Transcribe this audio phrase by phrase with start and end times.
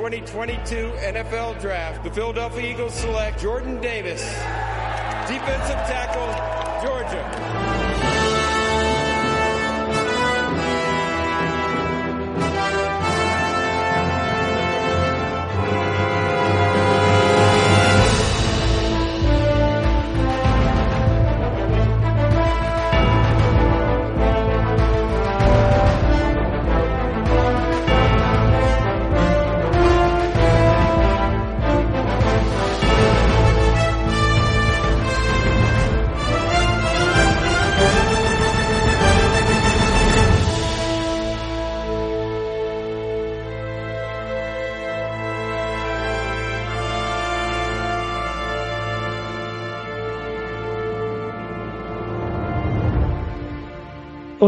[0.00, 4.22] 2022 NFL Draft, the Philadelphia Eagles select Jordan Davis,
[5.28, 8.19] defensive tackle, Georgia.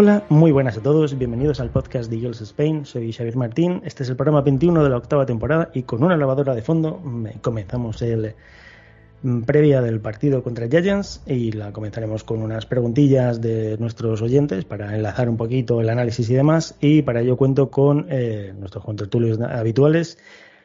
[0.03, 4.03] Hola, muy buenas a todos, bienvenidos al podcast de Eagles Spain, soy Xavier Martín, este
[4.03, 7.01] es el programa 21 de la octava temporada y con una lavadora de fondo
[7.41, 8.35] comenzamos el
[9.23, 14.65] mm, previa del partido contra Giants y la comenzaremos con unas preguntillas de nuestros oyentes
[14.65, 18.85] para enlazar un poquito el análisis y demás y para ello cuento con eh, nuestros
[18.85, 20.19] contertulios habituales.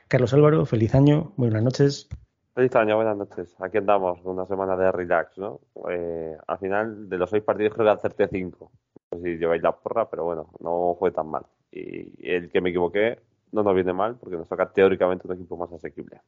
[0.07, 2.09] Carlos Álvaro, feliz año, muy buenas noches.
[2.57, 3.55] Feliz año, buenas noches.
[3.59, 5.59] Aquí andamos, una semana de relax, ¿no?
[5.91, 8.71] Eh, al final, de los seis partidos creo que acerté cinco.
[9.11, 11.45] No sé si lleváis la porra, pero bueno, no fue tan mal.
[11.71, 13.19] Y el que me equivoqué
[13.51, 16.21] no nos viene mal porque nos toca teóricamente un equipo más asequible.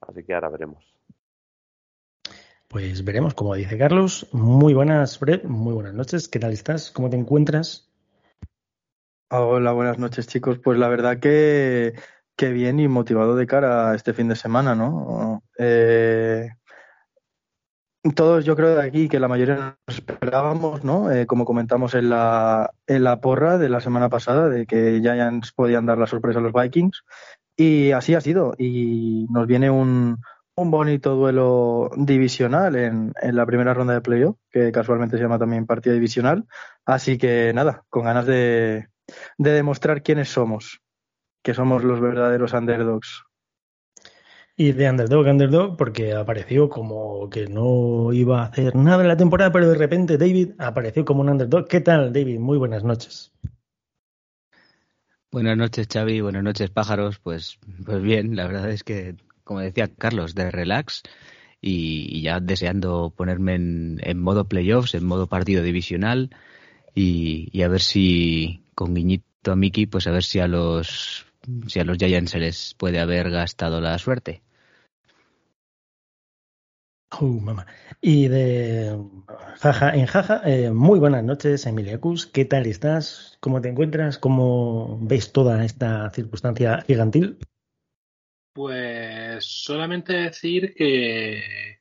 [0.00, 0.94] Así que ahora veremos.
[2.68, 4.28] Pues veremos, como dice Carlos.
[4.32, 5.44] Muy buenas, Fred.
[5.44, 6.28] Muy buenas noches.
[6.28, 6.90] ¿Qué tal estás?
[6.90, 7.90] ¿Cómo te encuentras?
[9.30, 10.58] Hola, buenas noches, chicos.
[10.58, 11.94] Pues la verdad que
[12.38, 15.42] Qué bien y motivado de cara a este fin de semana, ¿no?
[15.58, 16.48] Eh,
[18.14, 21.10] todos yo creo de aquí que la mayoría nos esperábamos, ¿no?
[21.10, 25.52] Eh, como comentamos en la, en la porra de la semana pasada, de que Giants
[25.52, 27.04] podían dar la sorpresa a los Vikings.
[27.56, 28.54] Y así ha sido.
[28.56, 30.18] Y nos viene un,
[30.54, 35.38] un bonito duelo divisional en, en, la primera ronda de playoff, que casualmente se llama
[35.38, 36.44] también partido divisional.
[36.84, 38.88] Así que nada, con ganas de,
[39.38, 40.80] de demostrar quiénes somos
[41.42, 43.24] que somos los verdaderos underdogs.
[44.60, 49.16] Y de underdog, underdog, porque apareció como que no iba a hacer nada en la
[49.16, 51.68] temporada, pero de repente David apareció como un underdog.
[51.68, 52.40] ¿Qué tal, David?
[52.40, 53.30] Muy buenas noches.
[55.30, 56.22] Buenas noches, Xavi.
[56.22, 57.20] Buenas noches, pájaros.
[57.20, 59.14] Pues, pues bien, la verdad es que,
[59.44, 61.04] como decía Carlos, de relax
[61.60, 66.30] y, ya deseando ponerme en, en, modo playoffs, en modo partido divisional
[66.96, 71.26] y, y a ver si con guiñito a Mickey, pues a ver si a los
[71.68, 74.42] si a los Giants se les puede haber gastado la suerte.
[77.10, 77.66] Uh, mamá.
[78.00, 78.96] Y de
[79.58, 82.26] jaja, en jaja, eh, muy buenas noches, Emiliacus.
[82.26, 83.38] ¿Qué tal estás?
[83.40, 84.18] ¿Cómo te encuentras?
[84.18, 87.38] ¿Cómo ves toda esta circunstancia gigantil?
[88.52, 91.80] Pues solamente decir que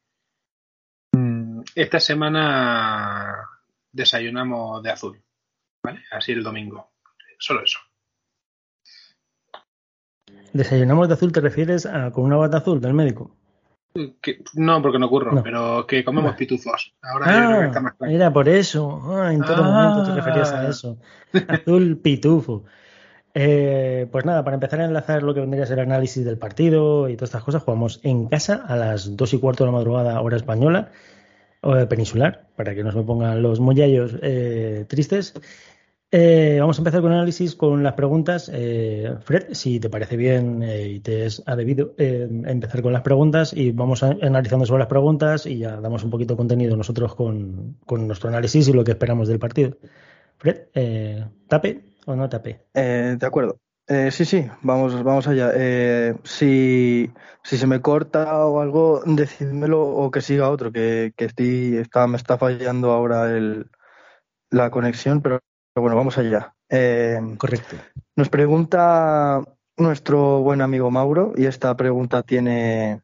[1.12, 3.50] mm, esta semana
[3.92, 5.22] desayunamos de azul,
[5.84, 6.04] ¿vale?
[6.12, 6.94] Así el domingo.
[7.38, 7.80] Solo eso.
[10.54, 13.36] ¿Desayunamos de azul te refieres a con una bata azul del médico?
[14.22, 15.44] Que, no, porque no ocurro, no.
[15.44, 16.38] pero que comemos no.
[16.38, 16.94] pituzos.
[17.02, 18.14] Ahora ah, está más claro.
[18.14, 19.02] Era por eso.
[19.06, 19.90] Ah, en todo ah.
[19.90, 20.98] momento te referías a eso.
[21.48, 22.66] Azul pitufo.
[23.40, 26.40] Eh, pues nada, para empezar a enlazar lo que vendría a ser el análisis del
[26.40, 29.78] partido y todas estas cosas, jugamos en casa a las dos y cuarto de la
[29.78, 30.90] madrugada, hora española,
[31.62, 35.36] o peninsular, para que no se me pongan los mollallos eh, tristes.
[36.10, 38.50] Eh, vamos a empezar con el análisis con las preguntas.
[38.54, 43.02] Eh, Fred, si te parece bien eh, y te es debido eh, empezar con las
[43.02, 47.14] preguntas y vamos analizando sobre las preguntas y ya damos un poquito de contenido nosotros
[47.14, 49.78] con, nuestro análisis y lo que esperamos del partido.
[50.38, 52.68] Fred, eh, ¿tape o no tape?
[52.74, 53.60] de acuerdo.
[54.12, 55.52] sí, sí, vamos, vamos allá.
[56.24, 57.12] si,
[57.44, 61.26] se me corta o algo, decídmelo o que siga otro, que, que
[61.82, 63.70] está, me está fallando ahora el,
[64.50, 65.42] la conexión, pero
[65.78, 66.56] pero bueno, vamos allá.
[66.70, 67.76] Eh, Correcto.
[68.16, 69.44] Nos pregunta
[69.78, 73.04] nuestro buen amigo Mauro, y esta pregunta tiene,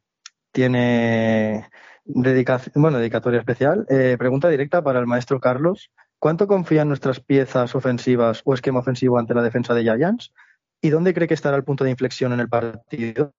[0.51, 1.69] tiene
[2.03, 3.85] dedicación, bueno, dedicatoria especial.
[3.89, 5.91] Eh, pregunta directa para el maestro Carlos.
[6.17, 10.33] ¿Cuánto confía en nuestras piezas ofensivas o esquema ofensivo ante la defensa de Giants?
[10.81, 13.33] ¿Y dónde cree que estará el punto de inflexión en el partido?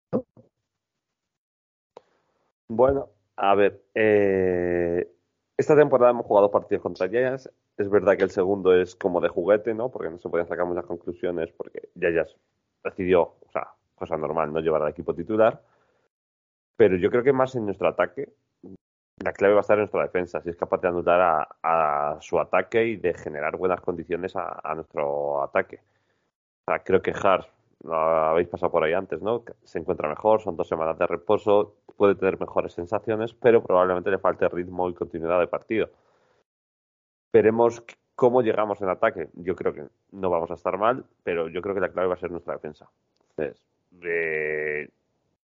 [2.69, 5.11] Bueno, a ver, eh,
[5.57, 7.51] esta temporada hemos jugado partidos contra Giants.
[7.77, 9.91] Es verdad que el segundo es como de juguete, ¿no?
[9.91, 12.37] Porque no se podían sacar muchas conclusiones porque Giants
[12.85, 15.61] decidió, o sea, cosa normal, no llevar al equipo titular.
[16.77, 18.33] Pero yo creo que más en nuestro ataque,
[19.23, 22.39] la clave va a estar en nuestra defensa, si es capaz de anular a, su
[22.39, 25.81] ataque y de generar buenas condiciones a, a, nuestro ataque.
[26.67, 27.49] O sea, creo que Hart
[27.85, 29.45] lo habéis pasado por ahí antes, ¿no?
[29.65, 34.19] Se encuentra mejor, son dos semanas de reposo, puede tener mejores sensaciones, pero probablemente le
[34.19, 35.91] falte ritmo y continuidad de partido.
[37.35, 37.83] Veremos
[38.15, 39.29] cómo llegamos en ataque.
[39.35, 39.83] Yo creo que
[40.13, 42.55] no vamos a estar mal, pero yo creo que la clave va a ser nuestra
[42.55, 42.89] defensa.
[43.37, 44.89] Eh,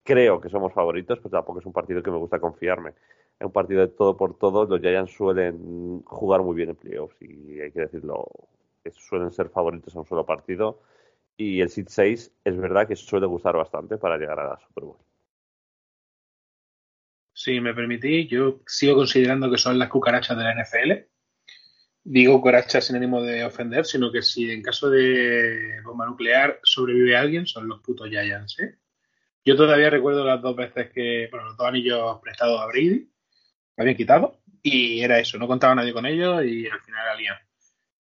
[0.03, 2.89] creo que somos favoritos, pero tampoco es un partido que me gusta confiarme.
[3.39, 4.65] Es un partido de todo por todo.
[4.65, 8.27] Los Giants suelen jugar muy bien en playoffs y hay que decirlo,
[8.91, 10.81] suelen ser favoritos a un solo partido.
[11.37, 14.83] Y el Seed 6 es verdad que suele gustar bastante para llegar a la Super
[14.83, 14.97] Bowl.
[17.31, 21.16] Si me permitís, yo sigo considerando que son las cucarachas de la NFL.
[22.09, 27.17] Digo cucarachas sin ánimo de ofender, sino que si en caso de bomba nuclear sobrevive
[27.17, 28.57] alguien, son los putos Giants.
[28.61, 28.77] ¿eh?
[29.43, 33.11] Yo todavía recuerdo las dos veces que, bueno, los dos anillos prestados a Brady,
[33.75, 37.41] habían quitado, y era eso, no contaba nadie con ellos y al final era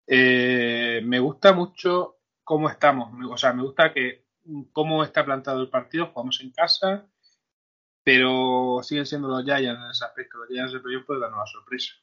[0.05, 4.25] eh, me gusta mucho cómo estamos, o sea, me gusta que
[4.73, 7.07] cómo está plantado el partido, jugamos en casa,
[8.03, 10.39] pero siguen siendo los Giants en ese aspecto.
[10.39, 11.93] Los Giants de playoff pueden dar una sorpresa.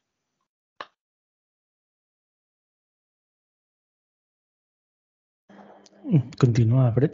[6.38, 7.12] Continúa, Fred.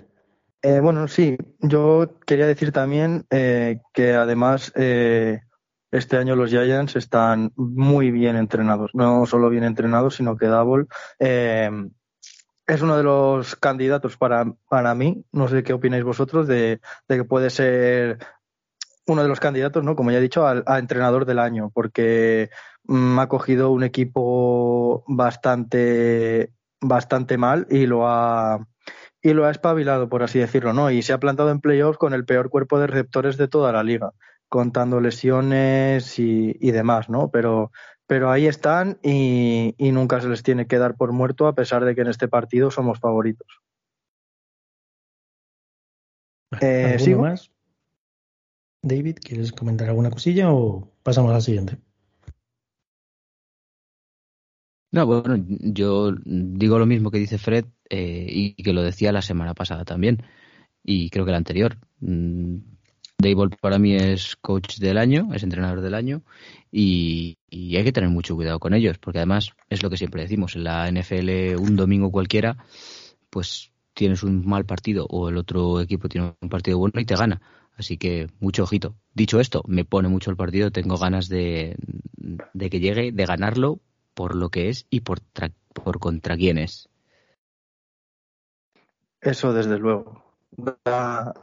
[0.62, 5.42] Eh, bueno, sí, yo quería decir también eh, que además eh,
[5.90, 10.86] este año los Giants están muy bien entrenados, no solo bien entrenados, sino que Double
[12.66, 17.24] es uno de los candidatos para, para mí, no sé qué opináis vosotros, de, que
[17.24, 18.18] puede ser
[19.06, 19.94] uno de los candidatos, ¿no?
[19.94, 22.50] Como ya he dicho, al, a entrenador del año, porque
[22.84, 26.52] mm, ha cogido un equipo bastante,
[26.88, 28.66] bastante mal y lo ha
[29.22, 30.90] y lo ha espabilado, por así decirlo, ¿no?
[30.90, 33.82] Y se ha plantado en playoffs con el peor cuerpo de receptores de toda la
[33.82, 34.12] liga,
[34.48, 37.28] contando lesiones y, demás, ¿no?
[37.30, 37.72] Pero,
[38.06, 41.96] pero ahí están y, nunca se les tiene que dar por muerto a pesar de
[41.96, 43.48] que en este partido somos favoritos.
[46.60, 47.22] Eh, ¿Sigo?
[47.22, 47.50] más?
[48.82, 51.78] David, ¿quieres comentar alguna cosilla o pasamos al siguiente?
[54.96, 59.20] No, bueno, yo digo lo mismo que dice Fred eh, y que lo decía la
[59.20, 60.22] semana pasada también
[60.82, 61.76] y creo que la anterior.
[62.00, 62.56] Mm,
[63.18, 66.22] Dave para mí es coach del año, es entrenador del año
[66.72, 70.56] y, hay que tener mucho cuidado con ellos porque además es lo que siempre decimos,
[70.56, 72.56] en la NFL un domingo cualquiera
[73.28, 77.16] pues tienes un mal partido o el otro equipo tiene un partido bueno y te
[77.16, 77.42] gana.
[77.76, 78.96] Así que mucho ojito.
[79.12, 81.76] Dicho esto, me pone mucho el partido, tengo ganas de,
[82.54, 83.82] de que llegue, de ganarlo
[84.16, 85.20] por lo que es y por,
[85.74, 86.88] por contra quién es.
[89.20, 90.24] Eso desde luego.
[90.84, 91.34] Da,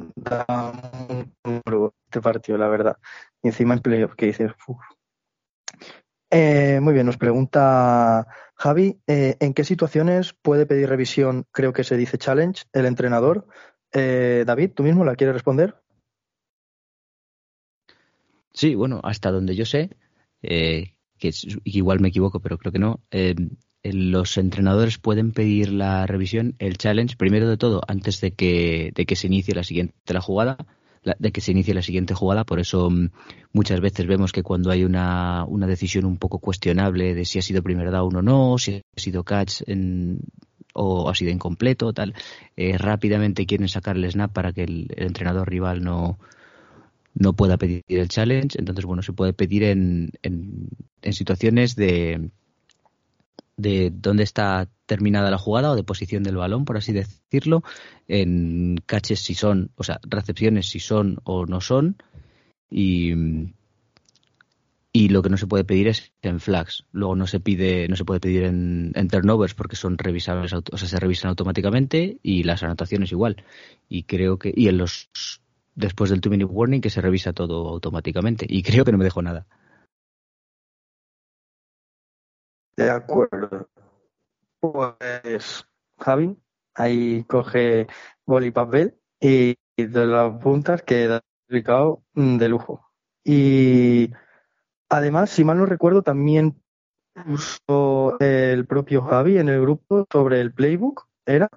[1.46, 1.62] un
[2.06, 2.98] este partido, la verdad.
[3.44, 4.52] Y encima en playoff que dices,
[6.32, 8.26] eh, muy bien, nos pregunta
[8.56, 13.46] Javi, eh, ¿en qué situaciones puede pedir revisión, creo que se dice challenge, el entrenador?
[13.92, 15.80] Eh, David, ¿tú mismo la quieres responder?
[18.52, 19.92] Sí, bueno, hasta donde yo sé,
[21.24, 21.32] que
[21.64, 23.34] igual me equivoco, pero creo que no, eh,
[23.84, 29.06] los entrenadores pueden pedir la revisión, el challenge, primero de todo, antes de que, de
[29.06, 30.58] que se inicie la siguiente la jugada,
[31.20, 32.44] de que se inicie la siguiente jugada.
[32.44, 33.10] Por eso mm,
[33.54, 37.42] muchas veces vemos que cuando hay una, una decisión un poco cuestionable de si ha
[37.42, 39.62] sido primer down o no, si ha sido catch
[40.74, 42.16] o ha sido incompleto, tal,
[42.58, 46.20] eh, rápidamente quieren sacar el snap para que el entrenador rival no,
[47.14, 48.58] no pueda pedir el challenge.
[48.60, 52.30] Entonces, bueno, se puede pedir en, en, situaciones de,
[53.58, 57.64] de dónde está terminada la jugada o de posición del balón, por así decirlo,
[58.08, 61.98] en caches si son, o sea, recepciones si son o no son,
[62.70, 63.14] y,
[64.92, 66.86] y lo que no se puede pedir es en flags.
[66.92, 70.78] Luego no se pide, no se puede pedir en, en turnovers porque son revisables, o
[70.78, 73.44] sea, se revisan automáticamente y las anotaciones igual.
[73.90, 75.10] Y creo que, y en los
[75.76, 79.04] después del two minute warning que se revisa todo automáticamente y creo que no me
[79.04, 79.46] dejo nada.
[82.76, 83.70] De acuerdo.
[84.60, 85.68] Pues
[86.00, 86.38] Javi,
[86.74, 87.88] ahí coge
[88.26, 92.90] boli y papel y, de las puntas queda explicado mm, de lujo.
[93.24, 94.12] Y
[94.90, 96.62] además, si mal no recuerdo, también
[97.14, 101.50] puso el propio Javi en el grupo sobre el playbook, ¿era?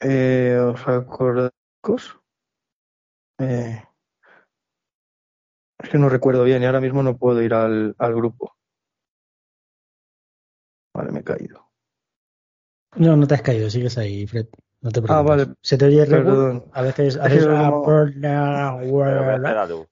[0.00, 1.52] Eh, ¿Os acordáis?
[3.38, 3.82] Eh,
[5.78, 8.56] es que no recuerdo bien y ahora mismo no puedo ir al, al grupo.
[10.94, 11.70] Vale, me he caído.
[12.96, 14.46] No, no te has caído, sigues ahí, Fred.
[14.80, 15.10] No te preocupes.
[15.10, 15.46] Ah, vale.
[15.60, 16.64] Se te oye Perdón.
[16.72, 18.78] A veces, a veces ah,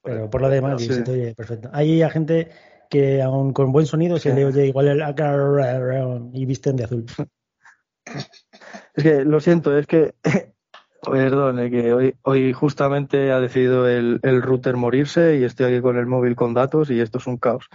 [0.03, 0.93] pero por lo demás sí.
[0.93, 1.69] se te oye perfecto.
[1.73, 2.51] Hay gente
[2.89, 7.07] que aún con buen sonido se le oye igual el y visten de azul.
[8.95, 10.15] Es que lo siento, es que
[11.11, 15.97] Perdón, que hoy, hoy justamente ha decidido el, el, router morirse y estoy aquí con
[15.97, 17.69] el móvil con datos y esto es un caos.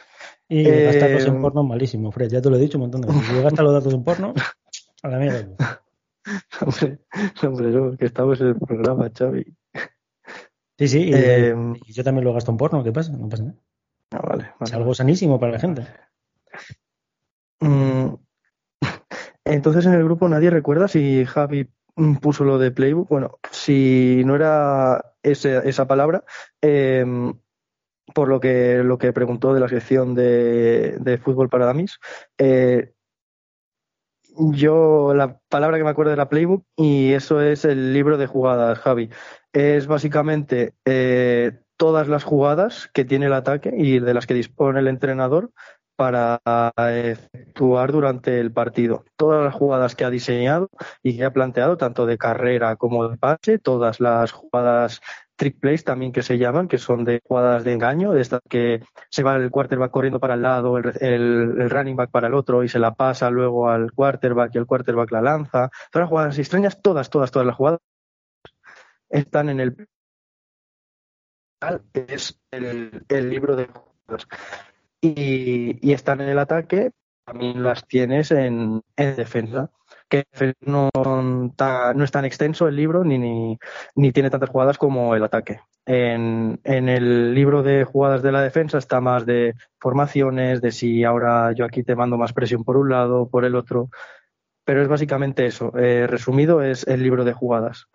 [0.48, 3.08] Y eh, gastarlos en porno malísimo, Fred, ya te lo he dicho un montón de
[3.08, 3.28] veces.
[3.28, 4.34] Si gastas los datos en porno,
[5.04, 5.82] a la mierda.
[6.62, 7.00] hombre,
[7.44, 9.46] hombre, que estamos en el programa, Xavi.
[10.78, 11.56] Sí, sí, y, eh,
[11.86, 13.12] y yo también lo gasto en porno, ¿qué pasa?
[13.12, 13.58] No pasa nada.
[14.12, 15.88] Ah, vale, vale, es algo sanísimo para la gente.
[17.60, 18.16] Mm,
[19.46, 21.70] entonces en el grupo nadie recuerda si Javi
[22.22, 23.10] puso lo de playbook.
[23.10, 26.24] Bueno, si no era esa palabra,
[26.62, 27.06] eh,
[28.14, 32.00] por lo que, lo que preguntó de la sección de, de fútbol para damis,
[32.38, 32.94] eh,
[34.38, 38.80] yo la palabra que me acuerdo era playbook y eso es el libro de jugadas,
[38.80, 39.10] Javi.
[39.52, 44.80] Es básicamente eh, todas las jugadas que tiene el ataque y de las que dispone
[44.80, 45.52] el entrenador
[46.00, 46.40] para
[46.78, 49.04] efectuar durante el partido.
[49.18, 50.70] Todas las jugadas que ha diseñado
[51.04, 55.02] y que ha planteado, tanto de carrera como de pase, todas las jugadas
[55.36, 58.82] trick plays también que se llaman, que son de jugadas de engaño, de estas que
[59.10, 62.64] se va el quarterback corriendo para el lado, el, el, running back para el otro
[62.64, 65.70] y se la pasa luego al quarterback y el quarterback la lanza.
[65.92, 67.82] Todas las jugadas extrañas, todas, todas, todas las jugadas
[69.10, 69.88] están en el
[71.94, 74.28] es el, el libro de jugadas
[75.02, 76.92] y, están en el ataque,
[77.26, 79.70] también las tienes en, defensa.
[80.08, 80.26] Que
[80.62, 83.20] no, no es tan extenso el libro ni,
[83.96, 85.60] ni, tiene tantas jugadas como el ataque.
[85.86, 91.04] En, en, el libro de jugadas de la defensa está más de formaciones, de si
[91.04, 93.90] ahora yo aquí te mando más presión por un lado, por el otro.
[94.66, 95.72] Pero es básicamente eso.
[95.78, 97.88] Eh, resumido, es el libro de jugadas.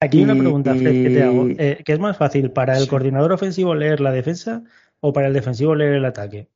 [0.00, 1.46] Aquí una pregunta, Fred, que te hago.
[1.48, 4.62] Eh, ¿Qué es más fácil para el coordinador ofensivo leer la defensa
[5.06, 6.48] o para el defensivo leer el ataque?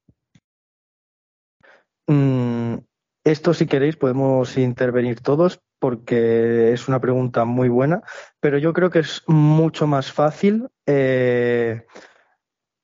[2.07, 2.79] Mm,
[3.23, 8.01] esto, si queréis, podemos intervenir todos porque es una pregunta muy buena,
[8.41, 11.85] pero yo creo que es mucho más fácil eh,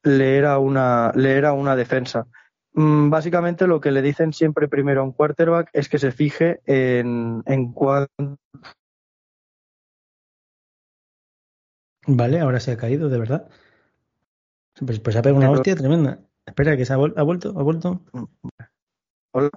[0.03, 2.27] leer, a una, leer a una defensa.
[2.75, 6.61] Mm, básicamente lo que le dicen siempre primero a un quarterback es que se fije
[6.67, 8.37] en, en cuánto
[12.07, 13.49] Vale, ahora se ha caído, de verdad.
[14.79, 16.21] Pues, pues ha pegado una hostia tremenda.
[16.47, 18.01] Espera, que se ha, vuelto, ha vuelto.
[19.33, 19.51] Hola.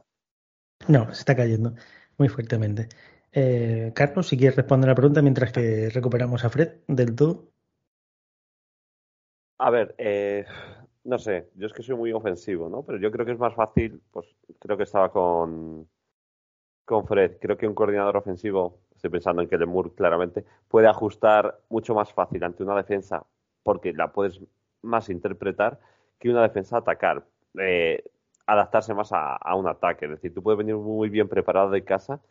[0.87, 1.73] No, se está cayendo
[2.17, 2.87] muy fuertemente.
[3.31, 7.51] Eh, Carlos, si quieres responder la pregunta mientras que recuperamos a Fred del todo.
[9.59, 10.45] A ver, eh,
[11.03, 12.83] no sé, yo es que soy muy ofensivo, ¿no?
[12.83, 14.27] Pero yo creo que es más fácil, pues
[14.59, 15.89] creo que estaba con,
[16.85, 17.37] con Fred.
[17.39, 22.13] Creo que un coordinador ofensivo, estoy pensando en que Lemur claramente, puede ajustar mucho más
[22.13, 23.25] fácil ante una defensa
[23.63, 24.39] porque la puedes
[24.87, 25.79] más interpretar
[26.19, 27.23] que una defensa atacar.
[27.59, 28.03] Eh,
[28.47, 30.05] adaptarse más a, un ataque.
[30.05, 32.21] Es decir, tú puedes venir muy bien preparado de casa,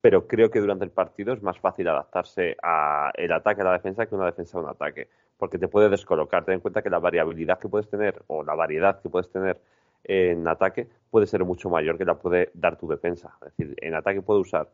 [0.00, 3.72] pero creo que durante el partido es más fácil adaptarse a el ataque a la
[3.72, 6.44] defensa que una defensa a un ataque, porque te puede descolocar.
[6.44, 9.60] Ten en cuenta que la variabilidad que puedes tener o la variedad que puedes tener
[10.04, 13.36] en ataque puede ser mucho mayor que la puede dar tu defensa.
[13.42, 14.68] Es decir, en ataque puedo usar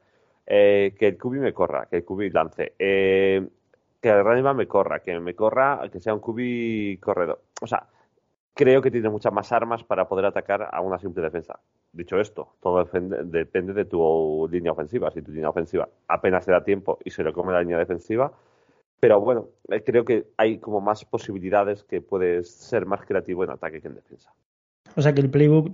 [0.46, 3.48] eh, que el cubi me corra, que el cubi lance, eh,
[4.02, 7.40] que el running me corra, que me corra, que sea un cubi corredor.
[7.60, 7.86] O sea,
[8.52, 11.60] creo que tiene muchas más armas para poder atacar a una simple defensa.
[11.92, 15.10] Dicho esto, todo depende de tu línea ofensiva.
[15.12, 18.32] Si tu línea ofensiva apenas se da tiempo y se le come la línea defensiva,
[18.98, 23.50] pero bueno, eh, creo que hay como más posibilidades que puedes ser más creativo en
[23.50, 24.32] ataque que en defensa.
[24.96, 25.70] O sea que el playbook,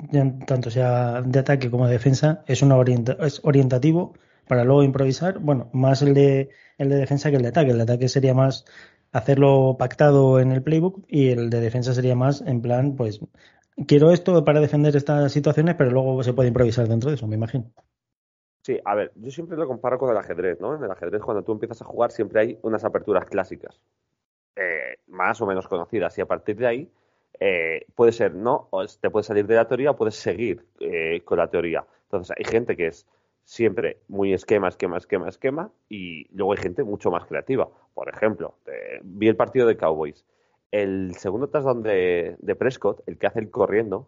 [0.47, 2.77] tanto sea de ataque como de defensa, es, una
[3.21, 4.13] es orientativo
[4.49, 5.39] para luego improvisar.
[5.39, 7.71] Bueno, más el de, el de defensa que el de ataque.
[7.71, 8.65] El de ataque sería más
[9.13, 13.21] hacerlo pactado en el playbook y el de defensa sería más en plan, pues
[13.87, 17.37] quiero esto para defender estas situaciones, pero luego se puede improvisar dentro de eso, me
[17.37, 17.71] imagino.
[18.63, 20.75] Sí, a ver, yo siempre lo comparo con el ajedrez, ¿no?
[20.75, 23.81] En el ajedrez cuando tú empiezas a jugar siempre hay unas aperturas clásicas,
[24.57, 26.91] eh, más o menos conocidas, y a partir de ahí
[27.41, 28.69] eh, puede ser, ¿no?
[28.71, 31.87] O te puedes salir de la teoría o puedes seguir eh, con la teoría.
[32.05, 33.07] Entonces hay gente que es
[33.49, 37.71] siempre muy esquema, esquema, esquema, esquema, y luego hay gente mucho más creativa.
[37.95, 38.59] Por ejemplo,
[39.03, 40.27] vi el partido de Cowboys.
[40.71, 44.07] El segundo touchdown de, de Prescott, el que hace el corriendo,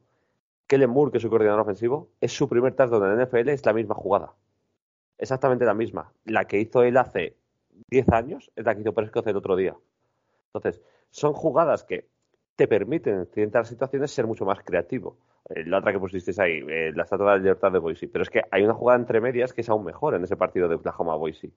[0.67, 3.73] Kellen Moore, que es su coordinador ofensivo, es su primer touchdown en NFL, es la
[3.73, 4.35] misma jugada.
[5.17, 6.13] Exactamente la misma.
[6.27, 7.39] La que hizo él hace
[7.89, 9.75] 10 años es la que hizo Prescott el otro día.
[10.53, 12.11] Entonces, son jugadas que
[12.61, 15.17] te permiten en ciertas situaciones ser mucho más creativo.
[15.49, 18.07] Eh, la otra que pusisteis ahí, eh, la estatua de la libertad de Boise.
[18.07, 20.69] Pero es que hay una jugada entre medias que es aún mejor en ese partido
[20.69, 21.51] de Oklahoma Boise.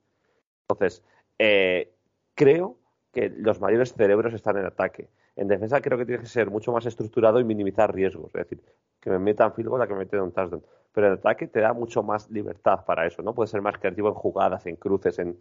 [0.62, 1.03] Entonces,
[1.38, 1.91] eh,
[2.36, 2.77] creo
[3.12, 5.10] que los mayores cerebros están en ataque.
[5.36, 8.28] En defensa creo que tiene que ser mucho más estructurado y minimizar riesgos.
[8.36, 8.62] Es decir,
[9.00, 10.63] que me metan field a que me metan un touchdown.
[10.92, 13.34] Pero en ataque te da mucho más libertad para eso, ¿no?
[13.34, 15.38] Puedes ser más creativo en jugadas, en cruces, en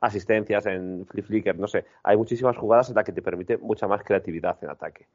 [0.00, 1.84] asistencias, en flip flicker, no sé.
[2.02, 5.06] Hay muchísimas jugadas en las que te permite mucha más creatividad en ataque.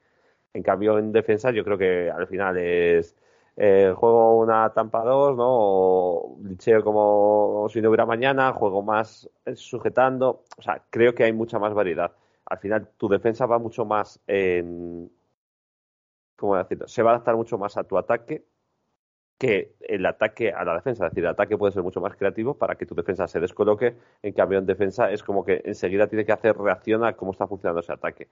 [0.54, 3.16] En cambio, en defensa yo creo que al final es
[3.58, 5.46] eh, juego una tampa 2, ¿no?
[5.48, 10.44] O licheo como si no hubiera mañana, juego más sujetando.
[10.58, 12.12] O sea, creo que hay mucha más variedad.
[12.52, 15.12] Al final, tu defensa va mucho más en.
[16.36, 16.88] ¿Cómo decirlo?
[16.88, 18.44] Se va a adaptar mucho más a tu ataque
[19.38, 21.06] que el ataque a la defensa.
[21.06, 23.96] Es decir, el ataque puede ser mucho más creativo para que tu defensa se descoloque.
[24.22, 27.48] En cambio, en defensa es como que enseguida tiene que hacer reacción a cómo está
[27.48, 28.28] funcionando ese ataque.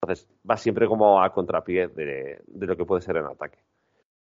[0.00, 3.58] Entonces, va siempre como a contrapié de lo que puede ser en ataque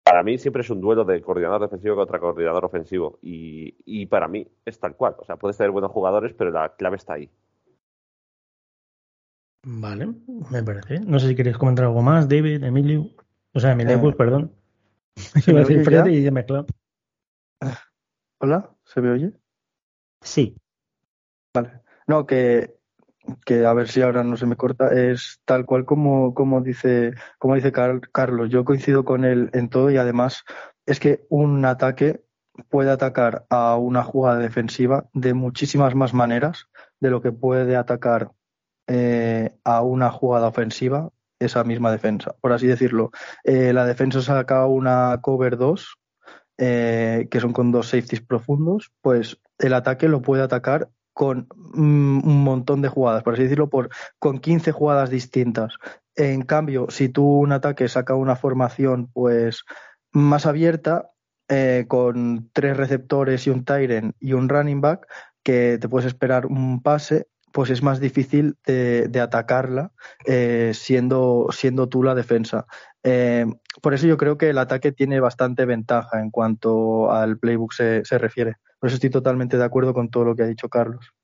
[0.04, 3.18] para mí siempre es un duelo de coordinador defensivo contra coordinador ofensivo.
[3.22, 5.16] Y, para mí es tal cual.
[5.18, 7.30] O sea, puedes tener buenos jugadores, pero la clave está ahí.
[9.64, 10.14] Vale,
[10.50, 11.00] me parece.
[11.00, 13.10] No sé si queréis comentar algo más, David, Emilio.
[13.52, 14.52] O sea, Emilio, eh, perdón.
[15.16, 16.44] ¿Se me oye Fred y me
[18.38, 19.32] Hola, ¿se me oye?
[20.20, 20.56] Sí.
[21.54, 21.82] Vale.
[22.06, 22.74] No, que
[23.44, 27.14] que a ver si ahora no se me corta, es tal cual como, como dice,
[27.38, 28.50] como dice Carlos.
[28.50, 30.44] Yo coincido con él en todo y además
[30.86, 32.22] es que un ataque
[32.68, 36.68] puede atacar a una jugada defensiva de muchísimas más maneras
[37.00, 38.32] de lo que puede atacar
[38.86, 43.10] eh, a una jugada ofensiva esa misma defensa, por así decirlo.
[43.42, 45.96] Eh, la defensa saca una cover 2,
[46.58, 52.28] eh, que son con dos safeties profundos, pues el ataque lo puede atacar con mm,
[52.28, 53.88] un montón de jugadas, por así decirlo, por,
[54.18, 55.74] con 15 jugadas distintas.
[56.14, 59.64] En cambio, si tú un ataque saca una formación pues
[60.12, 61.10] más abierta,
[61.88, 65.06] con tres receptores y un Tyren y un running back,
[65.44, 69.92] que te puedes esperar un pase, pues es más difícil de, atacarla
[70.26, 72.66] eh, siendo, siendo tú la defensa.
[73.04, 73.46] Eh,
[73.80, 78.04] por eso yo creo que el ataque tiene bastante ventaja en cuanto al playbook se,
[78.04, 78.56] se refiere.
[78.80, 81.14] Por eso estoy totalmente de acuerdo con todo lo que ha dicho Carlos.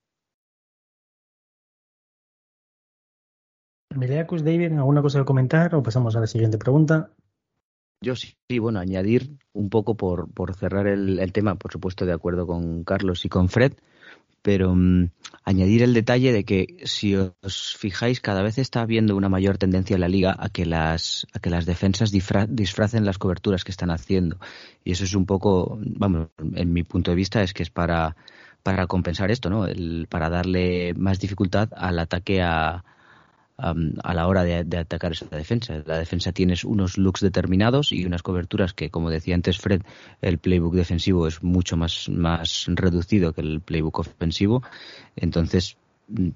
[3.97, 7.11] Meleacus, David, ¿alguna cosa que comentar o pasamos a la siguiente pregunta?
[8.01, 12.47] Yo sí, bueno, añadir un poco por, por cerrar el, tema, por supuesto de acuerdo
[12.47, 13.73] con Carlos y con Fred,
[14.43, 15.11] pero mm,
[15.45, 19.95] añadir el detalle de que si os fijáis cada vez está habiendo una mayor tendencia
[19.95, 23.91] en la liga a que las a que las defensas disfracen las coberturas que están
[23.91, 24.39] haciendo.
[24.85, 28.17] Y eso es un poco vamos en mi punto de vista es que es para
[28.63, 32.85] para compensar esto no el, para darle más dificultad al ataque a
[33.61, 35.83] a la hora de, atacar esa defensa.
[35.87, 39.83] La defensa tienes unos looks determinados y unas coberturas que, como decía antes Fred,
[40.23, 44.63] el playbook defensivo es mucho más, más reducido que el playbook ofensivo.
[45.17, 45.77] Entonces,
[46.09, 46.29] mm,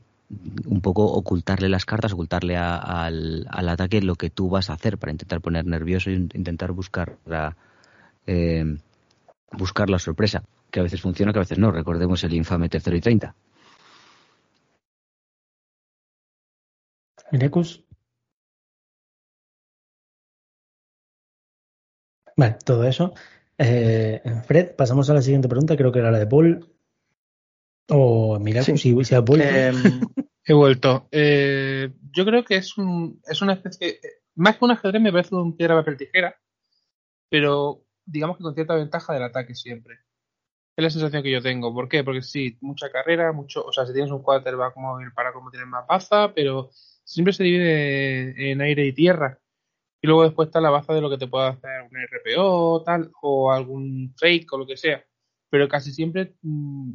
[0.66, 4.98] un poco ocultarle las cartas, ocultarle al, al, ataque lo que tú vas a hacer
[4.98, 7.56] para intentar poner nervioso e intentar buscar la,
[8.26, 8.78] eh,
[9.52, 11.70] buscar la sorpresa, que a veces funciona, que a veces no.
[11.70, 13.00] Recordemos el infame tercero y
[17.38, 17.60] treinta.
[22.36, 23.14] Vale, todo eso.
[23.58, 26.74] Eh, Fred, pasamos a la siguiente pregunta, creo que era la de Paul.
[27.88, 29.46] O mira, si, si ha vuelto.
[29.46, 29.74] Em,
[30.44, 31.08] he vuelto.
[31.12, 34.00] Eh, yo creo que es, un, es una especie.
[34.34, 36.36] Más que un ajedrez, me parece un piedra, papel, tijera.
[37.28, 39.98] Pero digamos que con cierta ventaja del ataque siempre.
[40.76, 41.72] Es la sensación que yo tengo.
[41.72, 42.02] ¿Por qué?
[42.02, 43.64] Porque sí, mucha carrera, mucho.
[43.64, 46.70] O sea, si tienes un quarterback móvil para como tienes más baza, pero
[47.04, 49.38] siempre se divide en aire y tierra.
[50.02, 53.10] Y luego después está la baza de lo que te puede hacer un RPO tal,
[53.22, 55.04] o algún fake o lo que sea.
[55.50, 56.94] Pero casi siempre mm,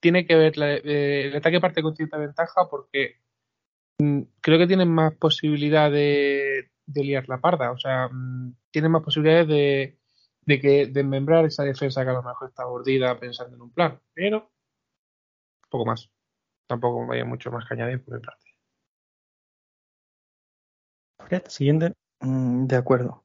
[0.00, 3.16] tiene que ver, eh, el ataque parte con cierta ventaja porque
[3.98, 7.72] mm, creo que tienen más posibilidad de, liar la parda.
[7.72, 9.98] O sea, mm, tienen más posibilidades de,
[10.42, 13.72] de que de membrar esa defensa que a lo mejor está mordida pensando en un
[13.72, 14.00] plan.
[14.14, 14.52] Pero
[15.70, 16.10] poco más.
[16.66, 18.53] Tampoco vaya mucho más que añadir por mi parte
[21.48, 21.94] siguiente.
[22.20, 23.24] Mm, de acuerdo.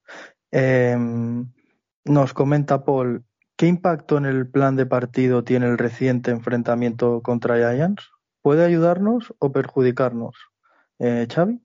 [0.52, 1.52] Em,
[2.06, 3.24] nos comenta Paul,
[3.56, 8.10] ¿qué impacto en el plan de partido tiene el reciente enfrentamiento contra Giants?
[8.42, 10.36] ¿Puede ayudarnos o perjudicarnos?
[11.00, 11.62] Eh, ¿Xavi?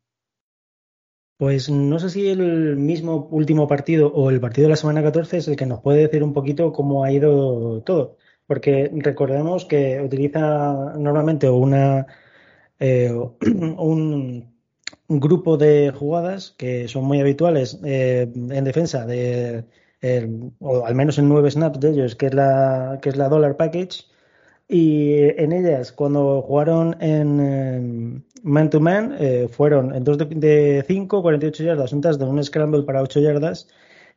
[1.36, 5.38] Pues no sé si el mismo último partido o el partido de la semana 14
[5.38, 8.16] es el que nos puede decir un poquito cómo ha ido todo.
[8.46, 12.06] Porque recordemos que utiliza normalmente una,
[12.78, 13.10] eh,
[13.78, 14.53] un
[15.08, 19.64] grupo de jugadas que son muy habituales eh, en defensa de
[20.60, 23.56] o al menos en nueve snaps de ellos que es la que es la dollar
[23.56, 24.04] package
[24.68, 31.22] Y en ellas, cuando jugaron en man to man, eh, fueron en 2 de 5,
[31.22, 33.68] 48 yardas, un touchdown, un scramble para 8 yardas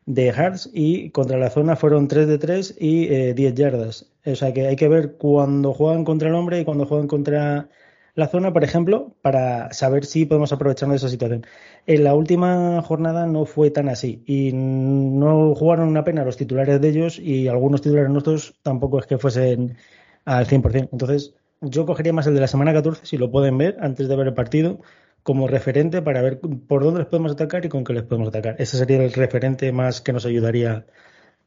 [0.05, 4.11] de Hearts y contra la zona fueron 3 de 3 y eh, 10 yardas.
[4.25, 7.69] O sea que hay que ver cuando juegan contra el hombre y cuando juegan contra
[8.17, 11.45] la zona, por ejemplo, para saber si podemos aprovecharnos de esa situación.
[11.85, 16.81] En la última jornada no fue tan así y no jugaron una pena los titulares
[16.81, 19.77] de ellos y algunos titulares nuestros tampoco es que fuesen
[20.25, 20.89] al 100%.
[20.91, 24.15] Entonces, yo cogería más el de la semana 14, si lo pueden ver, antes de
[24.15, 24.79] ver el partido,
[25.21, 28.55] como referente para ver por dónde les podemos atacar y con qué les podemos atacar.
[28.57, 30.87] Ese sería el referente más que nos ayudaría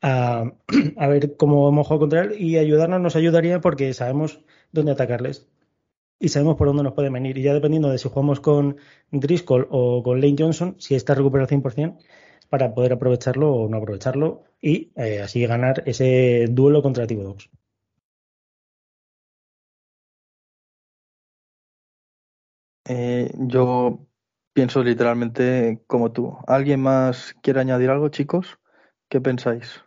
[0.02, 0.44] a,
[0.96, 5.48] a ver cómo hemos jugado contra él y ayudarnos nos ayudaría porque sabemos dónde atacarles
[6.20, 7.37] y sabemos por dónde nos pueden venir.
[7.38, 8.76] Y ya dependiendo de si jugamos con
[9.11, 11.98] Driscoll o con Lane Johnson, si está recuperado al 100%,
[12.50, 17.37] para poder aprovecharlo o no aprovecharlo y eh, así ganar ese duelo contra Tivo.
[22.85, 24.06] Eh, yo
[24.52, 26.37] pienso literalmente como tú.
[26.46, 28.59] ¿Alguien más quiere añadir algo, chicos?
[29.09, 29.85] ¿Qué pensáis?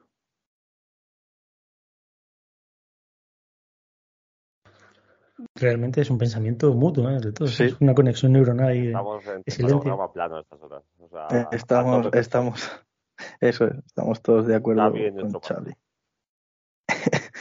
[5.56, 7.20] Realmente es un pensamiento mutuo, ¿eh?
[7.20, 7.56] De todos.
[7.56, 7.66] Sí.
[7.66, 8.88] Es una conexión neuronal ahí.
[8.88, 10.84] Estamos en programa plano a estas horas.
[11.00, 12.72] O sea, Eh, estamos, estamos,
[13.40, 15.74] eso es, estamos todos de acuerdo bien con Xavi.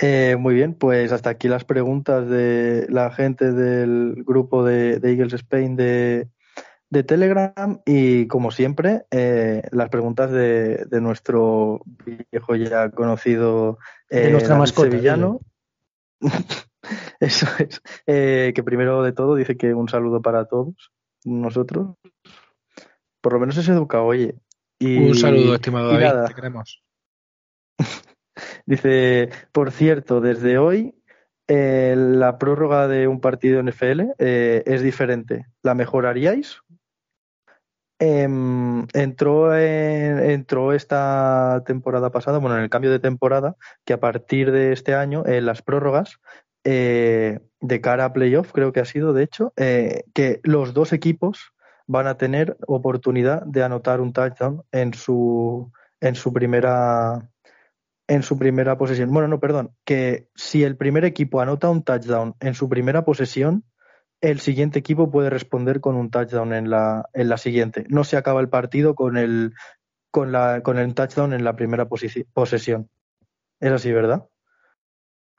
[0.00, 5.10] Eh, muy bien, pues hasta aquí las preguntas de la gente del grupo de, de
[5.10, 6.28] Eagles Spain de,
[6.88, 11.82] de Telegram y como siempre eh, las preguntas de, de nuestro
[12.30, 15.40] viejo ya conocido De nuestra David mascota, sevillano.
[17.20, 17.80] Eso es.
[18.06, 20.92] Eh, que primero de todo dice que un saludo para todos
[21.24, 21.96] nosotros.
[23.20, 24.36] Por lo menos es educado, oye.
[24.80, 26.28] Y, Un saludo, estimado David, nada.
[26.28, 26.82] te queremos.
[28.66, 30.94] Dice, por cierto, desde hoy
[31.48, 35.46] eh, la prórroga de un partido NFL eh, es diferente.
[35.62, 36.60] ¿La mejoraríais?
[38.00, 43.98] Em, entró, en- entró esta temporada pasada, bueno, en el cambio de temporada, que a
[44.00, 46.20] partir de este año, en las prórrogas,
[46.70, 50.92] eh, de cara a playoff, creo que ha sido, de hecho, eh, que los dos
[50.92, 51.54] equipos
[51.86, 57.30] van a tener oportunidad de anotar un touchdown en su, en su primera
[58.06, 59.10] en su primera posesión.
[59.10, 63.64] Bueno, no, perdón, que si el primer equipo anota un touchdown en su primera posesión,
[64.20, 67.86] el siguiente equipo puede responder con un touchdown en la, en la siguiente.
[67.88, 69.54] No se acaba el partido con el,
[70.10, 72.90] con la, con el touchdown en la primera posesión.
[73.60, 74.26] Es así, ¿verdad?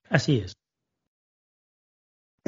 [0.10, 0.59] Así es.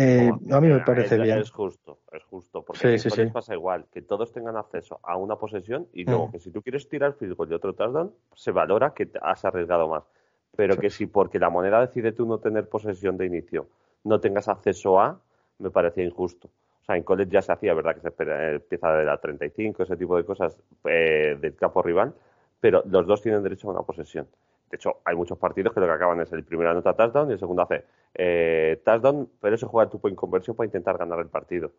[0.01, 1.37] Eh, a mí me parece es, bien.
[1.39, 2.63] Es justo, es justo.
[2.63, 6.31] Porque Sí, sí, pasa igual, que todos tengan acceso a una posesión y luego Mm.
[6.31, 9.87] que si tú quieres tirar field goal y otro touchdown, se valora que has arriesgado
[9.87, 10.03] más.
[10.55, 13.67] Pero que si porque la moneda decide tú no tener posesión de inicio,
[14.03, 15.19] no tengas acceso a,
[15.59, 16.49] me parecía injusto.
[16.81, 17.95] O sea, en college ya se hacía, ¿verdad?
[17.95, 21.81] Que se espera- eh, empieza de la 35, ese tipo de cosas eh, del campo
[21.81, 22.13] rival,
[22.59, 24.27] pero los dos tienen derecho a una posesión.
[24.71, 27.34] De hecho, hay muchos partidos que lo que acaban es el primero anota touchdown y
[27.34, 27.84] el segundo hace
[28.15, 31.71] eh, touchdown, pero se juega tu point conversión para intentar ganar el partido.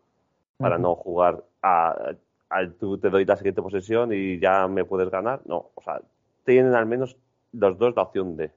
[0.57, 2.13] Para no jugar a,
[2.49, 5.41] a tú te doy la siguiente posesión y ya me puedes ganar.
[5.45, 6.01] No, o sea,
[6.45, 7.17] tienen al menos
[7.51, 8.51] los dos la opción de.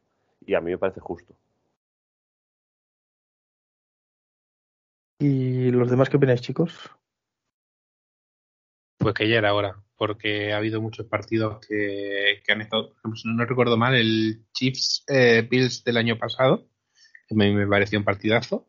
[0.44, 1.35] Y a mí me parece justo.
[5.18, 6.90] ¿Y los demás qué opináis, chicos?
[8.99, 12.98] Pues que ya era hora, porque ha habido muchos partidos que, que han estado, por
[12.98, 16.68] ejemplo, si no recuerdo mal, el Chiefs eh, Bills del año pasado,
[17.28, 18.68] que me, me pareció un partidazo.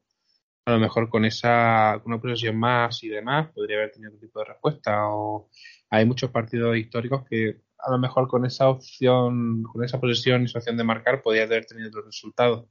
[0.66, 4.22] A lo mejor con esa, con una posesión más y demás, podría haber tenido otro
[4.22, 5.08] tipo de respuesta.
[5.10, 5.50] O
[5.90, 10.46] hay muchos partidos históricos que a lo mejor con esa opción, con esa posesión y
[10.46, 12.70] esa opción de marcar, podría haber tenido otro resultado.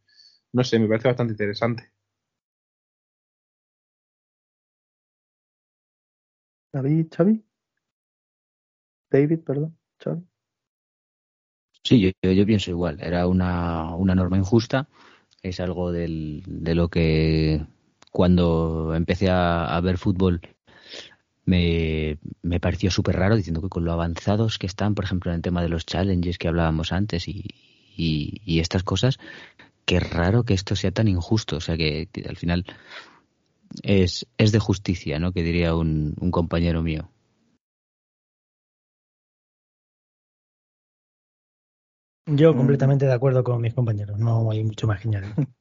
[0.52, 1.92] No sé, me parece bastante interesante.
[6.72, 7.42] David, Xavi.
[9.20, 9.76] David, perdón.
[9.98, 10.22] Xavi.
[11.82, 12.98] Sí, yo, pienso igual.
[13.00, 14.88] Era una, una norma injusta.
[15.42, 17.64] Es algo de lo que
[18.10, 20.40] cuando empecé a, ver fútbol
[21.44, 25.36] me, me pareció súper raro, diciendo que con lo avanzados que están, por ejemplo, en
[25.36, 27.44] el tema de los challenges que hablábamos antes y,
[27.96, 29.18] y, estas cosas,
[29.84, 31.58] qué raro que esto sea tan injusto.
[31.58, 32.64] O sea, que, que al final
[33.82, 35.32] es, es de justicia, ¿no?
[35.32, 37.10] Que diría un, un compañero mío.
[42.26, 42.56] Yo Mm.
[42.56, 44.18] completamente de acuerdo con mis compañeros.
[44.18, 45.32] No hay mucho más que añadir.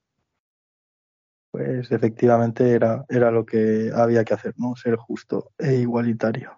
[1.51, 4.75] Pues efectivamente era, era lo que había que hacer, ¿no?
[4.75, 6.51] Ser justo e igualitario.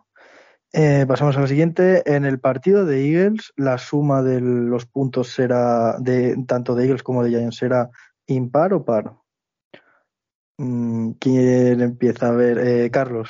[0.73, 2.01] Eh, pasamos al siguiente.
[2.11, 7.03] En el partido de Eagles, la suma de los puntos será de tanto de Eagles
[7.03, 7.91] como de Giants será
[8.25, 9.13] impar o par.
[10.57, 12.57] Mm, ¿Quién empieza a ver?
[12.57, 13.29] Eh, Carlos.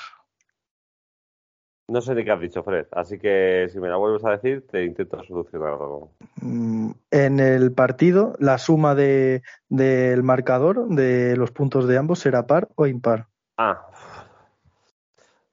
[1.89, 4.67] No sé ni qué has dicho, Fred, así que si me la vuelves a decir,
[4.67, 6.11] te intento solucionar algo.
[6.41, 12.45] Mm, En el partido, la suma de, del marcador de los puntos de ambos será
[12.45, 13.27] par o impar.
[13.57, 13.87] Ah,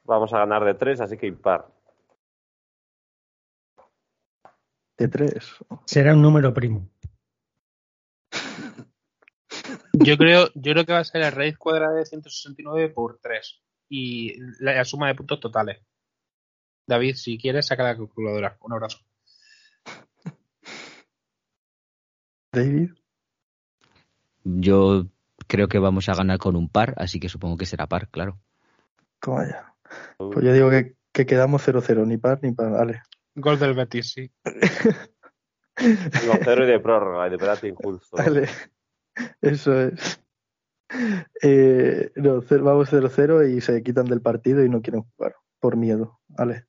[0.03, 1.68] vamos a ganar de tres, así que impar.
[4.99, 5.55] De tres.
[5.85, 6.88] Será un número primo.
[9.92, 13.62] Yo creo, yo creo que va a ser la raíz cuadrada de 169 por 3
[13.88, 15.81] y la, la suma de puntos totales.
[16.87, 18.57] David, si quieres, saca la calculadora.
[18.61, 18.99] Un abrazo.
[22.53, 22.90] David.
[24.44, 25.07] Yo
[25.47, 28.38] creo que vamos a ganar con un par, así que supongo que será par, claro.
[29.20, 29.75] Toma ya.
[30.18, 32.70] Pues yo digo que, que quedamos 0-0, ni par ni par.
[32.70, 33.03] Vale.
[33.35, 34.31] Gol del Betis, sí.
[36.27, 38.16] No, cero y de prórroga, y de penalti injusto.
[38.16, 38.49] Vale.
[39.40, 40.20] Eso es.
[41.42, 46.20] Eh, no, vamos 0-0 y se quitan del partido y no quieren jugar por miedo.
[46.29, 46.66] Vale.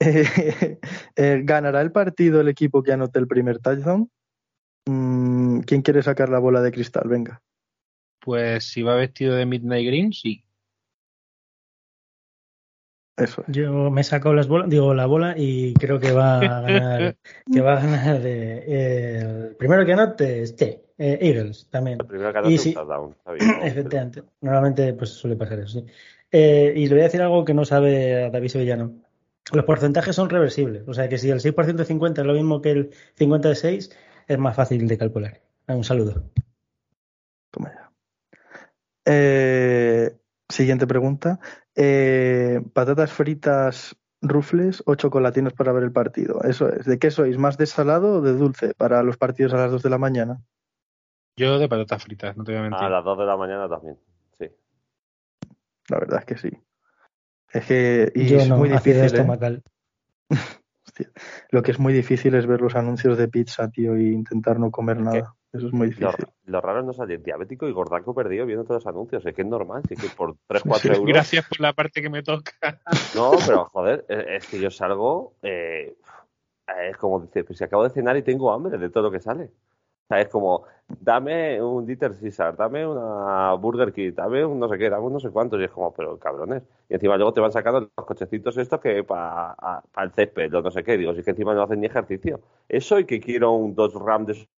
[0.00, 0.78] Eh,
[1.16, 4.10] eh, ¿Ganará el partido el equipo que anote el primer touchdown?
[4.86, 7.08] Mm, ¿Quién quiere sacar la bola de cristal?
[7.08, 7.42] Venga.
[8.20, 10.44] Pues si va vestido de Midnight Green, sí.
[13.16, 13.54] Eso es.
[13.54, 17.16] Yo me he sacado las bolas, digo la bola y creo que va a ganar,
[17.52, 21.98] que va a ganar de, eh, el primero que anote este, eh, Eagles también.
[22.00, 22.68] El primero que Y anote sí.
[22.70, 23.64] un touchdown, está bien, ¿no?
[23.64, 24.22] Efectivamente.
[24.40, 25.86] Normalmente pues suele pasar eso, sí.
[26.32, 28.94] Eh, y le voy a decir algo que no sabe a David Sevillano.
[29.52, 30.86] Los porcentajes son reversibles.
[30.86, 33.54] O sea que si el 6% de 50 es lo mismo que el 50 de
[33.54, 33.90] 6,
[34.28, 35.40] es más fácil de calcular.
[35.66, 36.30] Ah, Un saludo.
[37.50, 37.90] Toma ya.
[39.06, 40.16] Eh,
[40.48, 41.40] siguiente pregunta.
[41.74, 46.42] Eh, ¿Patatas fritas, rufles o chocolatinos para ver el partido?
[46.44, 46.86] Eso es.
[46.86, 47.38] ¿De qué sois?
[47.38, 50.42] ¿Más de salado o de dulce para los partidos a las 2 de la mañana?
[51.36, 52.84] Yo de patatas fritas, no te voy a mentir.
[52.84, 53.98] A las 2 de la mañana también,
[54.38, 54.50] sí.
[55.88, 56.50] La verdad es que sí.
[57.52, 59.14] Es que y Yo es no, muy difícil.
[59.16, 59.60] ¿eh?
[60.86, 61.10] Hostia.
[61.50, 64.70] Lo que es muy difícil es ver los anuncios de pizza, tío, y intentar no
[64.70, 65.34] comer nada.
[65.52, 66.26] Eso es muy Lo, difícil.
[66.44, 69.26] lo raro es no salir diabético y gordaco perdido viendo todos los anuncios.
[69.26, 70.88] Es que es normal, sí que por 3, Sí, 4 sí.
[71.00, 71.12] euros.
[71.12, 72.52] Gracias por la parte que me toca.
[73.16, 75.34] No, pero joder, es es que yo salgo.
[75.42, 75.96] Eh,
[76.88, 79.18] es como dice, pues si acabo de cenar y tengo hambre de todo lo que
[79.20, 79.50] sale.
[80.10, 84.76] Sea, es como, dame un Dieter Caesar, dame una Burger King, dame un no sé
[84.76, 85.60] qué, dame un no sé cuántos.
[85.60, 86.64] Y es como, pero cabrones.
[86.88, 89.54] Y encima luego te van sacando los cochecitos estos que para
[90.02, 90.98] el césped, o no sé qué.
[90.98, 92.40] Digo, si es que encima no hacen ni ejercicio.
[92.68, 94.48] Eso y que quiero un dos RAM de esos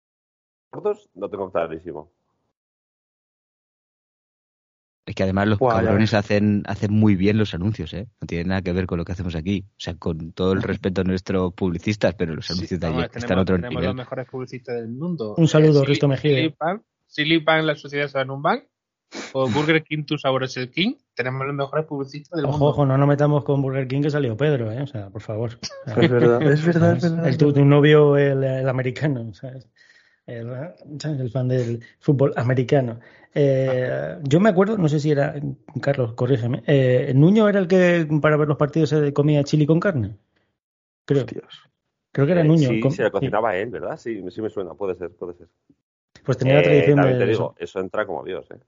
[0.71, 2.11] gordos, no tengo clarísimo.
[5.05, 8.07] Es que además los cabrones hacen, hacen muy bien los anuncios, ¿eh?
[8.21, 9.65] No tiene nada que ver con lo que hacemos aquí.
[9.71, 13.15] O sea, con todo el respeto a nuestros publicistas, pero los anuncios de allí tenemos,
[13.17, 13.85] están otro tenemos nivel.
[13.87, 15.35] los mejores publicistas del mundo.
[15.37, 16.55] Un saludo, Silly- Risto Mejide.
[17.07, 18.63] Silly la sociedad se un bank.
[19.33, 20.93] O Burger King, tu sabor es el King.
[21.13, 22.65] Tenemos los mejores publicistas del Ojo, mundo.
[22.67, 24.81] ojo, no nos metamos con Burger King que salió Pedro, ¿eh?
[24.81, 25.51] O sea, por favor.
[25.85, 27.27] O sea, Es verdad, es verdad, es verdad.
[27.27, 29.69] El, tu, tu novio, el, el americano, ¿sabes?
[30.25, 30.47] El,
[30.99, 31.19] ¿sabes?
[31.19, 32.99] el fan del fútbol americano.
[33.33, 35.35] Eh, yo me acuerdo, no sé si era,
[35.81, 39.79] Carlos, corrígeme, eh, Nuño era el que para ver los partidos se comía chili con
[39.79, 40.15] carne.
[41.05, 41.63] Creo, Hostias.
[42.11, 42.67] creo que era Eh, Nuño.
[42.69, 43.11] sí, se lo sí.
[43.11, 43.97] cocinaba él, ¿verdad?
[43.97, 45.47] Sí, sí me suena, puede ser, puede ser.
[46.23, 47.25] Pues tenía la Eh, tradición de te eso.
[47.25, 48.59] digo, eso entra como Dios, ¿eh?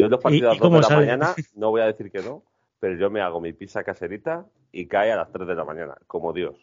[0.00, 1.86] Yo en los ¿Y- partidos a las 2 cómo de la mañana no voy a
[1.86, 2.44] decir que no,
[2.80, 5.94] pero yo me hago mi pizza caserita y cae a las 3 de la mañana,
[6.06, 6.56] como Dios.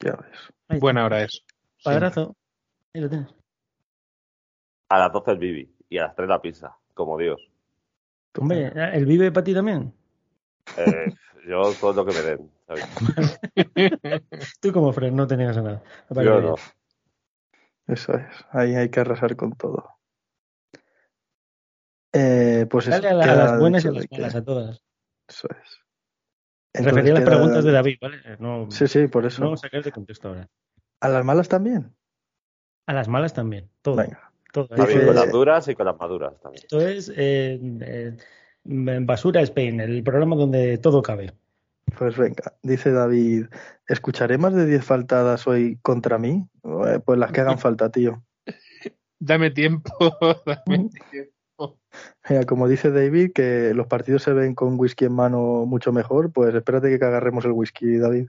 [0.00, 0.80] Ya ves.
[0.80, 1.38] Buena hora eso.
[1.84, 2.36] Padrazo.
[2.94, 3.28] Ahí lo tienes.
[4.90, 7.40] A las 12 el bibi y a las 3 la pizza, como Dios.
[8.38, 9.92] Hombre, ¿el vive para ti también?
[10.76, 11.12] Eh,
[11.46, 12.84] yo todo lo que me den, ¿sabes?
[14.60, 15.82] Tú como Fred no tenías nada.
[16.10, 16.54] Yo no.
[17.86, 18.26] Eso es.
[18.50, 19.88] Ahí hay que arrasar con todo.
[22.12, 24.82] Eh, pues Dale a, la- a las buenas y a las malas, que- a todas.
[25.28, 25.80] Eso es.
[26.74, 28.18] Me refería a las preguntas de David, ¿vale?
[28.38, 29.40] No, Sí, sí, por eso.
[29.40, 30.48] no vamos a sacar de contexto ahora.
[31.00, 31.94] ¿A las malas también?
[32.86, 33.96] A las malas también, todo.
[33.96, 34.32] Venga.
[34.52, 34.68] todo.
[34.68, 36.62] Con las duras y con las maduras también.
[36.62, 38.16] Esto es eh, eh,
[38.64, 41.32] Basura Spain, el programa donde todo cabe.
[41.96, 43.46] Pues venga, dice David,
[43.86, 46.46] ¿escucharé más de 10 faltadas hoy contra mí?
[46.86, 48.22] Eh, Pues las que hagan falta, tío.
[49.20, 49.90] Dame tiempo.
[50.46, 51.78] Dame tiempo.
[52.28, 56.32] Mira, como dice David, que los partidos se ven con whisky en mano mucho mejor,
[56.32, 58.26] pues espérate que agarremos el whisky, David.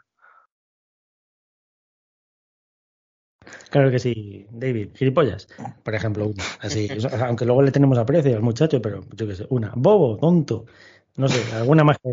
[3.70, 4.90] Claro que sí, David.
[4.96, 5.48] Gilipollas,
[5.84, 6.44] por ejemplo, una.
[6.60, 6.88] Así,
[7.22, 9.72] aunque luego le tenemos aprecio al muchacho, pero yo qué sé, una.
[9.76, 10.66] Bobo, tonto.
[11.18, 12.10] No sé, alguna más que.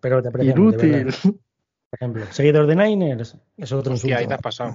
[0.00, 1.04] Pero te apreciamos, de Inútil.
[1.04, 1.18] verdad.
[1.90, 4.28] Por ejemplo, seguidor de Niners, es otro Hostia, ahí insulto.
[4.28, 4.74] te has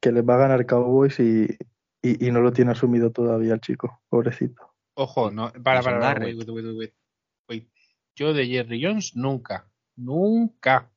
[0.00, 1.56] Que les va a ganar Cowboys y,
[2.02, 4.74] y, no lo tiene asumido todavía el chico, pobrecito.
[4.94, 6.94] Ojo, no, para, para, para, wait, wait, wait,
[7.48, 7.68] wait,
[8.16, 10.90] Yo de Jerry Jones nunca, nunca.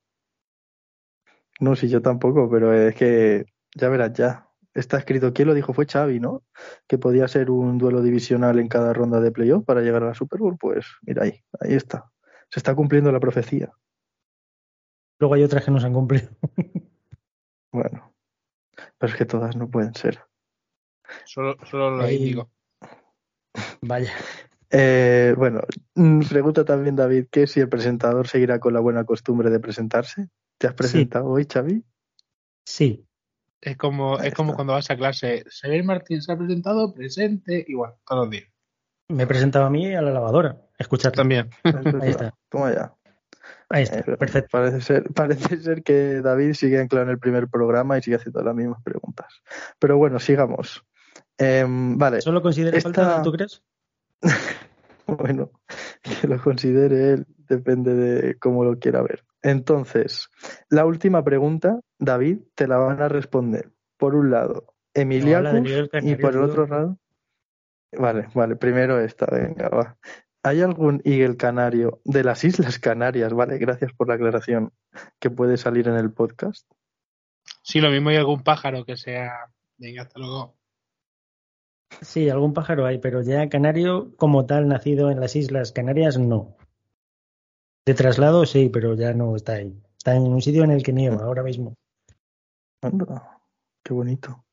[1.59, 4.47] No, sí, yo tampoco, pero es que ya verás ya.
[4.73, 5.73] Está escrito, ¿quién lo dijo?
[5.73, 6.43] Fue Xavi, ¿no?
[6.87, 10.13] Que podía ser un duelo divisional en cada ronda de playoff para llegar a la
[10.13, 10.57] Super Bowl.
[10.59, 12.11] Pues mira ahí, ahí está.
[12.49, 13.71] Se está cumpliendo la profecía.
[15.19, 16.29] Luego hay otras que no se han cumplido.
[17.71, 18.13] bueno,
[18.99, 20.19] pero es que todas no pueden ser.
[21.25, 22.51] Solo, solo lo digo.
[23.81, 24.11] Vaya.
[24.69, 25.61] Eh, bueno,
[25.95, 30.29] mm, pregunta también David que si el presentador seguirá con la buena costumbre de presentarse.
[30.57, 31.83] ¿Te has presentado hoy, Xavi?
[32.65, 33.05] Sí.
[33.61, 35.43] Es como, es como cuando vas a clase.
[35.49, 38.49] Xavier Martín se ha presentado, presente, igual, todos los días.
[39.09, 40.57] Me he presentado a mí a la lavadora.
[40.77, 41.49] Escuchar también.
[42.01, 42.33] Ahí está.
[42.49, 42.93] Toma ya.
[43.69, 44.49] Ahí está, eh, perfecto.
[44.51, 48.41] Parece ser, parece ser que David sigue anclado en el primer programa y sigue haciendo
[48.41, 49.41] las mismas preguntas.
[49.79, 50.83] Pero bueno, sigamos.
[51.37, 52.21] Em, vale.
[52.21, 53.63] ¿Solo considera falta, tú crees?
[55.07, 55.51] bueno,
[56.01, 59.23] que lo considere él, depende de cómo lo quiera ver.
[59.41, 60.29] Entonces,
[60.69, 63.71] la última pregunta, David, te la van a responder.
[63.97, 66.97] Por un lado, Emiliacus y por el otro lado.
[67.91, 69.97] Vale, vale, primero esta, venga, va.
[70.43, 74.71] ¿Hay algún Eagle canario de las Islas Canarias, vale, gracias por la aclaración,
[75.19, 76.69] que puede salir en el podcast?
[77.63, 79.51] Sí, lo mismo hay algún pájaro que sea.
[79.77, 80.55] Venga, hasta luego.
[82.01, 86.56] Sí, algún pájaro hay, pero ya canario como tal, nacido en las Islas Canarias, no.
[87.87, 89.81] De traslado sí, pero ya no está ahí.
[89.97, 91.73] Está en un sitio en el que nieva ahora mismo.
[93.81, 94.43] qué bonito.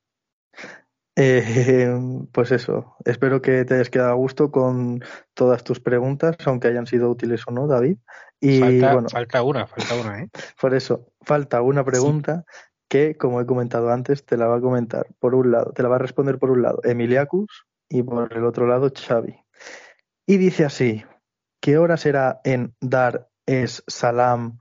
[1.16, 1.98] Eh,
[2.30, 5.02] pues eso, espero que te hayas quedado a gusto con
[5.34, 7.96] todas tus preguntas, aunque hayan sido útiles o no, David.
[8.38, 10.30] Y falta, bueno, falta una, falta una, ¿eh?
[10.60, 12.44] Por eso, falta una pregunta
[12.88, 15.88] que, como he comentado antes, te la va a comentar por un lado, te la
[15.88, 19.34] va a responder por un lado Emiliacus y por el otro lado Xavi.
[20.24, 21.02] Y dice así,
[21.64, 24.58] ¿qué hora será en Dar es Salam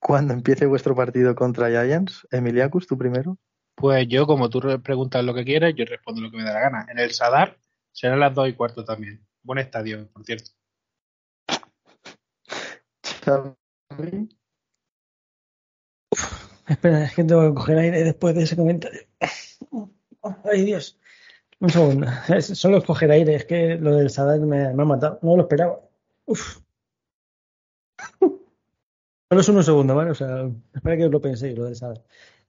[0.00, 2.26] cuando empiece vuestro partido contra Giants?
[2.32, 3.38] Emiliacus, tú primero.
[3.76, 6.58] Pues yo, como tú preguntas lo que quieres, yo respondo lo que me da la
[6.58, 6.86] gana.
[6.90, 7.56] En el Sadar
[7.92, 9.24] serán las dos y cuarto también.
[9.44, 10.50] Buen estadio, por cierto.
[16.66, 19.02] espera, es que tengo que coger aire después de ese comentario.
[20.50, 20.98] Ay, Dios.
[21.60, 22.08] Un segundo.
[22.40, 23.36] solo coger aire.
[23.36, 25.20] Es que lo del Sadar me, me ha matado.
[25.22, 25.78] No lo esperaba.
[26.26, 26.60] Uf.
[29.30, 30.10] Solo es unos segundos, ¿vale?
[30.10, 32.02] O sea, espera que os lo penséis, lo del Sadar.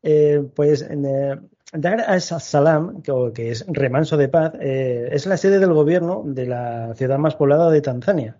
[0.07, 1.39] Eh, pues eh,
[1.73, 6.93] Dar as-Salam, que, es remanso de paz, eh, es la sede del gobierno de la
[6.93, 8.37] ciudad más poblada de Tanzania.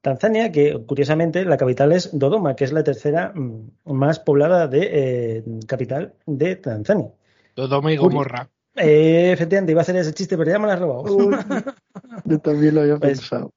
[0.00, 5.44] Tanzania, que curiosamente la capital es Dodoma, que es la tercera mm, más poblada de
[5.66, 7.10] capital de Tanzania.
[7.54, 8.48] Dodoma y Gomorra.
[8.74, 11.04] efectivamente, iba a hacer ese chiste, pero ya me lo has robado.
[12.24, 13.50] yo también lo había pues, pensado.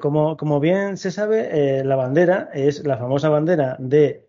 [0.00, 4.28] Como, como, bien se sabe, la bandera es la famosa bandera de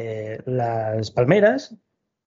[0.00, 1.74] eh, las palmeras.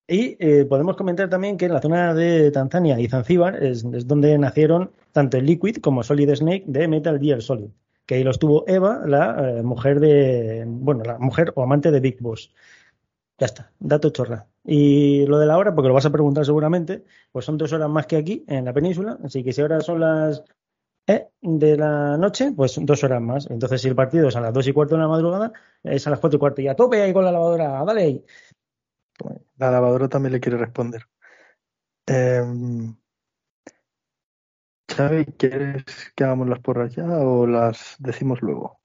[0.06, 4.38] Y eh, podemos comentar también que en la zona de Tanzania y Zanzíbar es, donde
[4.38, 7.70] nacieron tanto el Liquid como Solid Snake de Metal Gear Solid,
[8.06, 12.02] que ahí los tuvo Eva, la eh, mujer de, bueno, la mujer o amante de
[12.02, 12.54] Big Boss.
[13.38, 14.48] Ya está, dato chorra.
[14.66, 17.90] Y lo de la hora, porque lo vas a preguntar seguramente, pues son dos horas
[17.90, 20.44] más que aquí en la península, así que si ahora son las
[21.12, 21.28] ¿Eh?
[21.42, 23.50] de la noche, pues dos horas más.
[23.50, 25.52] Entonces, si el partido es a las dos y cuarto de la madrugada,
[25.84, 26.62] es a las cuatro y cuarto.
[26.62, 28.26] Y a tope ahí con la lavadora, dale ahí.
[29.58, 31.04] La lavadora también le quiere responder.
[32.08, 32.44] Eh,
[34.96, 38.82] Xavi, ¿quieres que hagamos las porras ya o las decimos luego?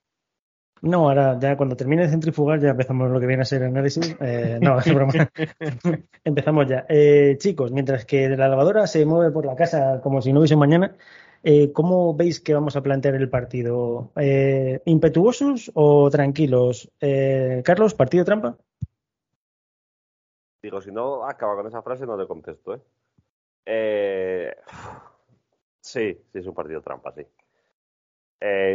[0.81, 3.69] No, ahora ya cuando termine de centrifugar ya empezamos lo que viene a ser el
[3.69, 4.15] análisis.
[4.19, 5.13] Eh, no, es broma.
[6.23, 6.85] empezamos ya.
[6.87, 10.55] Eh, chicos, mientras que la lavadora se mueve por la casa como si no hubiese
[10.55, 10.95] mañana,
[11.43, 14.11] eh, ¿Cómo veis que vamos a plantear el partido?
[14.15, 16.91] Eh, ¿Impetuosos o tranquilos?
[16.99, 18.57] Eh, Carlos, ¿partido trampa?
[20.61, 22.75] Digo, si no acaba con esa frase, no te contesto.
[22.75, 22.81] ¿eh?
[23.65, 24.55] eh
[25.79, 27.25] sí, sí, es un partido trampa, sí.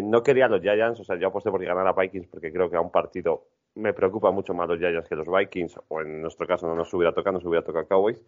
[0.03, 2.77] no quería los Giants, o sea, yo aposté por ganar a Vikings porque creo que
[2.77, 6.47] a un partido me preocupa mucho más los Giants que los Vikings, o en nuestro
[6.47, 8.23] caso no nos hubiera tocado, nos hubiera tocado Cowboys.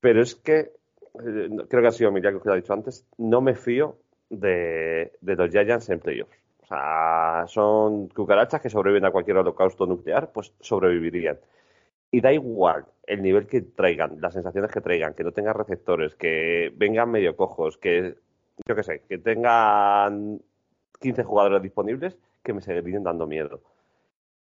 [0.00, 0.72] Pero es que eh,
[1.14, 3.96] creo que ha sido Miriam que lo ha dicho antes, no me fío
[4.30, 6.36] de, los Giants en playoffs.
[6.62, 11.38] O sea, son cucarachas que sobreviven a cualquier holocausto nuclear, pues sobrevivirían.
[12.10, 16.14] Y da igual el nivel que traigan, las sensaciones que traigan, que no tengan receptores,
[16.14, 18.16] que vengan medio cojos, que,
[18.66, 20.40] yo qué sé, que tengan
[21.00, 23.60] 15 jugadores disponibles, que me seguirían dando miedo.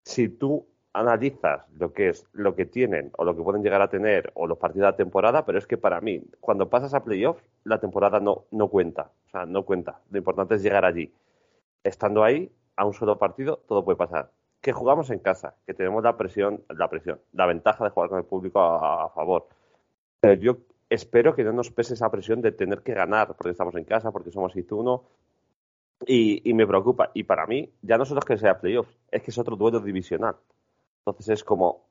[0.03, 0.65] Si tú
[0.95, 4.47] analizas lo que es lo que tienen o lo que pueden llegar a tener o
[4.47, 7.79] los partidos de la temporada, pero es que para mí, cuando pasas a playoff, la
[7.81, 9.11] temporada no, no cuenta.
[9.27, 9.99] O sea, no cuenta.
[10.09, 11.13] Lo importante es llegar allí.
[11.83, 14.31] Estando ahí, a un solo partido, todo puede pasar.
[14.61, 18.19] Que jugamos en casa, que tenemos la presión, la presión, la ventaja de jugar con
[18.19, 19.47] el público a, favor.
[20.21, 20.57] Pero yo
[20.89, 24.13] espero que no nos pese esa presión de tener que ganar porque estamos en casa,
[24.13, 25.03] porque somos Izuno.
[26.07, 27.11] Y, y me preocupa.
[27.13, 29.81] Y para mí, ya no solo es que sea playoff, es que es otro duelo
[29.81, 30.35] divisional.
[31.05, 31.85] Entonces es como,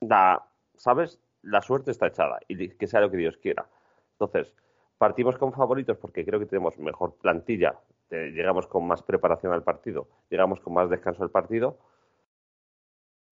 [0.00, 1.20] da, ¿sabes?
[1.42, 3.66] La suerte está echada y que sea lo que Dios quiera.
[4.12, 4.54] Entonces,
[4.98, 7.78] partimos con favoritos porque creo que tenemos mejor plantilla,
[8.10, 11.78] llegamos con más preparación al partido, llegamos con más descanso al partido,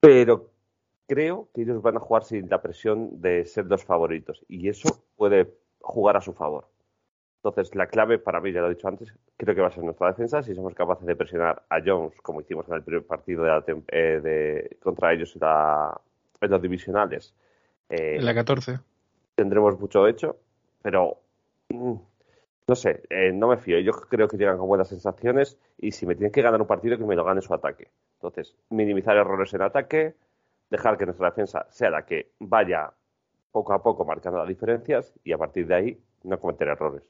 [0.00, 0.50] pero
[1.06, 5.04] creo que ellos van a jugar sin la presión de ser dos favoritos y eso
[5.16, 6.68] puede jugar a su favor.
[7.48, 9.84] Entonces, la clave para mí, ya lo he dicho antes, creo que va a ser
[9.84, 10.42] nuestra defensa.
[10.42, 14.76] Si somos capaces de presionar a Jones, como hicimos en el primer partido de, eh,
[14.82, 17.34] contra ellos en, los divisionales.
[17.88, 18.80] Eh, en la 14.
[19.36, 20.38] Tendremos mucho hecho,
[20.82, 21.18] pero
[21.68, 21.94] mm,
[22.66, 23.78] no sé, eh, no me fío.
[23.78, 26.98] Yo creo que llegan con buenas sensaciones y si me tienen que ganar un partido,
[26.98, 27.88] que me lo gane su ataque.
[28.14, 30.14] Entonces, minimizar errores en ataque,
[30.68, 32.90] dejar que nuestra defensa sea la que vaya
[33.52, 37.02] poco a poco marcando las diferencias y a partir de ahí no cometer errores.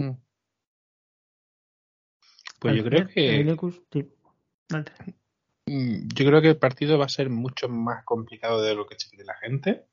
[0.00, 0.16] Mm.
[2.58, 3.44] Pues yo creo que.
[5.66, 8.98] Mm, yo creo que el partido va a ser mucho más complicado de lo que
[8.98, 9.86] se la gente.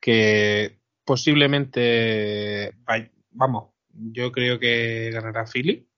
[0.00, 2.76] Que posiblemente.
[3.30, 5.88] Vamos, yo creo que ganará Philly.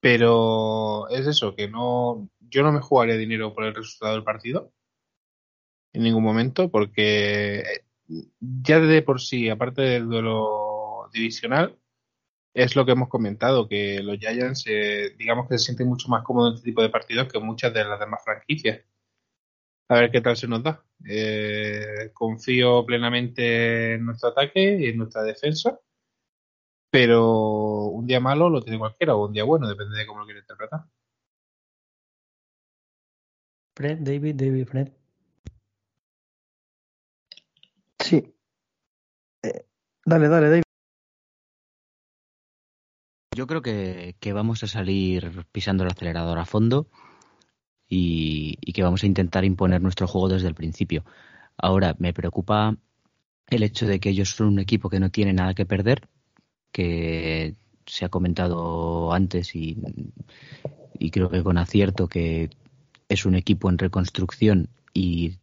[0.00, 2.28] Pero es eso, que no.
[2.40, 4.72] Yo no me jugaría dinero por el resultado del partido.
[5.92, 7.64] En ningún momento, porque
[8.40, 11.78] ya de por sí, aparte del duelo divisional,
[12.56, 16.24] es lo que hemos comentado, que los Giants, eh, digamos que se sienten mucho más
[16.24, 18.80] cómodos en este tipo de partidos que muchas de las demás franquicias.
[19.88, 20.82] A ver qué tal se nos da.
[21.06, 25.78] Eh, confío plenamente en nuestro ataque y en nuestra defensa,
[26.90, 30.24] pero un día malo lo tiene cualquiera o un día bueno, depende de cómo lo
[30.24, 30.80] quiera interpretar.
[33.76, 34.88] Fred, David, David, Fred.
[38.00, 38.34] Sí.
[39.42, 39.66] Eh,
[40.06, 40.65] dale, dale, David.
[43.36, 46.88] Yo creo que, vamos a salir pisando el acelerador a fondo
[47.86, 51.04] y, que vamos a intentar imponer nuestro juego desde el principio.
[51.58, 52.78] Ahora, me preocupa
[53.48, 56.08] el hecho de que ellos son un equipo que no tiene nada que perder,
[56.72, 59.76] que se ha comentado antes y,
[60.98, 62.48] y creo que con acierto que
[63.10, 65.36] es un equipo en reconstrucción y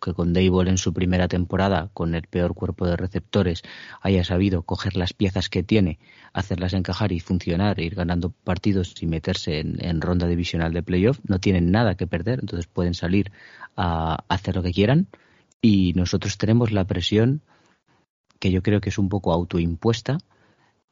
[0.00, 3.62] que con Dable en su primera temporada, con el peor cuerpo de receptores,
[4.00, 5.98] haya sabido coger las piezas que tiene,
[6.32, 11.38] hacerlas encajar y funcionar, ir ganando partidos y meterse en, ronda divisional de playoff, no
[11.38, 13.30] tienen nada que perder, entonces pueden salir
[13.76, 15.08] a hacer lo que quieran.
[15.62, 17.42] Y nosotros tenemos la presión
[18.38, 20.18] que yo creo que es un poco autoimpuesta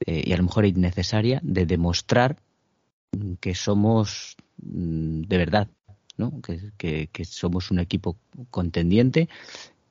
[0.04, 2.36] eh, y a lo mejor innecesaria de demostrar
[3.40, 5.68] que somos mm, de verdad
[6.76, 8.16] que, somos un equipo
[8.50, 9.28] contendiente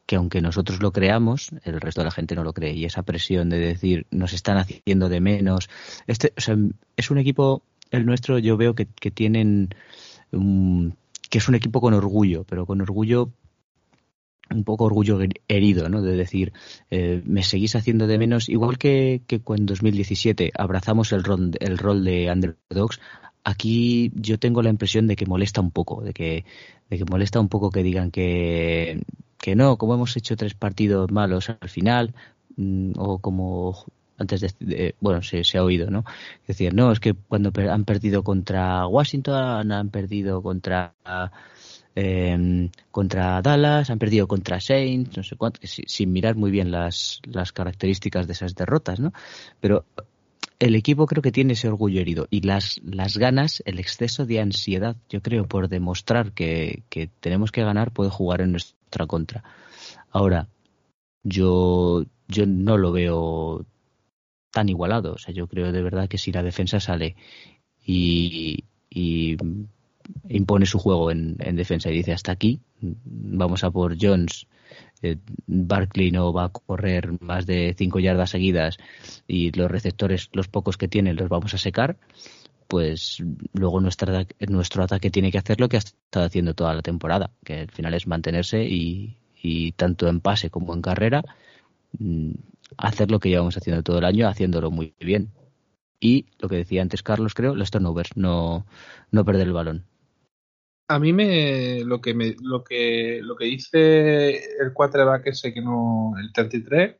[0.06, 2.74] que aunque nosotros lo creamos, el resto de la gente no lo cree.
[2.74, 5.70] Y esa presión de decir, nos están haciendo de menos.
[6.08, 6.34] Este,
[6.96, 7.62] es un equipo,
[7.92, 9.68] el nuestro, yo veo que, tienen,
[10.32, 13.32] que es un equipo con orgullo, pero con orgullo,
[14.50, 15.20] un poco orgullo
[15.50, 16.02] herido, ¿no?
[16.02, 16.54] De decir,
[16.90, 21.78] eh, me seguís haciendo de menos, igual que, que en 2017 abrazamos el rol, el
[21.78, 23.02] rol de underdogs,
[23.48, 26.44] aquí yo tengo la impresión de que molesta un poco, de que,
[26.90, 29.04] de que molesta un poco que digan que,
[29.40, 32.14] que no, como hemos hecho tres partidos malos al final,
[32.58, 33.86] mm, o como
[34.18, 36.04] antes de, bueno, se, ha oído, ¿no?
[36.46, 40.94] Decir, no, es que cuando han perdido contra Washington, han perdido contra
[41.96, 47.22] eh, contra Dallas, han perdido contra Saints, no sé cuánto, sin mirar muy bien las,
[47.24, 49.14] las características de esas derrotas, ¿no?
[49.62, 49.86] Pero
[50.60, 54.40] el equipo creo que tiene ese orgullo herido y las, las ganas, el exceso de
[54.40, 56.84] ansiedad, yo creo, por demostrar que,
[57.20, 59.44] tenemos que ganar, puede jugar en nuestra contra.
[60.10, 60.48] Ahora,
[61.24, 63.66] yo, yo no lo veo
[64.52, 65.14] tan igualado.
[65.14, 67.16] O sea, yo creo de verdad que si la defensa sale
[67.86, 69.38] y, y
[70.30, 74.48] impone su juego en, en, defensa y dice hasta aquí, vamos a por Jones
[75.02, 78.78] eh, Barkley no va a correr más de cinco yardas seguidas
[79.28, 81.98] y los receptores, los pocos que tiene, los vamos a secar,
[82.68, 83.24] pues
[83.54, 87.32] luego nuestra, nuestro ataque tiene que hacer lo que ha estado haciendo toda la temporada,
[87.44, 89.16] que al final es mantenerse y,
[89.78, 91.24] tanto en pase como en carrera,
[92.00, 92.32] mm,
[92.78, 95.32] hacer lo que llevamos haciendo todo el año, haciéndolo muy bien.
[96.00, 98.66] Y lo que decía antes Carlos, creo, los turnovers, no,
[99.12, 99.86] no perder el balón.
[100.90, 105.62] A mí me lo que me lo que lo que dice el quarterback ese que
[105.62, 106.96] no el 33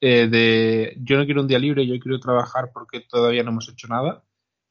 [0.00, 3.68] eh, de yo no quiero un día libre, yo quiero trabajar porque todavía no hemos
[3.70, 4.22] hecho nada.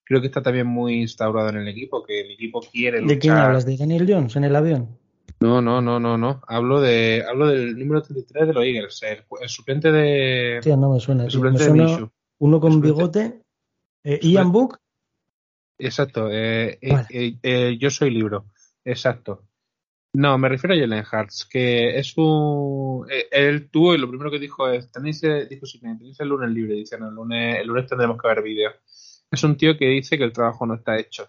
[0.03, 3.15] Creo que está también muy instaurado en el equipo, que el equipo quiere luchar.
[3.15, 3.65] ¿De quién hablas?
[3.65, 4.99] ¿De Daniel Jones en el avión?
[5.39, 6.41] No, no, no, no, no.
[6.47, 10.91] Hablo de hablo del número 33 de los Eagles, el, el suplente de Sí, no
[10.93, 11.23] me suena.
[11.23, 12.09] el suplente Me de suena Minshew.
[12.39, 12.95] uno con Suplente.
[12.95, 13.41] bigote.
[14.03, 14.77] eh, Ian Book.
[15.77, 17.07] Exacto, eh, eh, Vale.
[17.09, 18.45] eh, eh, yo soy libro,
[18.85, 19.47] exacto.
[20.15, 23.07] No, me refiero a Jalen Hurts, que es un...
[23.31, 26.75] él tuvo y lo primero que dijo es, tenéis, dijo sí, tenéis el lunes libre,
[26.75, 28.71] dice, no, el lunes, el lunes tendremos que ver vídeo.
[29.31, 31.27] Es un tío que dice que el trabajo no está hecho.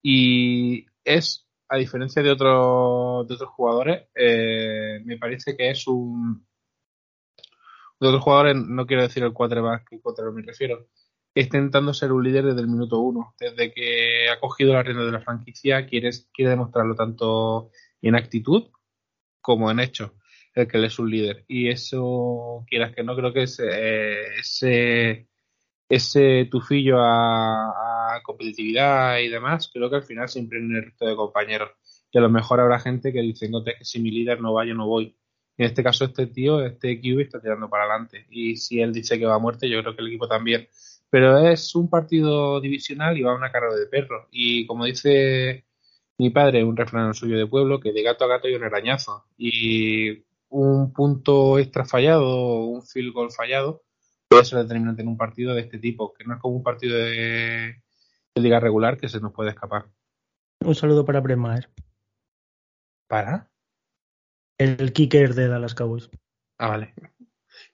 [0.00, 6.46] Y es, a diferencia de otros, de otros jugadores, eh, me parece que es un...
[7.98, 10.86] De otros jugadores, no quiero decir el quarterback que quarterback me refiero,
[11.34, 13.34] está intentando ser un líder desde el minuto uno.
[13.38, 17.70] Desde que ha cogido la rienda de la franquicia, quiere, quiere demostrarlo tanto
[18.02, 18.70] en actitud
[19.40, 20.14] como en hecho,
[20.54, 21.44] el que él es un líder.
[21.48, 25.28] Y eso, quieras que no, creo que es, ese,
[25.88, 31.06] ese tufillo a, competitividad y demás, creo que al final se imprime en el resto
[31.06, 31.70] de compañeros.
[32.12, 34.52] Y a lo mejor habrá gente que dice, no, es que si mi líder no
[34.52, 35.16] va, yo no voy.
[35.56, 38.26] En este caso, este tío, este QB está tirando para adelante.
[38.30, 40.68] Y si él dice que va a muerte, yo creo que el equipo también.
[41.10, 44.28] Pero es un partido divisional y va a una carrera de perro.
[44.30, 45.66] Y como dice
[46.18, 49.24] mi padre, un refrán suyo de pueblo, que de gato a gato hay un arañazo.
[49.36, 53.82] Y un punto extra fallado, un field goal fallado,
[54.28, 56.96] puede ser determinante en un partido de este tipo, que no es como un partido
[56.96, 57.82] de,
[58.34, 59.86] de liga regular que se nos puede escapar.
[60.64, 61.70] Un saludo para Brett Maher,
[63.08, 63.50] ¿Para?
[64.58, 66.10] el kicker de Dallas Cowboys.
[66.58, 66.92] Ah, vale.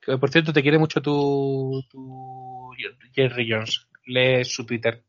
[0.07, 2.71] Que, Por cierto, te quiere mucho tu, tu
[3.13, 3.89] Jerry Jones.
[4.07, 5.05] Lee su Twitter.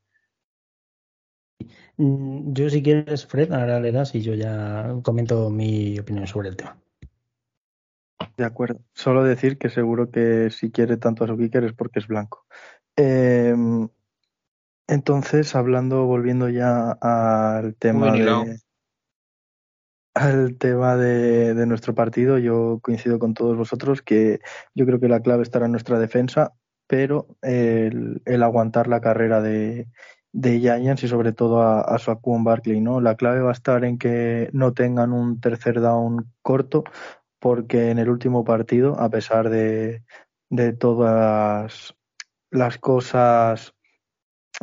[1.97, 6.49] Mm, Yo, si quieres, Fred, ahora le das y yo ya comento mi opinión sobre
[6.49, 6.77] el tema.
[8.35, 8.81] De acuerdo.
[8.93, 12.47] Solo decir que seguro que si quiere tanto a su kicker es porque es blanco.
[12.95, 13.55] Eh,
[14.87, 18.59] entonces, hablando, volviendo ya al tema de,
[20.17, 24.39] al tema de, nuestro partido, yo coincido con todos vosotros que
[24.73, 26.53] yo creo que la clave estará en nuestra defensa,
[26.87, 29.87] pero el, aguantar la carrera de,
[30.31, 33.01] de Giants y sobre todo a, a Barkley, ¿no?
[33.01, 36.83] La clave va a estar en que no tengan un tercer down corto,
[37.39, 40.03] porque en el último partido, a pesar de,
[40.49, 41.95] de todas
[42.49, 43.76] las cosas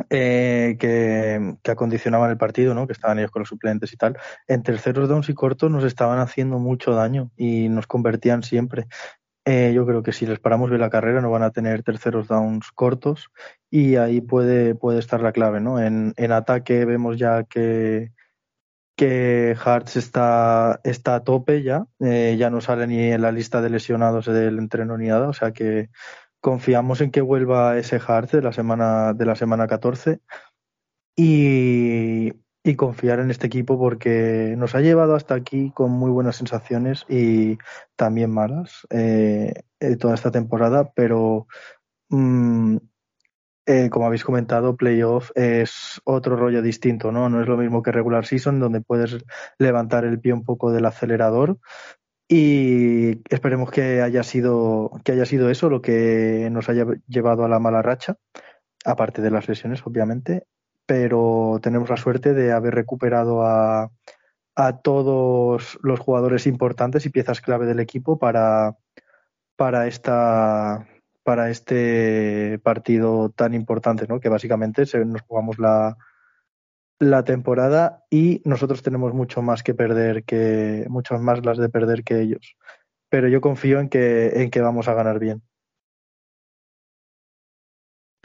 [0.09, 2.87] eh, que, acondicionaban el partido, ¿no?
[2.87, 4.17] que estaban ellos con los suplentes y tal,
[4.47, 8.87] en terceros downs y cortos nos estaban haciendo mucho daño y nos convertían siempre.
[9.45, 12.27] Eh, yo creo que si les paramos bien la carrera no van a tener terceros
[12.27, 13.29] downs cortos
[13.69, 15.61] y ahí puede, puede estar la clave.
[15.61, 15.79] ¿no?
[15.79, 18.11] En, en ataque vemos ya que,
[18.95, 23.61] que Hartz está, está a tope ya, eh, ya no sale ni en la lista
[23.61, 25.89] de lesionados del entreno ni nada, o sea que
[26.45, 30.19] confiamos en que vuelva ese Hartz de la semana, de la semana 14
[31.15, 32.33] y,
[32.63, 37.03] y confiar en este equipo porque nos ha llevado hasta aquí con muy buenas sensaciones
[37.09, 37.57] y
[37.95, 41.47] también malas eh, eh, toda esta temporada, pero
[42.09, 42.77] mm,
[43.65, 47.27] eh, como habéis comentado, playoff es otro rollo distinto, ¿no?
[47.27, 49.17] No es lo mismo que regular season, donde puedes
[49.57, 51.57] levantar el pie un poco del acelerador.
[52.27, 57.49] Y esperemos que haya sido, que haya sido eso lo que nos haya llevado a
[57.49, 58.17] la mala racha,
[58.83, 60.47] aparte de las lesiones, obviamente.
[60.85, 63.91] Pero tenemos la suerte de haber recuperado a,
[64.55, 68.75] a todos los jugadores importantes y piezas clave del equipo para,
[69.55, 70.87] para esta
[71.23, 74.19] para este partido tan importante, ¿no?
[74.19, 75.97] Que básicamente se, nos jugamos la,
[76.99, 82.03] la temporada y nosotros tenemos mucho más que perder que muchas más las de perder
[82.03, 82.55] que ellos.
[83.09, 85.43] Pero yo confío en que en que vamos a ganar bien.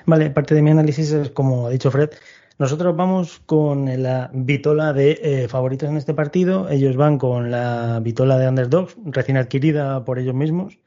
[0.06, 2.10] Vale, parte de mi análisis es como ha dicho Fred.
[2.58, 6.68] Nosotros vamos con la vitola de eh, favoritos en este partido.
[6.68, 10.78] Ellos van con la vitola de underdogs, recién adquirida por ellos mismos.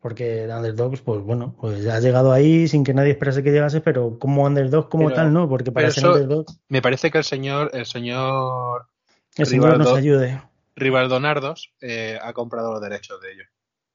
[0.00, 3.80] Porque Underdogs, pues bueno, pues ya ha llegado ahí sin que nadie esperase que llegase,
[3.82, 7.24] pero como Underdog como Pero- tal, no, porque para ser Underdog, Me parece que el
[7.24, 8.86] señor, el señor
[9.36, 10.42] el señor nos Rivaldo- ayude.
[10.76, 13.46] Rivaldonardos eh, ha comprado los derechos de ellos.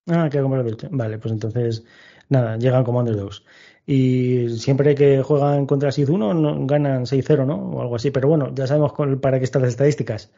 [0.07, 1.83] Ah, que ha comprado el Vale, pues entonces,
[2.29, 3.43] nada, llegan como Underdogs.
[3.87, 7.55] Y siempre que juegan contra Sid 1 no, ganan 6-0, ¿no?
[7.55, 8.11] O algo así.
[8.11, 10.31] Pero bueno, ya sabemos con- para qué están las estadísticas,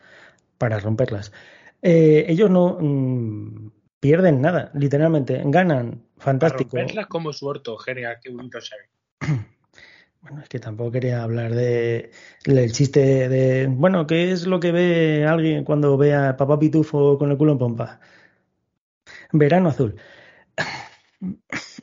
[0.58, 1.32] para romperlas.
[1.82, 5.42] Eh, ellos no mm, pierden nada, literalmente.
[5.46, 6.78] Ganan, fantástico.
[6.78, 9.38] romperlas como su orto, genial, qué bonito se ve.
[10.20, 12.12] Bueno, es que tampoco quería hablar de
[12.44, 17.18] el chiste de, bueno, ¿qué es lo que ve alguien cuando ve a papá Pitufo
[17.18, 18.02] con el culo en pompa?
[19.32, 19.96] Verano azul.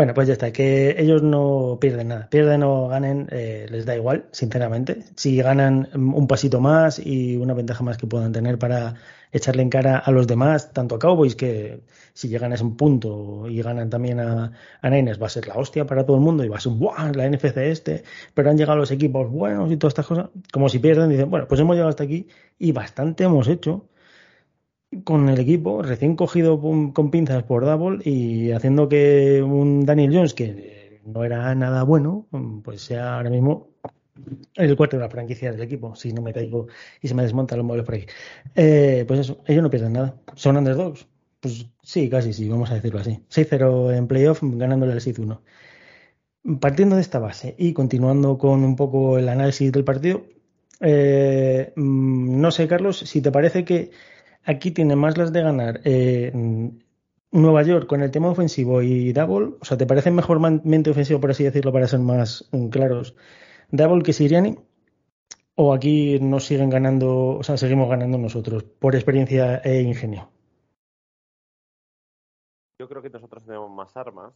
[0.00, 3.94] Bueno, pues ya está, que ellos no pierden nada, pierden o ganen, eh, les da
[3.94, 5.04] igual, sinceramente.
[5.14, 8.94] Si ganan un pasito más y una ventaja más que puedan tener para
[9.30, 11.82] echarle en cara a los demás, tanto a Cowboys, que
[12.14, 15.56] si llegan a ese punto y ganan también a, a Niners, va a ser la
[15.56, 17.12] hostia para todo el mundo y va a ser ¡buah!
[17.12, 20.78] la NFC este, pero han llegado los equipos buenos y todas estas cosas, como si
[20.78, 22.26] pierden, dicen, bueno, pues hemos llegado hasta aquí
[22.58, 23.84] y bastante hemos hecho
[25.04, 30.34] con el equipo, recién cogido con pinzas por Double y haciendo que un Daniel Jones,
[30.34, 32.26] que no era nada bueno,
[32.64, 33.68] pues sea ahora mismo
[34.54, 36.66] el cuarto de la franquicia del equipo, si no me caigo
[37.00, 38.06] y se me desmontan los muebles por ahí.
[38.54, 40.16] Eh, pues eso, ellos no pierden nada.
[40.34, 41.06] ¿Son underdogs?
[41.40, 43.22] Pues sí, casi sí, vamos a decirlo así.
[43.30, 45.40] 6-0 en playoff, ganándole el 6-1.
[46.60, 50.24] Partiendo de esta base y continuando con un poco el análisis del partido,
[50.80, 53.90] eh, mm, no sé, Carlos, si te parece que
[54.44, 56.32] aquí tiene más las de ganar eh,
[57.32, 61.20] Nueva York con el tema ofensivo y Double, o sea, ¿te parece mejor mente ofensivo,
[61.20, 63.14] por así decirlo, para ser más mm, claros,
[63.70, 64.56] Double que Siriani?
[65.54, 70.30] ¿O aquí nos siguen ganando, o sea, seguimos ganando nosotros por experiencia e ingenio?
[72.78, 74.32] Yo creo que nosotros tenemos más armas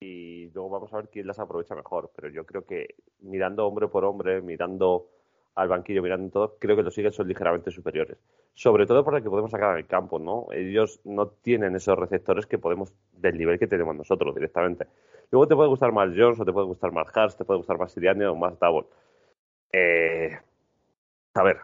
[0.00, 3.88] y luego vamos a ver quién las aprovecha mejor, pero yo creo que mirando hombre
[3.88, 5.08] por hombre, mirando
[5.54, 8.18] al banquillo mirando todo, creo que los Eagles son ligeramente superiores.
[8.54, 10.46] Sobre todo por el que podemos sacar en el campo, ¿no?
[10.52, 14.86] Ellos no tienen esos receptores que podemos, del nivel que tenemos nosotros directamente.
[15.30, 17.78] Luego te puede gustar más Jones, o te puede gustar más Hart, te puede gustar
[17.78, 18.86] más Sirianni o más Double.
[19.72, 20.38] Eh,
[21.34, 21.58] a ver,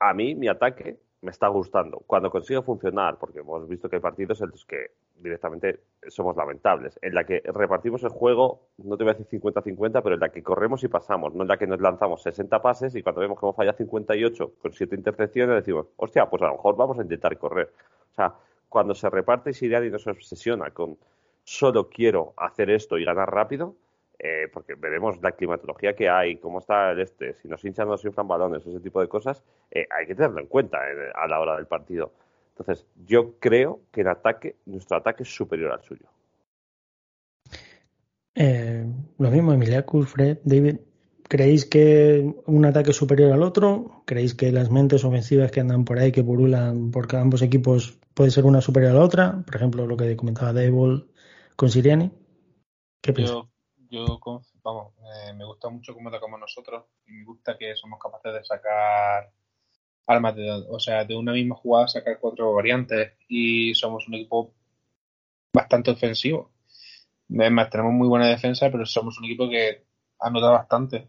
[0.00, 2.02] a mí mi ataque me está gustando.
[2.06, 6.98] Cuando consigue funcionar, porque hemos visto que hay partidos en los que directamente somos lamentables,
[7.02, 10.28] en la que repartimos el juego, no te voy a decir 50-50, pero en la
[10.28, 13.40] que corremos y pasamos, no en la que nos lanzamos 60 pases y cuando vemos
[13.40, 17.02] que hemos fallado 58 con 7 intercepciones decimos, hostia, pues a lo mejor vamos a
[17.02, 17.72] intentar correr.
[18.12, 18.34] O sea,
[18.68, 20.98] cuando se reparte y y no se obsesiona con
[21.42, 23.76] solo quiero hacer esto y ganar rápido,
[24.18, 27.92] eh, porque veremos la climatología que hay, cómo está el este, si nos hinchan o
[27.92, 31.26] nos inflan balones, ese tipo de cosas, eh, hay que tenerlo en cuenta eh, a
[31.26, 32.12] la hora del partido.
[32.50, 36.06] Entonces, yo creo que el ataque, nuestro ataque es superior al suyo.
[39.18, 40.76] lo mismo, Emiliacus, Fred, David.
[41.28, 44.02] ¿Creéis que un ataque es superior al otro?
[44.04, 48.30] ¿Creéis que las mentes ofensivas que andan por ahí, que purulan por ambos equipos, puede
[48.30, 49.42] ser una superior a la otra?
[49.44, 51.06] Por ejemplo, lo que comentaba Dable
[51.56, 52.12] con Siriani.
[53.00, 53.53] ¿Qué piensas?
[53.94, 54.20] Yo
[54.62, 54.92] vamos,
[55.36, 59.30] me gusta mucho cómo atacamos nosotros y me gusta que somos capaces de sacar
[60.06, 64.52] armas de, o sea, de una misma jugada sacar cuatro variantes y somos un equipo
[65.52, 66.50] bastante ofensivo.
[67.30, 69.84] Además, tenemos muy buena defensa, pero somos un equipo que
[70.20, 71.08] anota bastante.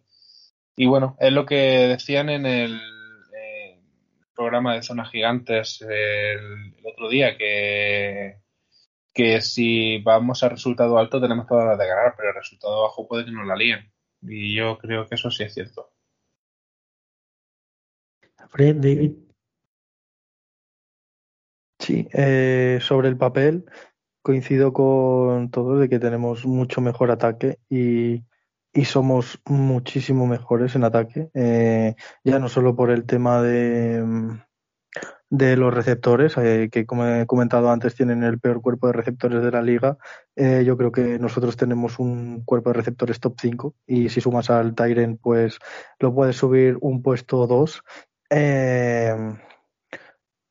[0.75, 2.79] Y bueno, es lo que decían en el,
[4.35, 8.35] programa de zonas gigantes el otro día, que
[9.15, 13.07] que si vamos a resultado alto tenemos todas las de ganar, pero el resultado bajo
[13.07, 13.89] puede que nos la líen.
[14.21, 15.93] Y yo creo que eso sí es cierto.
[18.57, 19.13] David.
[21.79, 23.65] Sí, eh, sobre el papel
[24.21, 28.23] coincido con todos de que tenemos mucho mejor ataque y,
[28.83, 31.29] somos muchísimo mejores en ataque.
[31.33, 31.95] Eh,
[32.25, 34.03] ya no solo por el tema de,
[35.29, 39.41] de los receptores, eh, que como he comentado antes tienen el peor cuerpo de receptores
[39.41, 39.97] de la liga.
[40.35, 44.49] Eh, yo creo que nosotros tenemos un cuerpo de receptores top 5 y si sumas
[44.49, 45.59] al Tyren pues
[45.99, 47.81] lo puedes subir un puesto 2.
[48.29, 49.15] Eh,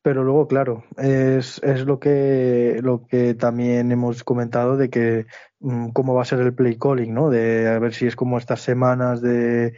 [0.05, 5.25] pero luego, claro, es, es lo, que, lo que también hemos comentado de que
[5.59, 7.31] mm, cómo va a ser el play calling, ¿no?
[7.31, 9.73] De a ver si es como estas semanas de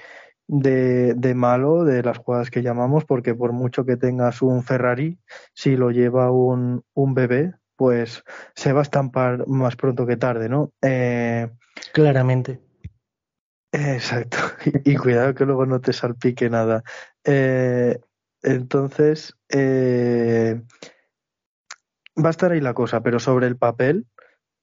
[0.48, 5.20] de, de, malo de las jugadas que llamamos, porque por mucho que tengas un Ferrari,
[5.54, 8.24] si lo lleva un, un bebé, pues
[8.56, 10.74] se va a estampar más pronto que tarde, ¿no?
[10.82, 11.50] Eh,
[11.94, 12.60] Claramente.
[13.72, 14.38] Exacto.
[14.84, 16.84] Y, cuidado que luego no te salpique nada.
[17.24, 18.00] Eh,
[18.42, 20.62] entonces, eh,
[22.18, 24.08] va a estar ahí la cosa, pero sobre el papel,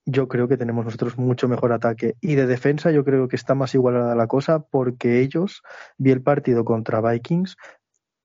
[0.07, 2.17] yo creo que tenemos nosotros mucho mejor ataque.
[2.21, 5.63] Y de defensa yo creo que está más igualada la cosa porque ellos,
[5.99, 7.57] vi el partido contra Vikings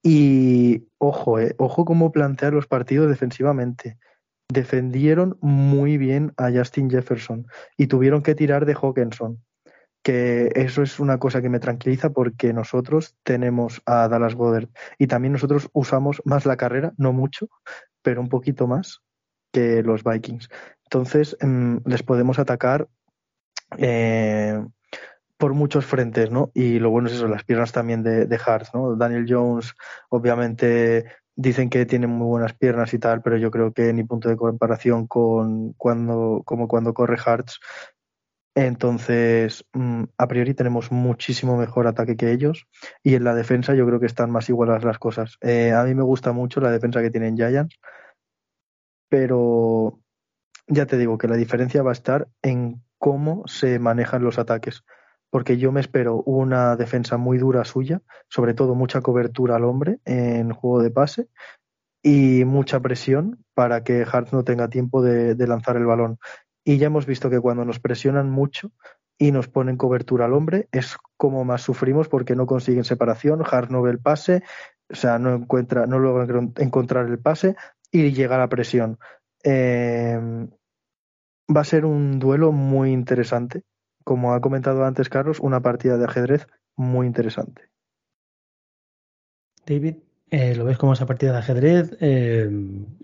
[0.04, 3.98] y ojo, eh, ojo cómo plantear los partidos defensivamente.
[4.52, 9.44] Defendieron muy bien a Justin Jefferson y tuvieron que tirar de Hawkinson.
[10.02, 15.08] Que eso es una cosa que me tranquiliza porque nosotros tenemos a Dallas Goddard y
[15.08, 17.50] también nosotros usamos más la carrera, no mucho,
[18.02, 19.02] pero un poquito más
[19.52, 20.50] que los Vikings.
[20.86, 22.88] Entonces, em, les podemos atacar
[23.78, 24.64] eh,
[25.38, 26.52] por muchos frentes, ¿no?
[26.54, 28.96] Y lo bueno es eso, las piernas también de, de Hart, ¿no?
[28.96, 29.74] Daniel Jones,
[30.10, 34.28] obviamente, dicen que tiene muy buenas piernas y tal, pero yo creo que ni punto
[34.28, 37.60] de comparación con cuando, como cuando corre Hartz.
[38.56, 42.68] Entonces, mm, a priori tenemos muchísimo mejor ataque que ellos
[43.04, 45.38] y en la defensa yo creo que están más igualadas las cosas.
[45.40, 47.80] Eh, a mí me gusta mucho la defensa que tienen Giants,
[49.10, 50.00] pero
[50.68, 54.84] ya te digo que la diferencia va a estar en cómo se manejan los ataques,
[55.30, 60.00] porque yo me espero una defensa muy dura suya, sobre todo mucha cobertura al hombre
[60.06, 61.28] en juego de pase
[62.04, 66.20] y mucha presión para que Hart no tenga tiempo de, lanzar el balón.
[66.64, 68.72] Y ya hemos visto que cuando nos presionan mucho
[69.18, 73.70] y nos ponen cobertura al hombre, es como más sufrimos porque no consiguen separación, Hart
[73.70, 74.44] no ve el pase,
[74.90, 76.26] o sea, no encuentra, no logra
[76.58, 77.56] encontrar el pase
[77.92, 79.00] y llega la presión.
[79.44, 80.20] Eh,
[81.56, 83.64] va a ser un duelo muy interesante.
[84.04, 87.70] Como ha comentado antes Carlos, una partida de ajedrez muy interesante.
[89.66, 89.98] David,
[90.32, 91.98] eh, ¿lo ves como esa partida de ajedrez?
[92.00, 92.50] Eh,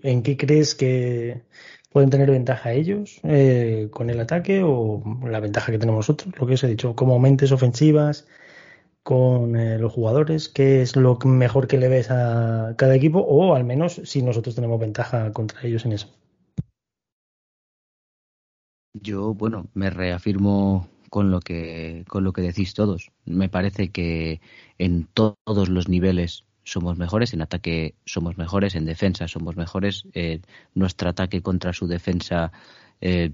[0.02, 1.42] ¿En qué crees que
[1.92, 6.34] pueden tener ventaja ellos eh, con el ataque o la ventaja que tenemos nosotros?
[6.38, 8.26] Lo que os he dicho, como mentes ofensivas
[9.06, 13.20] con los jugadores, ¿qué es lo mejor que le ves a cada equipo?
[13.20, 16.12] O al menos si nosotros tenemos ventaja contra ellos en eso.
[19.00, 23.12] Yo, bueno, me reafirmo con lo que con lo que decís todos.
[23.24, 24.40] Me parece que
[24.76, 30.08] en todos los niveles somos mejores, en ataque somos mejores, en defensa somos mejores.
[30.14, 30.40] Eh,
[30.74, 32.50] nuestro ataque contra su defensa
[33.00, 33.30] eh,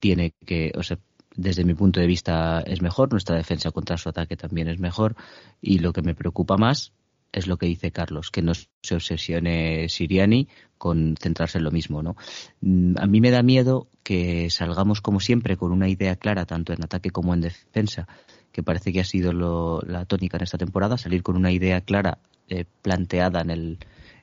[0.00, 0.98] tiene que, o sea,
[1.36, 5.16] desde mi punto de vista es mejor, nuestra defensa contra su ataque también es mejor
[5.60, 6.92] y lo que me preocupa más
[7.32, 12.02] es lo que dice Carlos, que no se obsesione Siriani con centrarse en lo mismo,
[12.02, 12.16] ¿no?
[12.60, 16.72] Mm, a mí me da miedo que salgamos como siempre con una idea clara tanto
[16.72, 18.08] en ataque como en defensa,
[18.50, 22.18] que parece que ha sido la tónica en esta temporada, salir con una idea clara
[22.48, 23.78] eh, planteada en, el,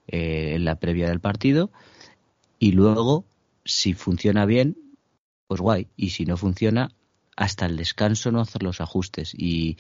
[0.08, 1.72] eh, en la previa del partido
[2.60, 3.26] y luego,
[3.64, 4.78] si funciona bien,
[5.48, 6.92] pues guay, y si no funciona,
[7.38, 9.78] hasta el descanso no hacer los ajustes y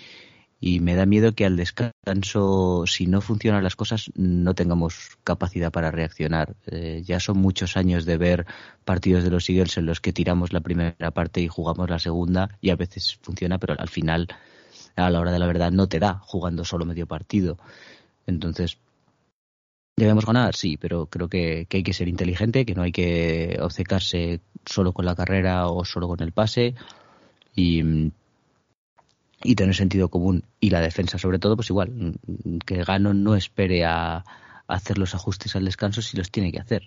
[0.59, 5.71] y me da miedo que al descanso, si no funcionan las cosas, no tengamos capacidad
[5.71, 6.55] para reaccionar.
[6.65, 8.45] Eh, ya son muchos años de ver
[8.83, 12.57] partidos de los Eagles en los que tiramos la primera parte y jugamos la segunda
[12.59, 14.27] y a veces funciona, pero al final,
[14.95, 17.59] a la hora de la verdad, no te da jugando solo medio partido.
[18.25, 18.79] Entonces,
[19.95, 20.55] ¿debemos ganar?
[20.55, 24.91] Sí, pero creo que, que hay que ser inteligente, que no hay que obcecarse solo
[24.91, 26.73] con la carrera o solo con el pase.
[27.57, 32.19] Y tener sentido común y la defensa sobre todo pues igual
[32.65, 34.23] que Gano no espere a,
[34.67, 36.83] hacer los ajustes al descanso si los tiene que hacer.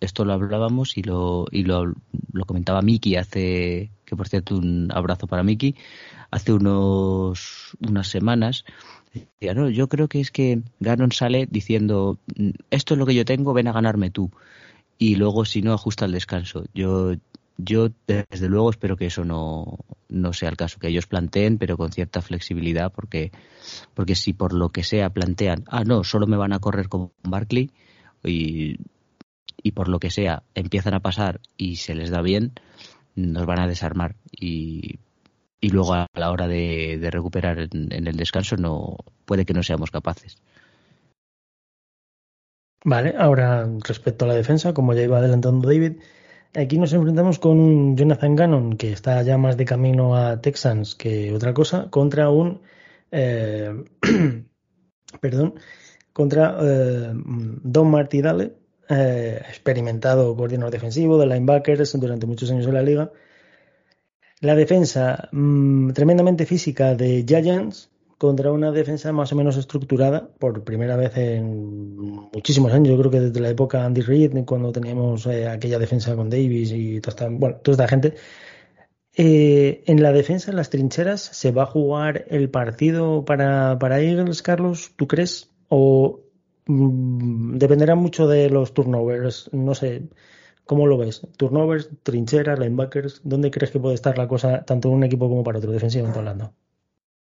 [0.00, 1.92] Esto lo hablábamos y lo y lo,
[2.32, 5.74] lo comentaba Miki hace que por cierto un abrazo para Miki
[6.30, 8.64] hace unos unas semanas.
[9.12, 12.18] Decía no yo creo que es que Ganon sale diciendo
[12.70, 14.30] esto es lo que yo tengo ven a ganarme tú
[14.98, 16.64] y luego si no ajusta el descanso.
[16.74, 17.14] Yo
[17.56, 19.78] yo, desde luego, espero que eso no,
[20.08, 23.32] no sea el caso, que ellos planteen, pero con cierta flexibilidad, porque,
[23.94, 27.12] porque si por lo que sea plantean, ah, no, solo me van a correr con
[27.22, 27.70] Barkley,
[28.24, 28.78] y,
[29.62, 32.52] y por lo que sea empiezan a pasar y se les da bien,
[33.14, 34.16] nos van a desarmar.
[34.32, 34.98] Y,
[35.60, 39.62] y luego a la hora de, recuperar en, en, el descanso, no puede que no
[39.62, 40.36] seamos capaces.
[42.84, 46.00] Vale, ahora respecto a la defensa, como ya iba adelantando David,
[46.56, 50.94] Aquí nos enfrentamos con un Jonathan Gannon que está ya más de camino a Texans
[50.94, 52.60] que otra cosa, contra un
[53.10, 53.84] eh,
[55.20, 55.54] perdón,
[56.12, 58.52] contra eh, Don Marty Dale,
[58.88, 63.10] eh, experimentado coordinador defensivo de linebackers durante muchos años en la liga.
[64.40, 67.90] La defensa mmm, tremendamente física de Giants,
[68.24, 71.96] contra una defensa más o menos estructurada por primera vez en
[72.32, 72.88] muchísimos años.
[72.88, 76.72] Yo creo que desde la época Andy Reid, cuando teníamos eh, aquella defensa con Davis
[76.72, 78.14] y toda esta, bueno, toda esta gente.
[79.16, 84.00] Eh, en la defensa, en las trincheras, ¿se va a jugar el partido para, para
[84.00, 84.92] Eagles, Carlos?
[84.96, 85.50] ¿Tú crees?
[85.68, 86.20] ¿O
[86.66, 89.50] mmm, dependerá mucho de los turnovers?
[89.52, 90.08] No sé.
[90.64, 91.28] ¿Cómo lo ves?
[91.36, 93.20] Turnovers, trincheras, linebackers.
[93.22, 96.18] ¿Dónde crees que puede estar la cosa tanto en un equipo como para otro, defensivamente
[96.18, 96.52] hablando?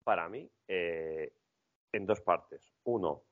[0.05, 1.33] Para mí, eh,
[1.93, 2.73] en dos partes.
[2.85, 3.23] Uno,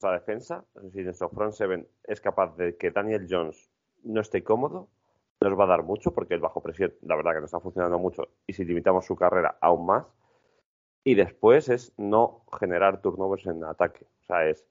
[0.00, 3.70] la defensa, decir, nuestro front seven es capaz de que Daniel Jones
[4.04, 4.88] no esté cómodo,
[5.40, 7.98] nos va a dar mucho porque el bajo presión, la verdad que no está funcionando
[7.98, 10.06] mucho y si limitamos su carrera aún más.
[11.02, 14.64] Y después es no generar turnovers en ataque, o sea, es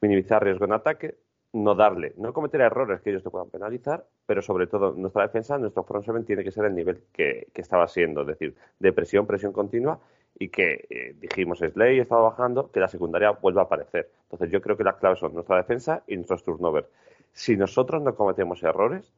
[0.00, 1.18] minimizar riesgo en ataque,
[1.52, 5.58] no darle, no cometer errores que ellos te puedan penalizar, pero sobre todo nuestra defensa,
[5.58, 9.26] nuestro front seven tiene que ser el nivel que, estaba siendo, es decir, de presión,
[9.26, 10.00] presión continua
[10.38, 14.10] y que eh, dijimos Slay estaba bajando, que la secundaria vuelva a aparecer.
[14.22, 16.88] Entonces yo creo que las claves son nuestra defensa y nuestros turnovers.
[17.32, 19.12] Si nosotros no cometemos errores,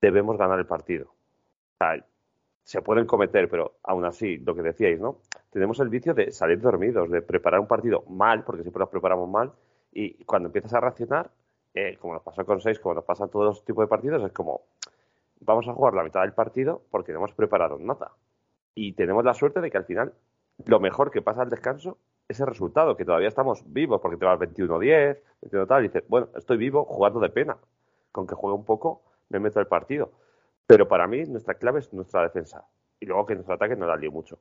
[0.00, 1.12] debemos ganar el partido.
[2.64, 5.18] se pueden cometer, pero aún así, lo que decíais, ¿no?
[5.50, 9.28] Tenemos el vicio de salir dormidos, de preparar un partido mal, porque siempre lo preparamos
[9.28, 9.52] mal,
[9.92, 11.30] y cuando empiezas a reaccionar,
[11.74, 14.24] eh, como nos pasó con seis, como nos pasa en todos los tipos de partidos,
[14.24, 14.62] es como,
[15.40, 18.12] vamos a jugar la mitad del partido porque no hemos preparado nada.
[18.76, 20.12] Y tenemos la suerte de que al final,
[20.66, 21.96] lo mejor que pasa al descanso
[22.28, 26.04] es el resultado, que todavía estamos vivos, porque te vas 21-10, 21 tal, y dices,
[26.08, 27.56] bueno, estoy vivo jugando de pena.
[28.12, 30.12] Con que juegue un poco, me meto al partido.
[30.66, 32.66] Pero para mí, nuestra clave es nuestra defensa.
[33.00, 34.38] Y luego que nuestro ataque no la lío mucho.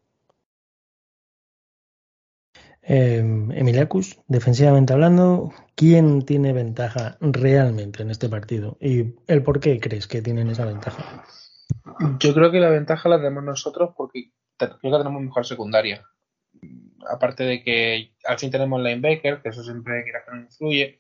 [2.82, 8.78] Eh, Emiliacus, defensivamente hablando, ¿quién tiene ventaja realmente en este partido?
[8.82, 11.24] ¿Y el por qué crees que tienen esa ventaja?
[12.20, 16.04] Yo creo que la ventaja la tenemos nosotros porque creo que tenemos mejor secundaria.
[17.08, 21.00] Aparte de que al fin tenemos linebacker, que eso siempre que influye,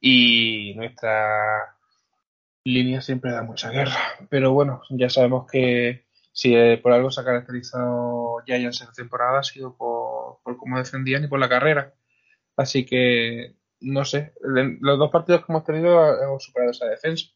[0.00, 1.76] y nuestra
[2.64, 3.96] línea siempre da mucha guerra.
[4.30, 8.92] Pero bueno, ya sabemos que si eh, por algo se ha caracterizado Giants en la
[8.92, 11.94] temporada ha sido por, cómo defendían y por la carrera.
[12.56, 17.26] Así que, no sé, los dos partidos que hemos tenido hemos superado esa defensa.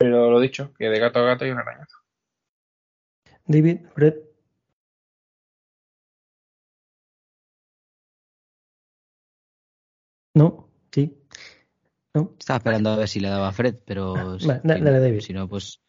[0.00, 1.98] Pero lo dicho, que de gato a gato hay un arañazo.
[3.44, 4.14] David, Fred.
[10.32, 11.18] No, sí.
[12.14, 12.34] No.
[12.38, 15.20] Estaba esperando a ver si le daba a Fred, pero David.
[15.20, 15.82] si no, pues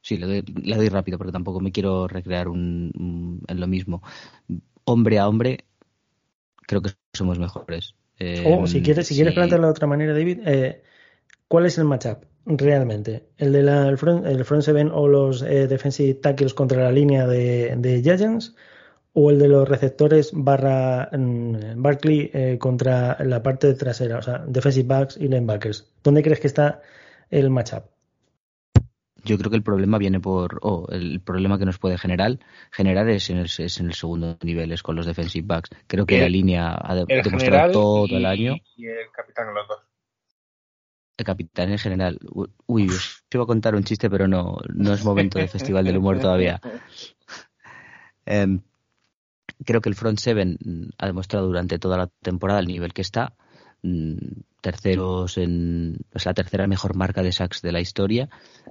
[0.00, 4.00] Sí, le doy, rápido porque tampoco me quiero recrear un, en lo mismo.
[4.84, 5.66] Hombre a hombre,
[6.68, 7.96] creo que somos mejores.
[8.46, 10.84] o si quieres, si quieres plantearlo de otra manera, David, eh,
[11.48, 13.28] ¿cuál es el matchup realmente?
[13.36, 16.92] ¿El de la, el front, el front seven o los eh, defensive tackles contra la
[16.92, 18.54] línea de, de Giants?
[19.12, 24.18] ¿O el de los receptores barra mm, Barkley eh, contra la parte trasera?
[24.18, 25.92] O sea, defensive backs y linebackers.
[26.02, 26.80] ¿Dónde crees que está
[27.30, 27.84] el matchup?
[29.24, 32.38] yo creo que el problema viene por, o el problema que nos puede generar,
[32.70, 35.70] generar es en el, es en el segundo nivel, es con los defensive backs.
[35.86, 38.56] Creo que la línea ha demostrado todo el año.
[38.76, 39.78] Y el capitán los dos.
[41.16, 42.18] El capitán en general.
[42.66, 45.98] Uy, os iba a contar un chiste, pero no, no es momento de Festival del
[45.98, 46.60] Humor todavía.
[48.26, 48.60] Em,
[49.64, 50.58] creo que el front seven
[50.98, 53.34] ha demostrado durante toda la temporada el nivel que está.
[53.82, 58.28] Mm, terceros en es la tercera mejor marca de sacks de la historia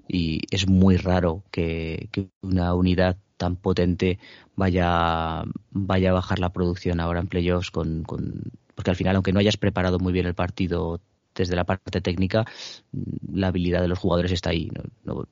[0.07, 2.09] y es muy raro que,
[2.41, 4.19] una unidad tan potente
[4.55, 9.33] vaya vaya a bajar la producción ahora en playoffs con, con porque al final aunque
[9.33, 11.01] no hayas preparado muy bien el partido
[11.43, 12.45] desde la parte técnica
[13.31, 14.69] la habilidad de los jugadores está ahí
[15.03, 15.27] no,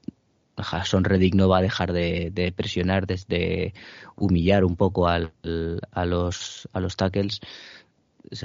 [0.85, 3.73] Son Reddick no va a dejar de, presionar desde
[4.15, 5.31] humillar un poco al,
[5.91, 7.41] a los a los tackles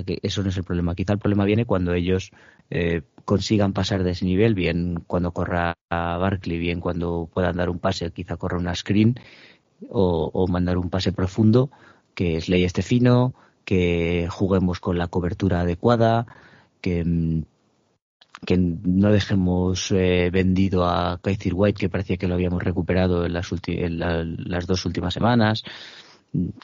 [0.07, 0.95] que eso no es el problema.
[0.95, 2.31] Quizá el problema viene cuando ellos
[2.71, 7.69] eh, consigan pasar de ese nivel, bien cuando corra a Barkley, bien cuando puedan dar
[7.71, 9.17] un pase, quizá corra una screen
[9.91, 11.71] o, mandar un pase profundo,
[12.15, 13.35] que es ley este fino,
[13.65, 16.27] que juguemos con la cobertura adecuada,
[16.81, 17.43] que, mm,
[18.45, 23.33] que no dejemos eh, vendido a Kaiser White, que parecía que lo habíamos recuperado en
[23.33, 25.63] las, en las dos últimas semanas.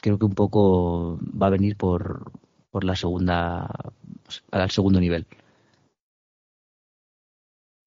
[0.01, 2.31] Creo que un poco va a venir por,
[2.69, 3.69] por la segunda,
[4.51, 5.25] al segundo nivel.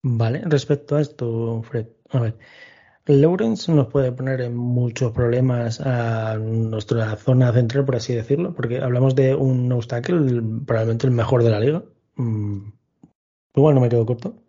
[0.05, 2.39] Vale, respecto a esto, Fred, a ver,
[3.07, 8.81] Lawrence nos puede poner en muchos problemas a nuestra zona central, por así decirlo, porque
[8.81, 10.25] hablamos de un obstáculo,
[10.65, 11.85] probablemente el mejor de la liga.
[12.17, 12.71] Mm,
[13.55, 14.43] igual no me quedo corto.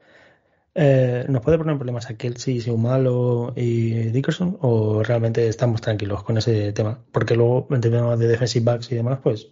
[0.76, 4.58] Eh, ¿Nos puede poner problemas a Kelsey, Seumalo y Dickerson?
[4.62, 7.04] ¿O realmente estamos tranquilos con ese tema?
[7.12, 9.52] Porque luego, en términos de defensive backs y demás, pues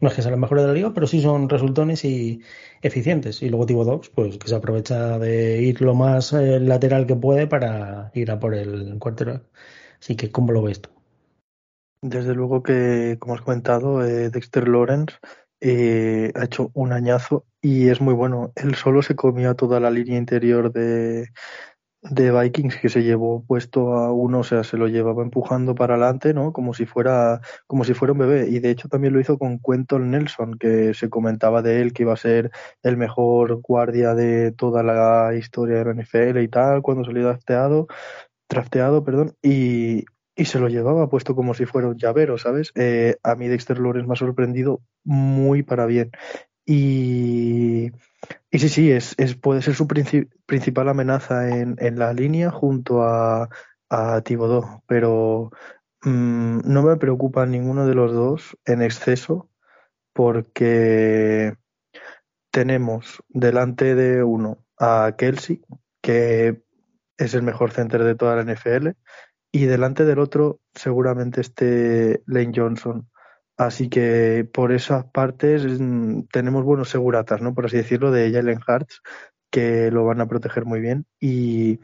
[0.00, 2.42] no es que sean los mejores de la liga, pero sí son resultones y
[2.82, 3.42] eficientes.
[3.42, 7.16] Y luego Tibo Dogs, pues que se aprovecha de ir lo más eh, lateral que
[7.16, 9.44] puede para ir a por el quarterback.
[10.00, 10.90] Así que, ¿cómo lo ves tú?
[12.02, 15.16] Desde luego que, como has comentado, eh, Dexter Lawrence
[15.60, 18.52] eh, ha hecho un añazo y es muy bueno.
[18.56, 21.28] Él solo se comía toda la línea interior de,
[22.02, 25.94] de Vikings que se llevó puesto a uno, o sea, se lo llevaba empujando para
[25.94, 26.52] adelante, ¿no?
[26.52, 28.48] Como si fuera, como si fuera un bebé.
[28.48, 32.04] Y de hecho también lo hizo con Quentin Nelson, que se comentaba de él que
[32.04, 32.50] iba a ser
[32.82, 37.88] el mejor guardia de toda la historia de la NFL y tal, cuando salió drafteado,
[38.48, 40.04] drafteado, perdón, y,
[40.38, 42.70] y se lo llevaba puesto como si fuera un llavero, ¿sabes?
[42.76, 46.12] Eh, a mí Dexter Lawrence me ha sorprendido muy para bien
[46.64, 47.90] Y,
[48.50, 53.02] y sí, sí, es, es, puede ser su principal amenaza en, en, la línea junto
[53.02, 53.48] a,
[53.90, 55.50] a Thibodeau, pero
[56.02, 59.50] mmm, no me preocupa ninguno de los dos en exceso
[60.12, 61.54] porque
[62.52, 65.62] tenemos delante de uno a Kelsey,
[66.00, 66.62] que
[67.16, 68.90] es el mejor center de toda la NFL,
[69.52, 73.08] y delante del otro seguramente esté Lane Johnson.
[73.56, 77.54] Así que por esas partes mm, tenemos buenos seguratas, ¿no?
[77.54, 79.00] Por así decirlo, de Jalen Hartz,
[79.50, 81.06] que lo van a proteger muy bien.
[81.18, 81.80] Y,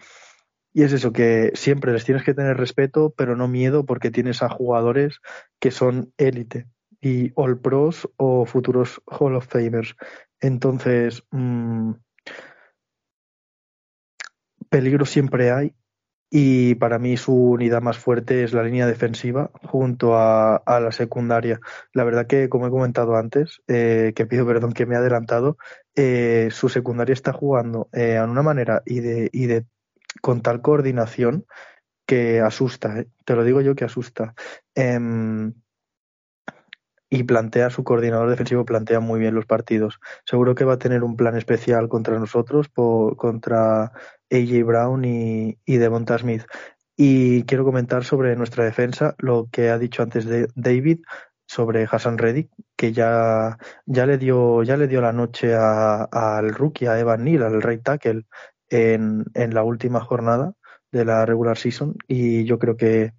[0.72, 4.42] y es eso, que siempre les tienes que tener respeto, pero no miedo, porque tienes
[4.42, 5.20] a jugadores
[5.58, 6.68] que son élite
[7.00, 9.96] y All Pros o futuros Hall of Famers.
[10.40, 11.92] Entonces, mmm,
[14.70, 15.74] peligro siempre hay
[16.36, 20.90] y para mí su unidad más fuerte es la línea defensiva junto a, a la
[20.90, 21.60] secundaria.
[21.92, 25.58] La verdad que, como he comentado antes, eh, que pido perdón que me he adelantado,
[25.94, 29.64] eh, su secundaria está jugando eh, en una manera y de, y de
[30.22, 31.46] con tal coordinación
[32.04, 33.08] que asusta, ¿eh?
[33.24, 34.34] te lo digo yo que asusta.
[34.74, 34.98] Eh,
[37.10, 40.00] y plantea, su coordinador defensivo plantea muy bien los partidos.
[40.24, 43.92] Seguro que va a tener un plan especial contra nosotros, por, contra
[44.30, 46.44] AJ Brown y, y Devonta Smith.
[46.96, 51.00] Y quiero comentar sobre nuestra defensa lo que ha dicho antes de David
[51.46, 56.86] sobre Hassan Reddick, que ya, ya le dio, ya le dio la noche al rookie,
[56.86, 58.24] a Evan Neal, al right tackle,
[58.68, 60.54] en, en la última jornada
[60.90, 61.96] de la regular season.
[62.08, 63.12] Y yo creo que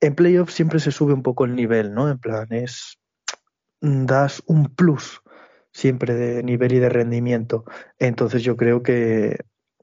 [0.00, 2.10] en playoffs siempre se sube un poco el nivel, ¿no?
[2.10, 2.98] En plan, es
[3.80, 5.20] das un plus
[5.72, 7.64] siempre de nivel y de rendimiento.
[7.98, 9.38] Entonces yo creo que,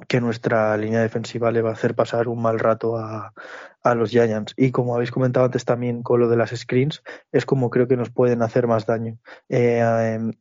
[0.08, 3.34] que nuestra línea defensiva le va a hacer pasar un mal rato a,
[3.82, 4.54] a los Giants.
[4.58, 7.98] Y como habéis comentado antes también con lo de las screens, es como creo que
[7.98, 9.18] nos pueden hacer más daño.
[9.50, 10.32] Eh, eh,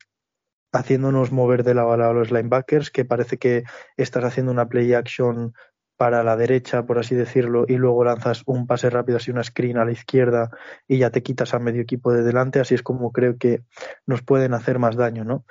[0.72, 3.64] haciéndonos mover de la bala a los linebackers, que parece que
[3.96, 5.54] estás haciendo una play action
[5.96, 9.78] para la derecha, por así decirlo, y luego lanzas un pase rápido, así una screen
[9.78, 10.50] a la izquierda
[10.88, 13.62] y ya te quitas a medio equipo de delante, así es como creo que
[14.04, 15.44] nos pueden hacer más daño, ¿no?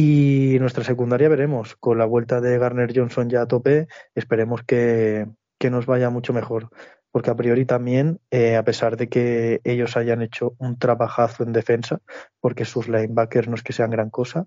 [0.00, 5.26] Y nuestra secundaria veremos, con la vuelta de Garner Johnson ya a tope, esperemos que,
[5.58, 6.70] que nos vaya mucho mejor,
[7.10, 11.52] porque a priori también, eh, a pesar de que ellos hayan hecho un trabajazo en
[11.52, 12.00] defensa,
[12.38, 14.46] porque sus linebackers no es que sean gran cosa,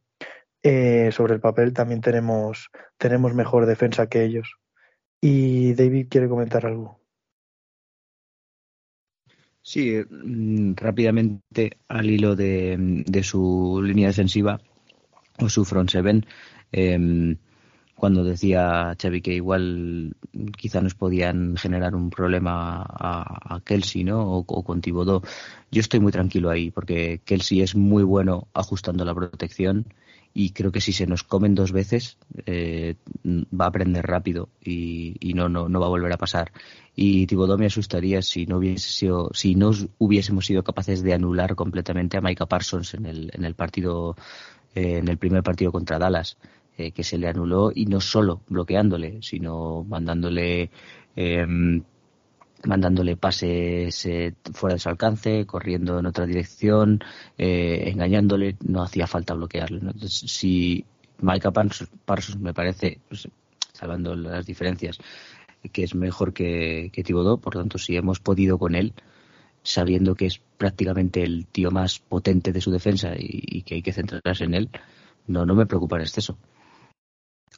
[0.64, 4.56] eh, sobre el papel también tenemos, tenemos mejor defensa que ellos.
[5.20, 7.02] Y David quiere comentar algo.
[9.62, 14.58] Sí, mm, rápidamente al hilo de, de su línea defensiva
[15.40, 16.26] o su front seven,
[16.72, 17.36] eh,
[18.02, 20.16] cuando decía Xavi que igual
[20.58, 24.24] quizá nos podían generar un problema a, a Kelsey ¿no?
[24.24, 25.22] o, o con Thibodeau.
[25.70, 29.86] Yo estoy muy tranquilo ahí porque Kelsey es muy bueno ajustando la protección
[30.34, 35.16] y creo que si se nos comen dos veces eh, va a aprender rápido y,
[35.20, 36.52] y, no, no, no va a volver a pasar.
[36.96, 41.56] Y Thibodeau me asustaría si no hubiese sido, si no hubiésemos sido capaces de anular
[41.56, 44.16] completamente a Micah Parsons en el, en el partido,
[44.76, 46.38] eh, en el primer partido contra Dallas,
[46.78, 50.72] eh, que se le anuló y no solo bloqueándole, sino mandándole
[51.16, 51.46] eh,
[52.66, 57.00] mandándole pases eh, fuera de su alcance, corriendo en otra dirección,
[57.38, 59.80] eh, engañándole, no hacía falta bloquearle.
[59.80, 60.86] Entonces, si
[61.20, 63.28] Micah Parsons, me parece, pues,
[63.74, 64.98] salvando las diferencias,
[65.72, 68.94] que es mejor que, que Thibodeau, por tanto, si hemos podido con él,
[69.64, 73.94] sabiendo que es prácticamente el tío más potente de su defensa y, que hay que
[73.94, 74.70] centrarse en él,
[75.28, 76.38] no, no me preocupa en exceso.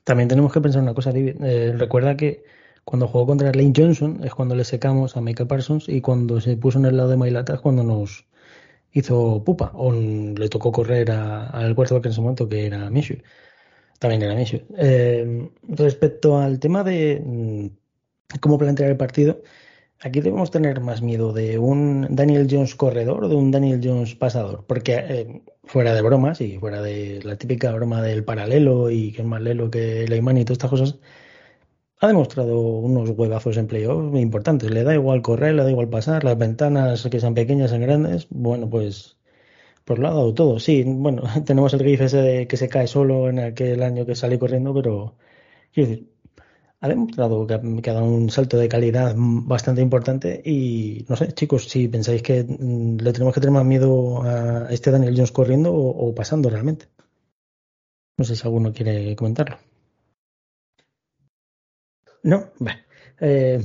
[0.03, 1.41] También tenemos que pensar una cosa, David.
[1.41, 2.43] Eh, recuerda que
[2.83, 6.57] cuando jugó contra Lane Johnson es cuando le secamos a Michael Parsons y cuando se
[6.57, 8.25] puso en el lado de Mailata es cuando nos
[8.91, 13.17] hizo pupa o le tocó correr al quarterback en ese momento que era Minshew.
[13.99, 14.61] También era Minshew.
[14.77, 17.67] Eh, respecto al tema de mm,
[18.39, 19.41] cómo plantear el partido,
[20.03, 24.15] aquí debemos tener más miedo de un Daniel Jones corredor o de un Daniel Jones
[24.15, 29.11] pasador, porque eh, fuera de bromas y fuera de la típica broma del paralelo y
[29.13, 30.99] que es más lelo que Leiman y todas estas cosas,
[31.99, 34.69] ha demostrado unos huevazos en playoff importantes.
[34.71, 38.27] Le da igual correr, le da igual pasar, las ventanas que sean pequeñas, sean grandes,
[38.29, 39.17] bueno, pues,
[39.85, 40.59] pues lo ha dado todo.
[40.59, 44.15] Sí, bueno, tenemos el GIF ese de que se cae solo en aquel año que
[44.15, 45.17] sale corriendo, pero
[45.73, 46.12] quiero decir,
[46.83, 51.31] ha demostrado que que ha, dado un salto de calidad bastante importante y no sé,
[51.31, 55.73] chicos, si pensáis que le tenemos que tener más miedo a este Daniel Jones corriendo
[55.73, 56.87] o, pasando realmente.
[58.17, 59.57] No sé si alguno quiere comentarlo.
[62.23, 62.51] No,
[63.21, 63.61] eh...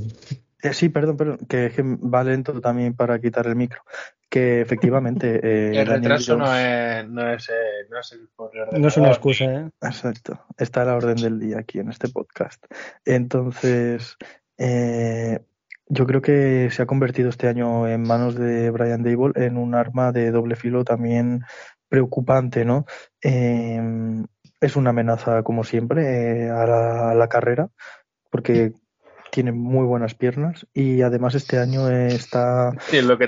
[0.61, 3.81] Eh, sí, perdón, perdón, que, que, va lento también para quitar el micro.
[4.29, 5.41] Que efectivamente.
[5.49, 9.45] Eh, el retraso no, es, no, es, eh, no es el No es una excusa,
[9.45, 9.71] ¿eh?
[9.81, 10.45] Exacto.
[10.57, 12.65] Está a la orden del día aquí en este podcast.
[13.05, 14.17] Entonces,
[14.59, 15.41] eh,
[15.87, 19.75] yo creo que se ha convertido este año en manos de Brian Dable en un
[19.75, 21.45] arma de doble filo también
[21.89, 22.85] preocupante, ¿no?
[23.23, 23.81] Eh,
[24.61, 27.71] es una amenaza, como siempre, eh, a, la, carrera,
[28.31, 28.73] porque
[29.31, 32.73] tiene muy buenas piernas y además este año está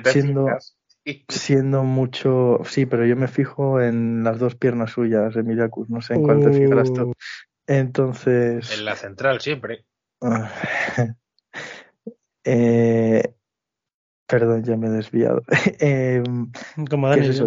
[0.05, 0.47] siendo,
[1.29, 2.61] siendo mucho.
[2.65, 6.41] Sí, pero yo me fijo en las dos piernas suyas, Emiliacus, no sé en cuál
[6.41, 7.03] te fijarás tú.
[7.03, 7.15] Uh.
[7.67, 8.79] Entonces.
[8.79, 9.85] En la central siempre.
[12.45, 13.35] eh,
[14.27, 15.43] perdón, ya me he desviado.
[15.81, 16.23] eh,
[16.89, 17.47] Como eso?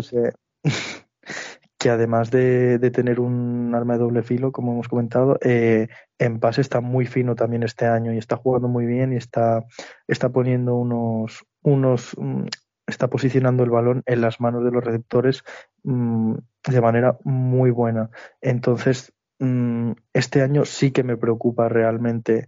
[1.84, 6.62] que además de, tener un arma de doble filo, como hemos comentado, eh, en pase
[6.62, 9.66] está muy fino también este año y está jugando muy bien y está,
[10.08, 12.46] está poniendo unos, unos mm,
[12.94, 15.44] está posicionando el balón en las manos de los receptores
[15.84, 16.36] mm,
[16.70, 18.10] de manera muy buena.
[18.42, 22.48] Entonces, mm, este año sí que me preocupa realmente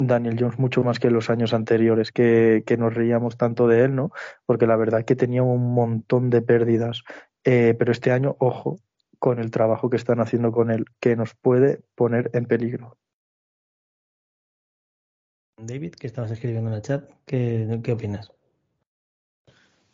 [0.00, 3.96] Daniel Jones mucho más que los años anteriores, que, que, nos reíamos tanto de él,
[3.96, 4.12] ¿no?
[4.46, 7.02] Porque la verdad que tenía un montón de pérdidas
[7.44, 8.78] eh, pero este año, ojo
[9.18, 12.98] con el trabajo que están haciendo con él, que nos puede poner en peligro.
[15.56, 18.30] David, que estabas escribiendo en el chat, ¿qué, qué opinas?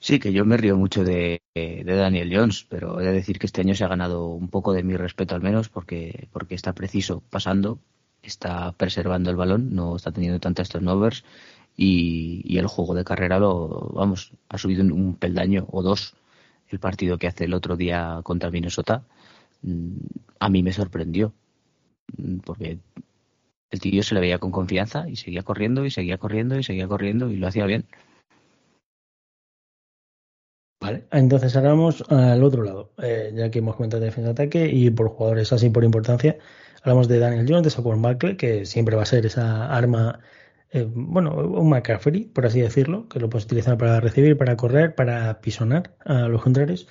[0.06, 1.40] Sí, que yo me río mucho de,
[1.86, 4.82] Daniel Jones, pero he de decir que este año se ha ganado un poco de
[4.82, 7.78] mi respeto al menos porque, porque está preciso pasando,
[8.22, 11.24] está preservando el balón, no está teniendo tantas turnovers
[11.74, 16.14] y, y el juego de carrera lo, vamos, ha subido un peldaño o dos
[16.68, 19.04] el partido que hace el otro día contra Minnesota,
[19.62, 19.96] mm,
[20.38, 21.32] a mí me sorprendió,
[22.18, 22.78] mm, porque
[23.70, 26.88] el tío se le veía con confianza y seguía corriendo y seguía corriendo y seguía
[26.88, 27.86] corriendo y lo hacía bien.
[30.84, 34.90] Vale, entonces ahora vamos al otro lado, eh, ya que hemos comentado de defensa-ataque y
[34.90, 36.36] por jugadores así por importancia,
[36.82, 40.20] hablamos de Daniel Jones, de Saquon Barkley, que siempre va a ser esa arma
[40.72, 44.94] eh, bueno, un McCaffrey, por así decirlo, que lo puedes utilizar para recibir, para correr,
[44.94, 46.86] para pisonar a los contrarios.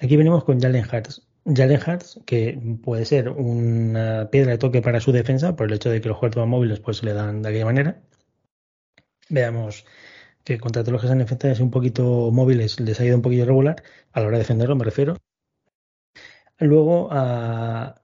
[0.00, 1.26] Aquí venimos con Jalen Hurts.
[1.44, 5.90] Jalen Hurts, que puede ser una piedra de toque para su defensa, por el hecho
[5.90, 8.00] de que los jugadores móviles pues le dan de aquella manera.
[9.28, 9.84] Veamos
[10.44, 13.46] que contra todos los que están defensas un poquito móviles les ha ido un poquito
[13.46, 13.82] regular,
[14.12, 15.16] a la hora de defenderlo me refiero.
[16.58, 17.08] Luego,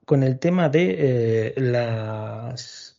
[0.04, 2.98] con el tema de eh, las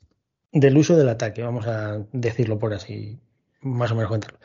[0.52, 3.20] del uso del ataque, vamos a decirlo por así,
[3.62, 4.40] más o menos contarlo.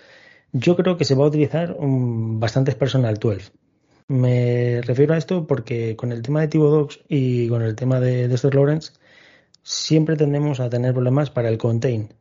[0.52, 3.52] Yo creo que se va a utilizar un, bastantes personal 12.
[4.08, 8.28] Me refiero a esto porque con el tema de Dogs y con el tema de
[8.28, 8.92] Dexter Lawrence
[9.62, 12.14] siempre tendemos a tener problemas para el contain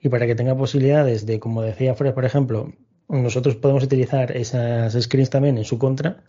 [0.00, 2.72] y para que tenga posibilidades de, como decía Fred, por ejemplo,
[3.08, 6.22] nosotros podemos utilizar esas screens también en su contra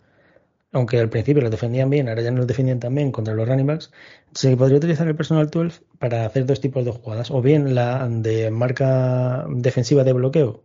[0.72, 3.46] aunque al principio los defendían bien, ahora ya no los defienden tan bien contra los
[3.46, 3.92] running backs,
[4.34, 8.08] se podría utilizar el personal 12 para hacer dos tipos de jugadas, o bien la
[8.08, 10.62] de marca defensiva de bloqueo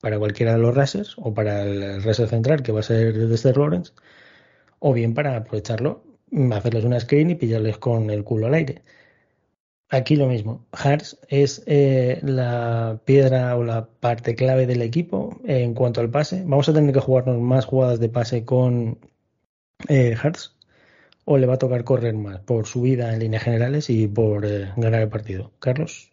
[0.00, 3.52] para cualquiera de los races, o para el racer central, que va a ser desde
[3.54, 3.92] Lawrence,
[4.78, 6.04] o bien para aprovecharlo,
[6.52, 8.82] hacerles una screen y pillarles con el culo al aire.
[9.90, 10.66] Aquí lo mismo.
[10.72, 16.42] Hearts es eh, la piedra o la parte clave del equipo en cuanto al pase.
[16.44, 18.98] Vamos a tener que jugarnos más jugadas de pase con
[19.88, 20.14] eh,
[21.24, 24.44] o le va a tocar correr más por su vida en líneas generales y por
[24.44, 25.52] eh, ganar el partido?
[25.58, 26.10] Carlos.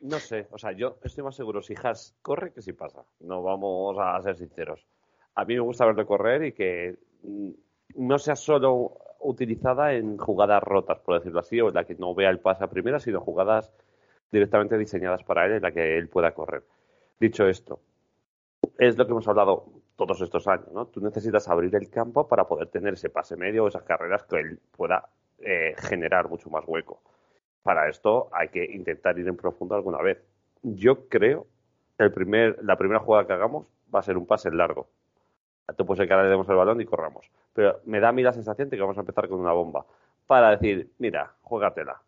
[0.00, 3.04] No sé, o sea, yo estoy más seguro si Haas corre que si pasa.
[3.20, 4.86] No vamos a ser sinceros.
[5.34, 7.50] A mí me gusta verle correr y que mm,
[7.96, 12.14] no sea solo utilizada en jugadas rotas, por decirlo así, o en la que no
[12.14, 13.72] vea el pase a primera, sino jugadas
[14.30, 16.62] directamente diseñadas para él en la que él pueda correr.
[17.18, 17.80] Dicho esto,
[18.78, 19.64] es lo que hemos hablado
[19.96, 20.86] todos estos años, ¿no?
[20.86, 24.36] Tú necesitas abrir el campo para poder tener ese pase medio o esas carreras que
[24.36, 27.00] él pueda eh, generar mucho más hueco.
[27.62, 30.18] Para esto hay que intentar ir en profundo alguna vez.
[30.62, 31.46] Yo creo
[31.96, 34.88] que el primer, la primera jugada que hagamos va a ser un pase largo.
[35.76, 37.30] Tú puedes que ahora le demos el balón y corramos.
[37.52, 39.86] Pero me da a mí la sensación de que vamos a empezar con una bomba.
[40.26, 42.00] Para decir, mira, juégatela.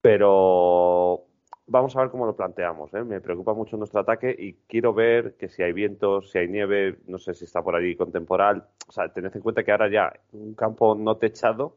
[0.00, 1.24] Pero
[1.66, 2.92] vamos a ver cómo lo planteamos.
[2.94, 3.02] ¿eh?
[3.04, 6.98] Me preocupa mucho nuestro ataque y quiero ver que si hay vientos, si hay nieve,
[7.06, 8.66] no sé si está por allí con temporal.
[8.88, 11.76] O sea, tened en cuenta que ahora ya un campo no techado,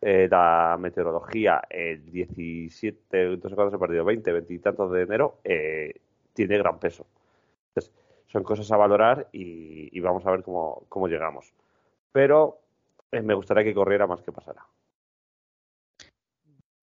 [0.00, 4.92] eh, la meteorología el 17, no sé cuándo se ha perdido, 20, 20 y tantos
[4.92, 5.94] de enero, eh,
[6.34, 7.06] tiene gran peso.
[7.68, 7.92] Entonces,
[8.28, 11.52] son cosas a valorar y, vamos a ver cómo, llegamos.
[12.12, 12.60] Pero
[13.12, 14.66] me gustaría que corriera más que pasara.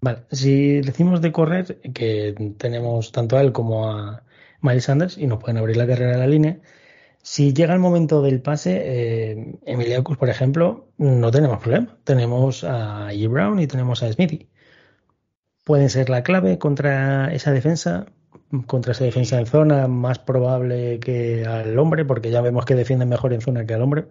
[0.02, 4.24] Vale, si decimos de correr, que tenemos tanto a él como a
[4.61, 6.60] Miles Sanders y nos pueden abrir la carrera de la línea.
[7.22, 11.98] Si llega el momento del pase, eh, Emiliacus, por ejemplo, no tenemos problema.
[12.03, 13.28] Tenemos a E.
[13.28, 14.49] Brown y tenemos a Smithy.
[15.64, 18.07] Pueden ser la clave contra esa defensa,
[18.68, 23.10] contra esa defensa en zona, más probable que al hombre, porque ya vemos que defienden
[23.10, 24.06] mejor en zona que al hombre.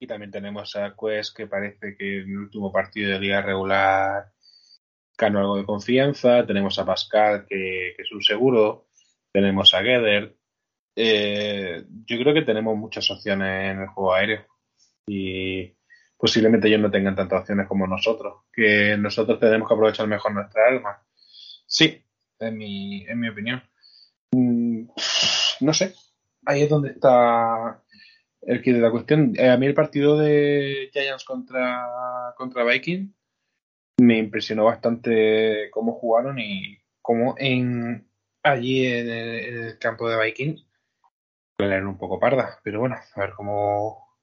[0.00, 4.32] Y también tenemos a Quest, que parece que en el último partido de liga regular
[5.16, 6.46] ganó algo de confianza.
[6.46, 8.86] Tenemos a Pascal, que, que es un seguro.
[9.32, 10.38] Tenemos a Geder,
[11.00, 14.46] eh, yo creo que tenemos muchas opciones en el juego aéreo
[15.06, 15.72] y
[16.16, 20.66] posiblemente ellos no tengan tantas opciones como nosotros, que nosotros tenemos que aprovechar mejor nuestra
[20.66, 21.00] alma.
[21.68, 22.04] Sí,
[22.40, 23.62] en mi, en mi opinión.
[24.32, 24.84] Mm,
[25.60, 25.94] no sé,
[26.46, 27.82] ahí es donde está
[28.42, 29.34] el que de la cuestión.
[29.36, 33.12] Eh, a mí el partido de Giants contra, contra Viking
[34.00, 38.08] me impresionó bastante cómo jugaron y cómo en
[38.42, 40.56] allí en el campo de Viking
[41.58, 44.16] leer un poco parda, pero bueno, a ver cómo,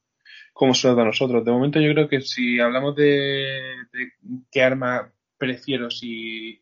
[0.54, 1.44] cómo suena a nosotros.
[1.44, 3.76] De momento yo creo que si hablamos de,
[4.52, 6.62] qué arma prefiero, si,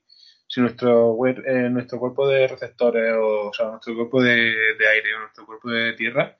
[0.53, 5.21] si nuestro, eh, nuestro cuerpo de receptores, o, o sea, nuestro cuerpo de, aire o
[5.21, 6.38] nuestro cuerpo de tierra,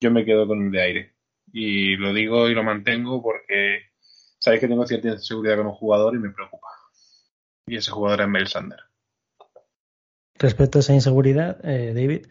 [0.00, 1.14] yo me quedo con el de aire.
[1.52, 3.90] Y lo digo y lo mantengo porque
[4.38, 6.68] sabéis que tengo cierta inseguridad con un jugador y me preocupa.
[7.66, 8.80] Y ese jugador es Mel Sander.
[10.38, 12.28] Respecto a esa inseguridad, eh, David,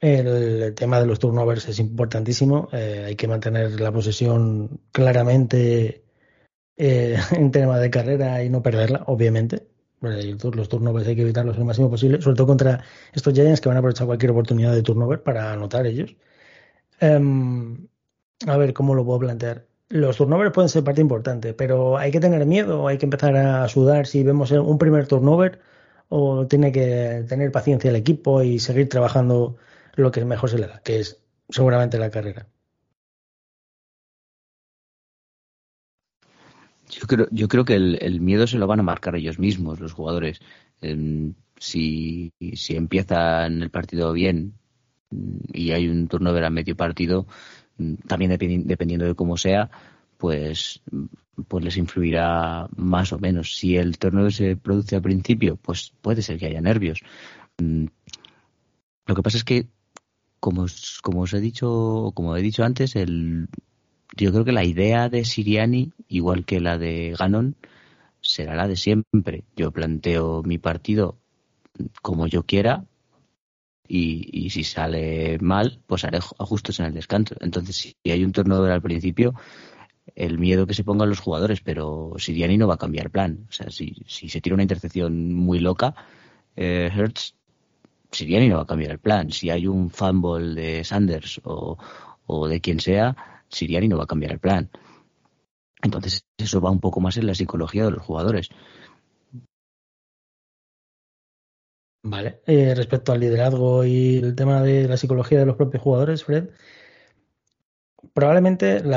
[0.00, 2.70] el tema de los turnovers es importantísimo.
[2.72, 6.02] Eh, hay que mantener la posesión claramente
[6.78, 9.68] eh, en tema de carrera y no perderla, obviamente.
[10.00, 12.82] Los turnovers hay que evitarlos lo máximo posible, sobre todo contra
[13.12, 16.16] estos Giants que van a aprovechar cualquier oportunidad de turnover para anotar ellos.
[17.00, 17.88] Em,
[18.46, 19.66] a ver cómo lo puedo plantear.
[19.88, 23.68] Los turnovers pueden ser parte importante, pero hay que tener miedo, hay que empezar a
[23.68, 25.60] sudar si vemos un primer turnover
[26.08, 29.56] o tiene que tener paciencia el equipo y seguir trabajando
[29.94, 32.46] lo que mejor se le da, que es seguramente la carrera.
[36.90, 39.92] Yo creo, yo creo que el, miedo se lo van a marcar ellos mismos, los
[39.92, 40.40] jugadores.
[41.58, 44.54] Si, si empiezan el partido bien
[45.10, 47.26] mm, y hay un turnover a medio partido,
[47.78, 49.70] mm, también dependiendo de cómo sea,
[50.16, 50.82] pues,
[51.48, 53.56] pues les influirá más o menos.
[53.56, 57.00] Si el turnover se produce al principio, pues puede ser que haya nervios.
[57.58, 57.86] Mm,
[59.06, 59.68] lo que pasa es que
[60.40, 60.66] como,
[61.02, 63.48] como os he dicho, como he dicho antes, el,
[64.16, 67.56] yo creo que la idea de Siriani, igual que la de Ganon,
[68.20, 69.44] será la de siempre.
[69.56, 71.18] Yo planteo mi partido
[72.02, 72.84] como yo quiera
[73.88, 77.36] y, y si sale mal, pues haré ajustes en el descanso.
[77.40, 79.34] Entonces, si hay un turnover al principio,
[80.14, 83.46] el miedo que se pongan los jugadores, pero Siriani no va a cambiar plan.
[83.48, 85.94] O sea, si, si se tira una intercepción muy loca,
[86.56, 87.34] eh, Hertz
[88.12, 89.30] Siriani no va a cambiar el plan.
[89.30, 91.78] Si hay un fumble de Sanders o,
[92.48, 93.16] de quien sea,
[93.50, 94.70] Siriani no va a cambiar el plan.
[95.82, 98.50] Entonces, eso va un poco más en la psicología de los jugadores.
[102.02, 102.40] Vale.
[102.46, 106.48] Eh, respecto al liderazgo y el tema de la psicología de los propios jugadores, Fred,
[108.14, 108.90] probablemente en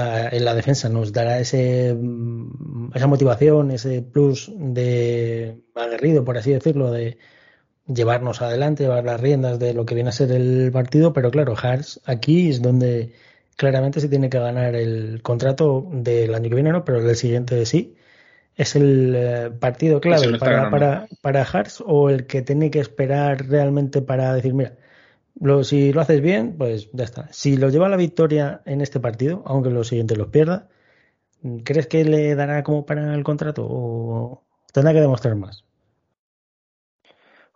[0.46, 6.92] la defensa nos dará ese, mm, esa motivación, ese plus de aguerrido, por así decirlo,
[6.92, 7.18] de
[7.88, 11.56] llevarnos adelante, llevar las riendas de lo que viene a ser el partido, pero claro,
[11.56, 13.14] Hearts aquí es donde
[13.56, 16.86] claramente se tiene que ganar el contrato del año que viene, ¿no?
[16.86, 17.96] Pero el siguiente sí.
[18.56, 23.48] ¿Es el eh, partido clave para, para, para Hearts o el que tiene que esperar
[23.48, 24.78] realmente para decir, mira,
[25.40, 27.28] lo, si lo haces bien, pues ya está.
[27.32, 30.70] Si lo lleva a la victoria en este partido, aunque los siguientes los pierda,
[31.64, 35.66] ¿crees que le dará como para el contrato o tendrá que demostrar más?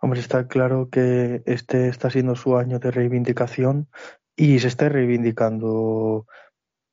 [0.00, 3.88] Hombre, está claro que este está siendo su año de reivindicación
[4.38, 6.26] y se está reivindicando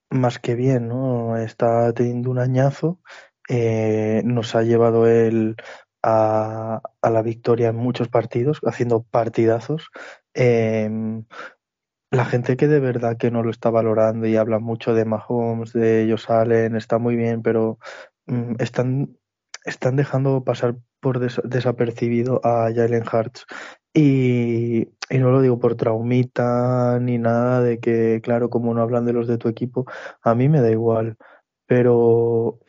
[0.10, 1.38] más que bien, ¿no?
[1.38, 3.00] Está teniendo un añazo,
[3.48, 5.56] eh, nos ha llevado él
[6.02, 9.90] a, la victoria en muchos partidos, haciendo partidazos.
[10.34, 11.26] Em,
[12.12, 15.74] la gente que de verdad que no lo está valorando y habla mucho de Mahomes,
[15.74, 17.78] de ellos salen, está muy bien, pero
[18.26, 19.18] mm, están,
[19.66, 23.46] están dejando pasar por desapercibido a Jalen Hurts.
[23.96, 29.14] Y, no lo digo por traumita ni nada de que, claro, como no hablan de
[29.14, 29.86] los de tu equipo,
[30.22, 31.16] a mí me da igual.
[31.66, 32.60] Pero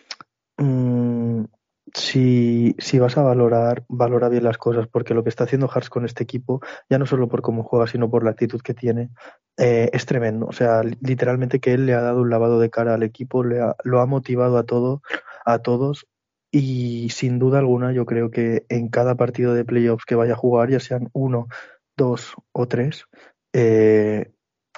[0.57, 1.45] mm,
[1.93, 5.91] si, si vas a valorar, valora bien las cosas, porque lo que está haciendo Hurts
[5.91, 9.11] con este equipo, ya no solo por cómo juega, sino por la actitud que tiene,
[9.57, 10.47] eh, es tremendo.
[10.47, 13.61] O sea, literalmente que él le ha dado un lavado de cara al equipo, le
[13.83, 15.03] lo ha motivado a todo,
[15.45, 16.07] a todos
[16.51, 20.37] y sin duda alguna yo creo que en cada partido de playoffs que vaya a
[20.37, 21.49] jugar, ya sean uno
[21.97, 23.05] dos o tres,
[23.53, 24.31] eh,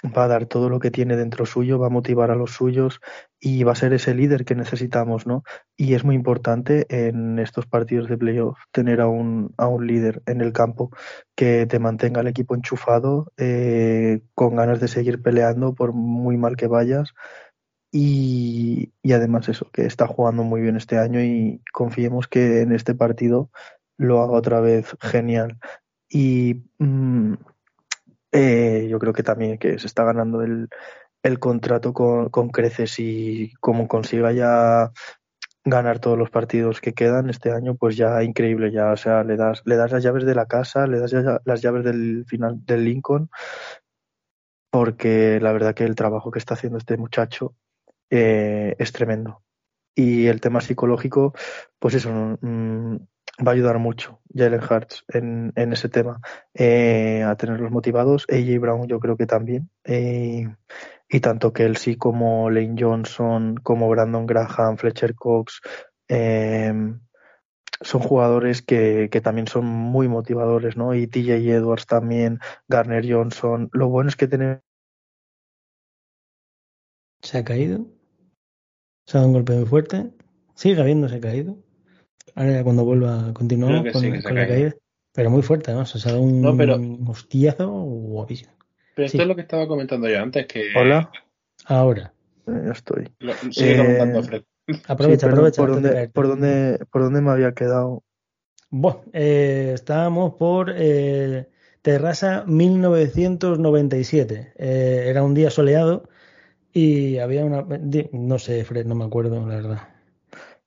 [0.04, 3.00] va a dar todo lo que tiene dentro suyo, va a motivar a los suyos
[3.40, 5.42] y va a ser ese líder que necesitamos, ¿no?
[5.76, 10.22] Y es muy importante en estos partidos de playoff tener a un, a un líder
[10.26, 10.90] en el campo
[11.34, 16.56] que te mantenga el equipo enchufado, eh, con ganas de seguir peleando por muy mal
[16.56, 17.14] que vayas.
[17.90, 22.72] Y, y además eso, que está jugando muy bien este año y confiemos que en
[22.72, 23.50] este partido
[23.96, 25.58] lo haga otra vez genial.
[26.08, 27.34] Y mm,
[28.32, 30.68] eh, yo creo que también que se está ganando el,
[31.22, 34.92] el contrato con, con, creces y como consiga ya
[35.64, 39.36] ganar todos los partidos que quedan este año, pues ya increíble, ya, o sea, le
[39.36, 41.12] das, le das las llaves de la casa, le das
[41.44, 43.30] las llaves del final del Lincoln,
[44.70, 47.54] porque la verdad que el trabajo que está haciendo este muchacho
[48.10, 49.42] eh, es tremendo.
[49.94, 51.34] Y el tema psicológico,
[51.78, 52.10] pues eso,
[52.40, 52.96] mm,
[53.46, 56.20] va a ayudar mucho Jalen Hurts en, ese tema,
[56.54, 58.26] eh, a tenerlos motivados.
[58.28, 59.70] AJ Brown yo creo que también.
[59.84, 60.46] Eh,
[61.08, 65.60] y tanto Kelsey como Lane Johnson, como Brandon Graham, Fletcher Cox,
[66.08, 66.72] eh,
[67.80, 70.94] son jugadores que, que, también son muy motivadores, ¿no?
[70.94, 73.70] Y TJ Edwards también, Garner Johnson.
[73.72, 74.58] Lo bueno es que tenemos...
[77.22, 77.97] ¿Se ha caído?
[79.08, 80.10] ¿Se ha dado un golpe muy fuerte?
[80.54, 81.56] Sigue habiéndose caído.
[82.34, 84.74] Ahora cuando vuelva continuamos con, sí, con la caída.
[85.14, 85.80] Pero muy fuerte, ¿no?
[85.80, 86.78] O sea, se ha dado un, no, pero...
[87.06, 88.52] hostiazo guapísimo.
[88.94, 89.22] Pero esto sí.
[89.22, 90.72] es lo que estaba comentando yo antes, que...
[90.76, 91.10] Hola.
[91.64, 92.12] Ahora.
[92.48, 93.08] Eh, ya estoy.
[93.20, 94.42] Lo, sigue eh, comentando Fred.
[94.88, 95.62] Aprovecha, sí, aprovecha.
[95.62, 98.02] ¿por dónde, por, dónde, ¿Por dónde me había quedado?
[98.68, 101.48] Bueno, eh, estábamos por eh,
[101.80, 104.52] Terrassa 1997.
[104.54, 106.10] Eh, era un día soleado
[106.78, 107.66] y había una...
[108.12, 109.88] No sé, Fred, no me acuerdo, la verdad.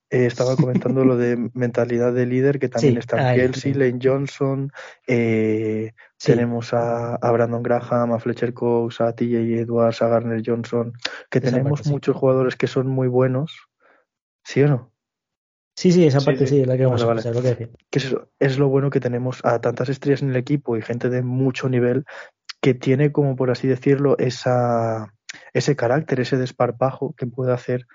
[0.10, 3.80] Eh, estaba comentando lo de mentalidad de líder, que también Sí, están ahí, Kelsey, sí.
[3.80, 4.72] Lane Johnson,
[5.08, 6.34] eh, Sí.
[6.34, 10.92] tenemos a, a Brandon Graham, a Fletcher Cox, a TJ Edwards, a Garner Johnson,
[11.30, 13.70] que Esa tenemos parte, muchos jugadores que son muy buenos,
[14.44, 14.92] ¿sí o no?
[15.78, 17.18] Sí, sí, esa parte sí, es la que vamos Vale, a vale.
[17.20, 17.70] pasar, lo que decía.
[17.90, 20.82] Que es, eso, es lo bueno que tenemos a tantas estrellas en el equipo y
[20.82, 22.04] gente de mucho nivel
[22.62, 25.14] que tiene, como por así decirlo, esa,
[25.54, 27.88] ese carácter, ese desparpajo que puede hacer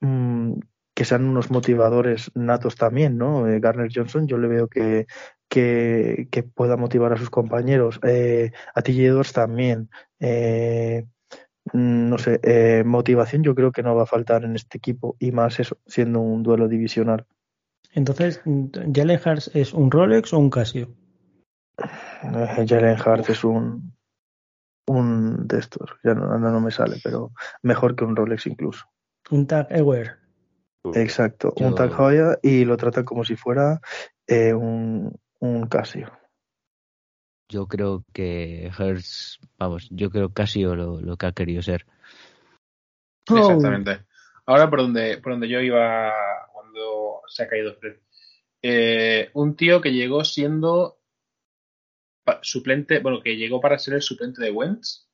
[0.00, 0.54] mm,
[0.94, 3.48] que sean unos motivadores natos también, ¿no?
[3.48, 5.06] Eh, Garner Johnson, yo le veo que,
[5.48, 7.98] que, que pueda motivar a sus compañeros.
[8.02, 9.88] Eh, a TJ Edwards también.
[10.20, 11.06] Eh,
[11.72, 15.16] mm, no sé, eh, motivación yo creo que no va a faltar en este equipo
[15.18, 17.26] y más eso, siendo un duelo divisional.
[17.94, 20.88] Entonces, ¿Jalen Hurts es un Rolex o un Casio?
[22.66, 23.91] Jalen Hart es un,
[24.86, 27.32] un de estos, ya no, no, no me sale, pero
[27.62, 28.86] mejor que un Rolex incluso.
[29.30, 30.18] Un Tag Heuer.
[30.94, 33.80] Exacto, Yo- un Tag Heuer y lo tratan como si fuera
[34.26, 36.10] eh, un, un Casio.
[37.48, 41.86] Yo creo que Hertz, vamos, yo creo Casio lo, lo que ha querido ser.
[43.30, 43.36] Oh.
[43.36, 44.04] Exactamente.
[44.46, 46.12] Ahora por donde, por donde yo iba
[46.52, 47.98] cuando se ha caído Fred.
[48.62, 50.98] Eh, un tío que llegó siendo
[52.42, 55.08] suplente, bueno, que llegó para ser el suplente de Wentz,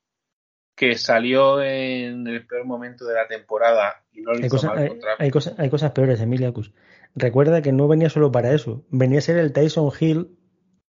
[0.77, 4.69] que salió en el peor momento de la temporada y no lo Hay, hizo cosa-
[4.69, 6.73] mal hay, contra hay cosas, hay cosas peores, Emiliacus.
[7.15, 10.29] Recuerda que no venía solo para eso, venía a ser el Tyson Hill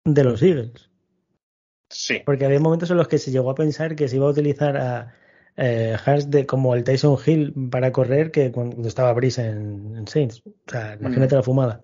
[0.05, 0.91] de los Eagles.
[1.91, 4.31] Sí, Porque había momentos en los que se llegó a pensar que se iba a
[4.31, 5.15] utilizar a
[5.57, 5.97] eh,
[6.27, 10.43] de, como el Tyson Hill para correr que cuando estaba Brice en, en Saints.
[10.47, 11.83] O sea, imagínate la fumada.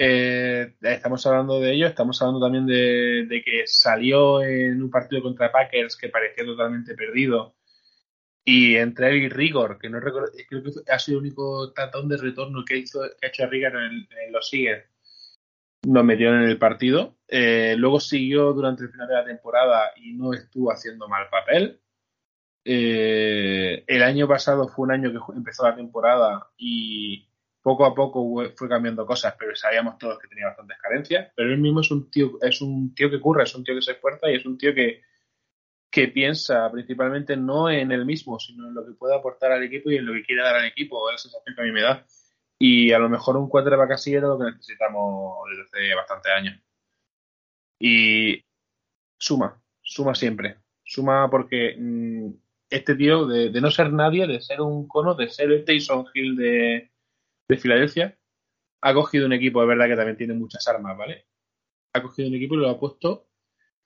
[0.00, 5.50] Eh, estamos hablando de ello, estamos hablando también de, que salió en un partido contra
[5.50, 7.56] Packers que parecía totalmente perdido.
[8.44, 12.08] Y entre él y Rigor, que no recuerdo, creo que ha sido el único tatón
[12.08, 14.84] de retorno que, hizo, que ha hecho Rigor en, los Eagles,
[15.84, 17.16] nos metieron en el partido.
[17.26, 21.80] Eh, luego siguió durante el final de la temporada y no estuvo haciendo mal papel.
[22.64, 27.28] Eh, el año pasado fue un año que empezó la temporada y
[27.62, 31.32] poco a poco fue cambiando cosas, pero sabíamos todos que tenía bastantes carencias.
[31.34, 33.82] Pero él mismo es un tío, es un tío que curra, es un tío que
[33.82, 35.02] se esfuerza y es un tío que,
[35.90, 39.90] que piensa principalmente no en él mismo, sino en lo que puede aportar al equipo
[39.90, 41.82] y en lo que quiere dar al equipo, es la sensación que a mí me
[41.82, 42.06] da.
[42.60, 46.60] Y a lo mejor un quarterback así era lo que necesitamos desde hace bastantes años.
[47.80, 48.44] Y
[49.18, 50.58] suma, suma siempre.
[50.84, 52.30] Suma porque mmm,
[52.70, 56.06] este tío, de, de, no ser nadie, de ser un cono, de ser el Tyson
[56.14, 56.90] Hill de,
[57.48, 58.18] de Filadelfia,
[58.82, 61.26] ha cogido un equipo, de verdad que también tiene muchas armas, ¿vale?
[61.94, 63.28] Ha cogido un equipo y lo ha puesto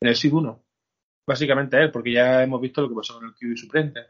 [0.01, 0.65] en el SIG 1.
[1.27, 4.01] Básicamente a él, porque ya hemos visto lo que pasó con el QB suplente.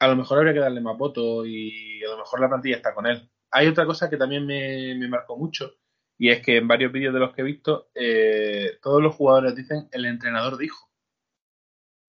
[0.00, 2.92] A lo mejor habría que darle más votos y a lo mejor la plantilla está
[2.92, 3.30] con él.
[3.52, 5.74] Hay otra cosa que también me, me marcó mucho
[6.18, 9.54] Y es que en varios vídeos de los que he visto, eh, todos los jugadores
[9.54, 10.90] dicen el entrenador dijo.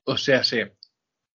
[0.05, 0.59] O sea, sí,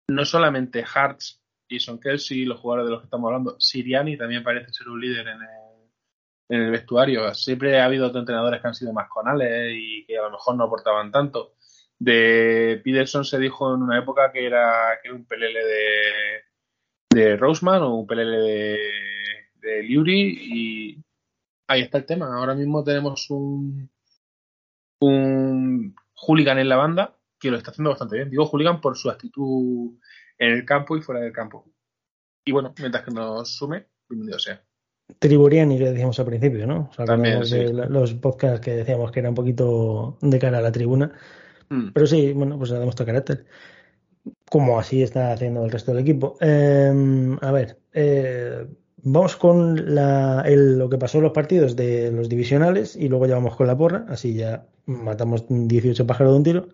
[0.08, 4.44] no solamente Hartz y Son Kelsey, los jugadores de los que estamos hablando, Siriani también
[4.44, 5.40] parece ser un líder en
[6.50, 7.34] el, vestuario.
[7.34, 10.56] Siempre ha habido otros entrenadores que han sido más conales y que a lo mejor
[10.56, 11.56] no aportaban tanto.
[11.98, 16.44] De Peterson se dijo en una época que era, que era un pelele de,
[17.10, 18.80] de Roseman o un pelele de,
[19.56, 21.04] de Liuri y
[21.68, 22.28] ahí está el tema.
[22.38, 23.90] Ahora mismo tenemos un,
[25.00, 28.30] un hooligan en la banda que lo está haciendo bastante bien.
[28.30, 29.98] Digo hooligan por su actitud
[30.38, 31.66] en el campo y fuera del campo.
[32.46, 34.64] Y bueno, mientras que nos sume, bienvenido sea.
[35.20, 36.90] Triburiani, que decíamos al principio, ¿no?
[36.90, 37.64] O sea, También, sí.
[37.72, 41.12] los podcasts que decíamos que era un poquito de cara a la tribuna.
[41.70, 41.90] Mm.
[41.94, 43.46] Pero sí, bueno, pues ha demostrado carácter.
[44.50, 46.38] Como así está haciendo el resto del equipo.
[46.42, 48.66] Eh, a ver, eh,
[48.98, 53.28] vamos con la, el- lo que pasó en los partidos de los divisionales y luego
[53.28, 54.06] ya vamos con la porra.
[54.10, 56.68] Así ya matamos 18 pájaros de un tiro.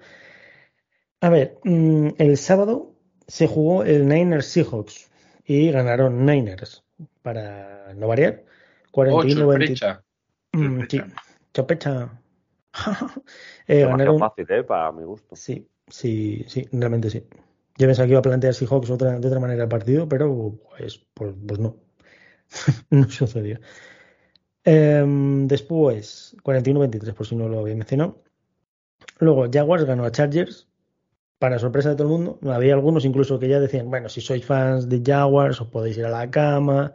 [1.19, 2.90] A ver, mm, el sábado
[3.31, 5.09] se jugó el Niners Seahawks
[5.45, 6.83] y ganaron Niners
[7.21, 8.43] para no variar.
[8.87, 10.03] Oh, 41 20 sorpresa.
[10.51, 11.01] Mm, sí.
[13.67, 14.63] Eh, ganaron, fácil, ¿eh?
[14.63, 15.33] Para mi gusto.
[15.35, 17.25] sí, sí, sí, realmente sí.
[17.77, 21.05] Yo pensaba que iba a plantear Seahawks otra, de otra manera el partido, pero pues,
[21.13, 21.77] pues, pues no.
[22.89, 23.59] no sucedió.
[24.65, 28.21] Em, después, 41-23, por si no lo había mencionado.
[29.19, 30.67] Luego, Jaguars ganó a Chargers,
[31.41, 32.39] para sorpresa de todo el mundo.
[32.57, 36.05] Había algunos incluso que ya decían, bueno, si sois fans de Jaguars, os podéis ir
[36.05, 36.93] a la cama,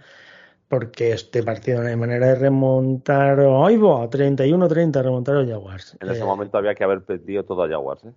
[0.68, 3.40] porque este partido no hay manera de remontar.
[3.40, 4.09] ¡Ay, va!
[4.10, 5.97] 31-30 remontaron Jaguars.
[6.01, 8.14] En ese Eh, momento había que haber perdido todo a Jaguars, ¿eh?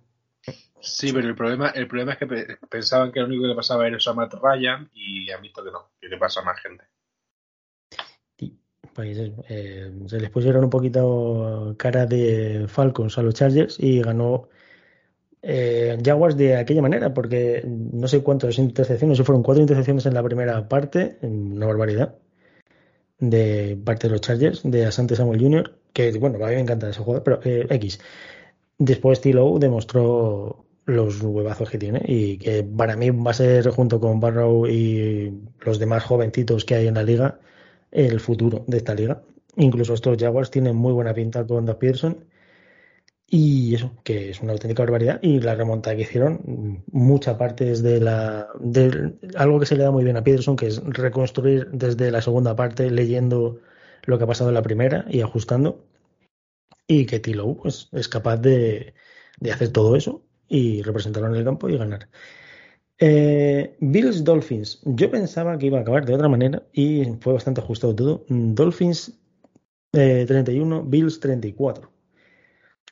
[0.80, 3.54] Sí, pero el problema, el problema es que pe- pensaban que lo único que le
[3.54, 6.44] pasaba era eso a Matt Ryan y han visto que no, que le pasa a
[6.44, 6.84] más gente.
[8.38, 8.58] Y,
[8.94, 14.48] pues, eh, se les pusieron un poquito cara de Falcons a los Chargers y ganó
[15.42, 20.14] eh, Jaguars de aquella manera, porque no sé cuántas intercepciones, si fueron cuatro intercepciones en
[20.14, 22.14] la primera parte, una barbaridad,
[23.18, 26.88] de parte de los Chargers, de Asante Samuel Jr., que bueno, a mí me encanta
[26.88, 28.00] ese jugador, pero eh, X.
[28.78, 34.00] Después Tilo demostró los huevazos que tiene y que para mí va a ser junto
[34.00, 37.38] con Barrow y los demás jovencitos que hay en la liga
[37.92, 39.22] el futuro de esta liga.
[39.56, 42.24] Incluso estos Jaguars tienen muy buena pinta con Doug Peterson
[43.30, 45.20] y eso, que es una auténtica barbaridad.
[45.22, 49.84] Y la remontada que hicieron, mucha parte es de la de algo que se le
[49.84, 53.60] da muy bien a Peterson, que es reconstruir desde la segunda parte, leyendo
[54.04, 55.84] lo que ha pasado en la primera y ajustando.
[56.88, 58.94] Y que Tilo pues, es capaz de,
[59.38, 62.08] de hacer todo eso y representarlo en el campo y ganar.
[62.98, 64.80] Eh, Bills Dolphins.
[64.84, 68.24] Yo pensaba que iba a acabar de otra manera y fue bastante ajustado todo.
[68.28, 69.18] Dolphins
[69.92, 71.89] eh, 31, Bills 34.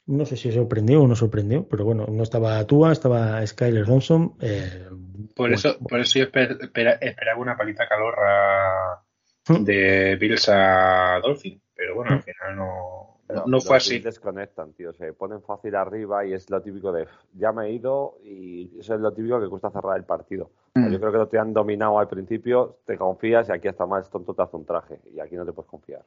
[0.08, 4.34] No sé si sorprendió o no sorprendió, pero bueno, no estaba Tua, estaba Skyler Thompson.
[4.40, 4.88] eh,
[5.36, 9.02] Por bueno, eso, por eso yo esper- espera- esperaba una palita calorra
[9.48, 9.64] Mm.
[9.64, 13.98] de Bills a Dolphin, pero bueno, al final no, no, fue así.
[13.98, 14.92] Desconectan, tío.
[14.94, 18.94] Se ponen fácil arriba y es lo típico de ya me he ido y eso
[18.94, 20.44] es lo típico que cuesta cerrar el partido.
[20.44, 20.92] O sea, Mm.
[20.92, 24.08] Yo creo que no te han dominado al principio, te confías y aquí hasta más
[24.10, 26.02] tonto te hace un traje y aquí no te puedes confiar.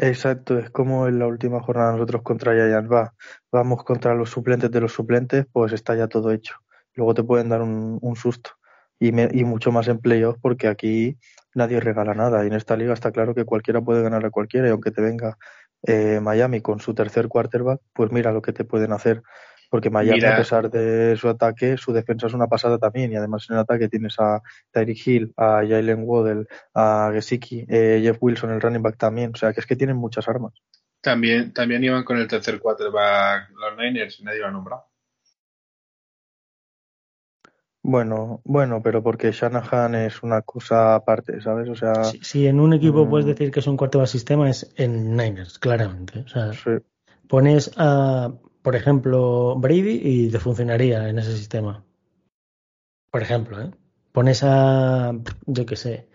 [0.00, 3.14] Exacto, es como en la última jornada nosotros contra Giants, va,
[3.50, 6.54] vamos contra los suplentes de los suplentes, pues está ya todo hecho.
[6.94, 8.50] Luego te pueden dar un, un susto
[9.00, 11.18] y, me- y mucho más en playoff porque aquí
[11.54, 14.68] nadie regala nada y en esta liga está claro que cualquiera puede ganar a cualquiera
[14.68, 15.36] y aunque te venga
[15.82, 19.22] eh, Miami con su tercer quarterback, pues mira lo que te pueden hacer.
[19.68, 20.34] Porque Miami, Mira.
[20.34, 23.12] a pesar de su ataque, su defensa es una pasada también.
[23.12, 24.40] Y además en el ataque tienes a
[24.70, 29.32] Tyreek Hill, a Jalen Waddell, a Gesicki, eh, Jeff Wilson, el running back también.
[29.34, 30.54] O sea, que es que tienen muchas armas.
[31.00, 34.88] También, también iban con el tercer quarterback los Niners y nadie lo ha nombrado.
[37.82, 41.68] Bueno, bueno, pero porque Shanahan es una cosa aparte, ¿sabes?
[41.68, 43.08] O sea, si, si en un equipo mm.
[43.08, 46.18] puedes decir que es un cuarto de sistema, es en Niners, claramente.
[46.20, 46.70] O sea, sí.
[47.28, 48.32] pones a,
[48.62, 51.84] por ejemplo, Brady y te funcionaría en ese sistema.
[53.10, 53.70] Por ejemplo, ¿eh?
[54.12, 55.12] Pones a,
[55.46, 56.08] yo qué sé,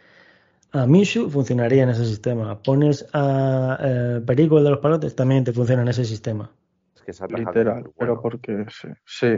[0.72, 2.62] a Minshew, funcionaría en ese sistema.
[2.62, 6.52] Pones a eh, Perico, el de los palotes, también te funciona en ese sistema.
[6.96, 9.38] Es que esa literal, muy pero bueno, porque sí, sí.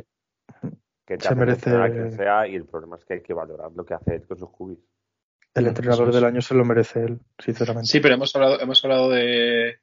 [1.05, 3.93] que se merece- quien sea y el problema es que hay que valorar lo que
[3.93, 4.79] hace él con sus cubis.
[5.53, 6.15] El entrenador es.
[6.15, 7.87] del año se lo merece él, sinceramente.
[7.87, 9.75] Sí, pero hemos hablado, hemos hablado de,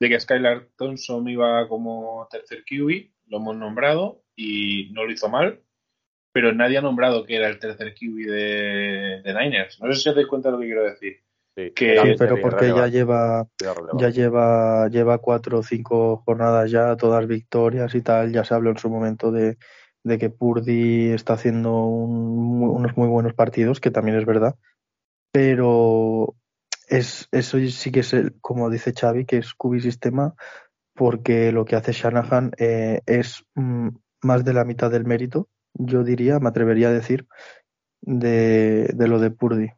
[0.00, 5.28] de que Skylar Thompson iba como tercer QB, lo hemos nombrado y no lo hizo
[5.28, 5.60] mal,
[6.32, 9.80] pero nadie ha nombrado que era el tercer QB de, de Niners.
[9.80, 11.20] No sé si os dais cuenta de lo que quiero decir.
[11.56, 13.46] Sí, Que- Sí, pero porque ya lleva,
[13.98, 18.32] ya lleva, lleva cuatro o cinco jornadas ya, todas victorias y tal.
[18.32, 19.58] Ya se habló en su momento de,
[20.04, 24.54] de que Purdy está haciendo un- unos muy buenos partidos, que también es verdad.
[25.32, 26.34] Pero
[26.90, 30.34] es, eso sí que es, el, como dice Xavi, que es cubi sistema,
[30.94, 33.88] porque lo que hace Shanahan eh, es mm,
[34.22, 37.26] más de la mitad del mérito, yo diría, me atrevería a decir,
[38.02, 39.70] de, de lo de Purdy.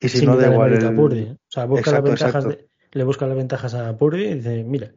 [0.00, 0.84] Y si no, da igual.
[0.84, 1.30] a Purdy.
[1.30, 4.64] O sea, busca Exacto, las ventajas de- le busca las ventajas a Purdy y dice,
[4.64, 4.92] mira,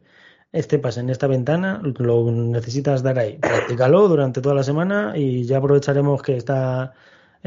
[0.52, 3.38] este pase en esta ventana lo necesitas dar ahí.
[3.38, 6.94] Practícalo durante toda la semana y ya aprovecharemos que está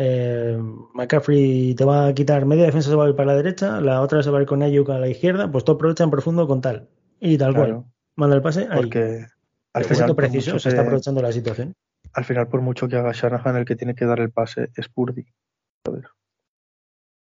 [0.02, 0.58] eh,
[0.94, 4.02] McCaffrey te va a quitar media defensa se va a ir para la derecha, la
[4.02, 6.48] otra se va a ir con Ayuk a la izquierda, pues tú aprovecha en profundo
[6.48, 6.88] con tal.
[7.20, 7.84] Y tal cual.
[8.16, 8.78] Manda el pase ahí.
[8.78, 9.26] porque
[9.74, 11.74] al final, preciso, se está aprovechando la situación.
[12.14, 14.88] al final, por mucho que haga Shanahan, el que tiene que dar el pase es
[14.88, 15.26] Purdy.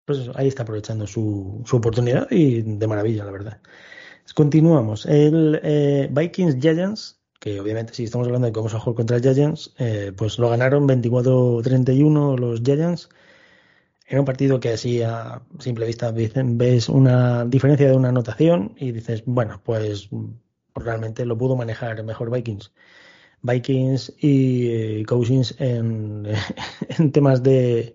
[0.06, 3.60] Pues eso, ahí está aprovechando su, su oportunidad y de maravilla, la verdad.
[4.34, 5.04] Continuamos.
[5.04, 9.74] El eh, Vikings Giants, que obviamente si estamos hablando de cómo se jugar contra Giants,
[9.78, 13.10] eh, pues lo ganaron 24-31 los Giants.
[14.08, 18.92] Era un partido que así a simple vista ves una diferencia de una anotación y
[18.92, 20.08] dices, bueno, pues
[20.74, 22.72] realmente lo pudo manejar mejor Vikings.
[23.42, 26.26] Vikings y eh, Cousins en,
[26.98, 27.94] en temas de,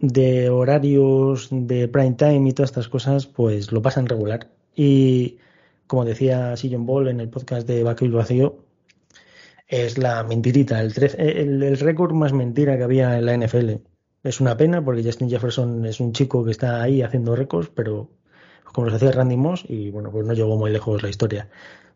[0.00, 4.50] de horarios, de prime time y todas estas cosas, pues lo pasan regular.
[4.74, 5.38] Y
[5.88, 8.64] como decía Sillon Ball en el podcast de Backfield Vacío,
[9.68, 13.70] es la mentirita, el, trece- el, el récord más mentira que había en la NFL.
[14.22, 18.10] Es una pena porque Justin Jefferson es un chico que está ahí haciendo récords, pero
[18.72, 21.48] como los hacía Randy Moss, y bueno, pues no llegó muy lejos la historia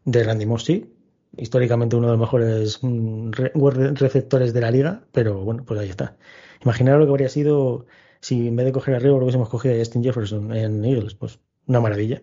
[0.05, 0.93] de Randy Moss, sí.
[1.37, 3.53] Históricamente uno de los mejores mm, re-
[3.95, 6.17] receptores de la liga, pero bueno, pues ahí está.
[6.63, 7.87] Imaginaros lo que habría sido
[8.21, 11.41] si en vez de coger a Río hubiésemos cogido a Justin Jefferson en Eagles, pues
[11.67, 12.23] una maravilla.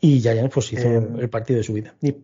[0.00, 1.94] Y Giants pues hizo Eh, el partido de su vida.
[2.00, 2.14] Y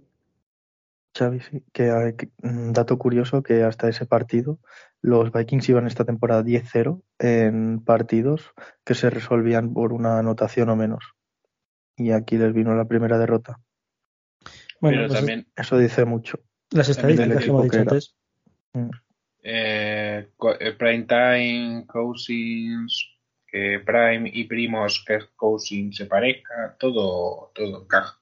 [1.17, 4.59] Xavi, sí, que hay un dato curioso que hasta ese partido
[5.01, 8.53] los Vikings iban esta temporada 10-0 en partidos
[8.85, 11.05] que se resolvían por una anotación o menos.
[11.97, 13.61] Y aquí les vino la primera derrota.
[14.81, 15.57] bueno, pero pues también eso- eh,
[16.71, 18.15] las también estadísticas que hemos dicho antes.
[19.43, 23.16] eh, co- eh, Prime Time, Cousins,
[23.57, 28.21] que Prime y Primos, que Cousins se parezca, todo, todo encaja.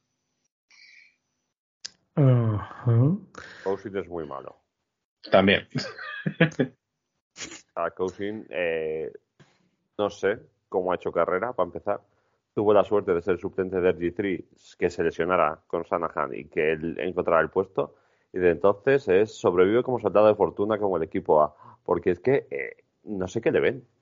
[2.17, 3.27] Ujú.
[3.65, 4.57] Cousins es muy malo.
[5.33, 5.67] También.
[7.75, 9.11] A Cousin, eh,
[9.99, 10.39] no sé
[10.69, 12.01] cómo ha hecho carrera, para empezar.
[12.55, 16.73] Tuvo la suerte de ser suplente de RG3, que se lesionara con Shanahan y que
[16.73, 17.97] él encontrara el puesto.
[18.33, 21.57] Y de entonces es sobrevive como soldado de fortuna como el equipo A.
[21.85, 23.94] Porque es que eh, no sé qué le ven.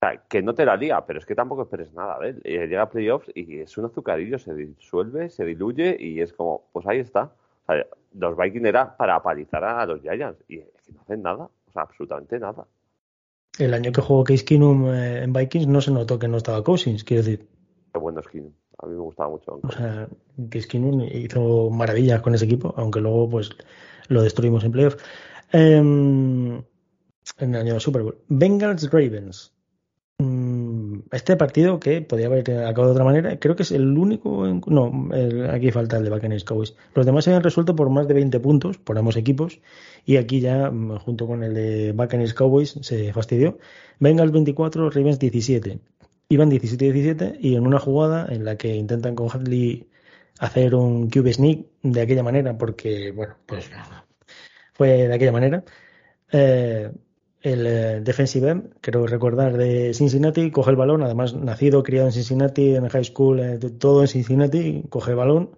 [0.00, 2.40] Sea, que no te la lía, pero es que tampoco esperes nada de él.
[2.44, 6.64] Eh, llega a playoffs y es un azucarillo, se disuelve, se diluye y es como,
[6.72, 7.32] pues ahí está.
[7.64, 11.22] O sea, los Vikings era para apalizar a los Giants y es que no hacen
[11.22, 12.66] nada, o sea, absolutamente nada.
[13.58, 16.64] El año que jugó Case Keenum eh, en Vikings no se notó que no estaba
[16.64, 17.46] Cousins, quiero decir.
[17.92, 18.54] Qué bueno skin.
[18.78, 19.60] A mí me gustaba mucho.
[19.62, 20.08] O sea,
[20.48, 23.50] Case Keenum hizo maravillas con ese equipo, aunque luego pues
[24.08, 24.96] lo destruimos en playoff.
[25.52, 26.56] Em,
[27.38, 28.18] en el año del Super Bowl.
[28.28, 29.52] Bengals Ravens.
[31.12, 34.46] Este partido que podría haber acabado de otra manera, creo que es el único.
[34.66, 35.08] no,
[35.50, 36.76] aquí falta el de Buccaneers Cowboys.
[36.94, 39.60] Los demás se habían resuelto por más de 20 puntos por ambos equipos.
[40.06, 43.58] Y aquí ya, mm, junto con el de Buccaneers Cowboys, se fastidió.
[43.98, 45.80] Bengals 24, Ravens 17.
[46.28, 49.88] Iban 17-17 y en una jugada en la que intentan con Hadley
[50.38, 53.68] hacer un QB sneak de aquella manera, porque, bueno, pues
[54.72, 55.64] fue de aquella manera.
[56.32, 56.90] Eh,
[57.42, 62.12] el eh, defensive end, creo recordar, de Cincinnati, coge el balón, además nacido, criado en
[62.12, 65.50] Cincinnati, en high school, eh, todo en Cincinnati, coge el balón,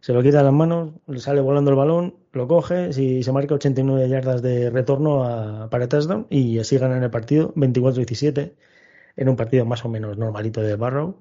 [0.00, 3.32] se lo quita de las manos, le sale volando el balón, lo coge, si se
[3.32, 8.56] marca 89 yardas de retorno a- para touchdown y así ganan el partido 24-17
[9.16, 11.16] en un partido más o menos normalito de Barrow.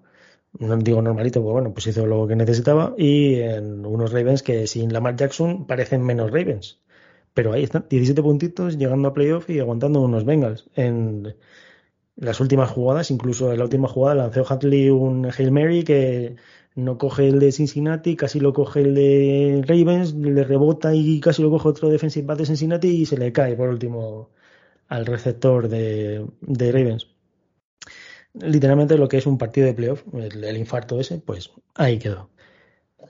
[0.60, 4.68] No digo normalito, pues bueno, pues hizo lo que necesitaba y en unos Ravens que
[4.68, 6.80] sin Lamar Jackson parecen menos Ravens.
[7.36, 10.70] Pero ahí están, 17 puntitos, llegando a playoff y aguantando unos Bengals.
[10.76, 11.36] En
[12.16, 16.38] las últimas jugadas, incluso en la última jugada, lanzó Hatley un Hail Mary que
[16.76, 21.42] no coge el de Cincinnati, casi lo coge el de Ravens, le rebota y casi
[21.42, 24.30] lo coge otro defensive back de Cincinnati y se le cae por último
[24.88, 27.10] al receptor de, de Ravens.
[28.34, 32.30] Literalmente lo que es un partido de playoff, el, el infarto ese, pues ahí quedó.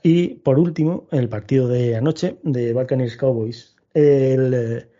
[0.02, 4.90] Y por último, el partido de anoche de Buccaneers Cowboys, el eh,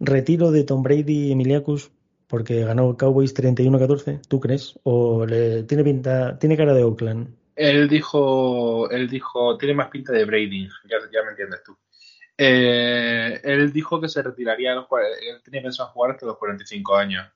[0.00, 1.90] retiro de Tom Brady y Emiliacus
[2.26, 4.78] porque ganó Cowboys 31-14, ¿tú crees?
[4.82, 7.36] ¿O le, tiene pinta, tiene cara de Oakland?
[7.54, 11.76] Él dijo, él dijo, tiene más pinta de Brady, ya, me entiendes tú.
[12.36, 16.96] Eh, él dijo que se retiraría, a los, él tenía pensado jugar hasta los 45
[16.96, 17.28] años.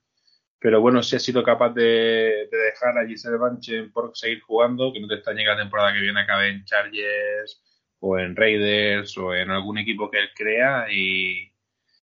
[0.58, 4.92] Pero bueno, si ha sido capaz de, de dejar a Giselle Banchen por seguir jugando,
[4.92, 7.62] que no te está llegando la temporada que viene acabe en Chargers
[8.00, 11.52] o en Raiders o en algún equipo que él crea y,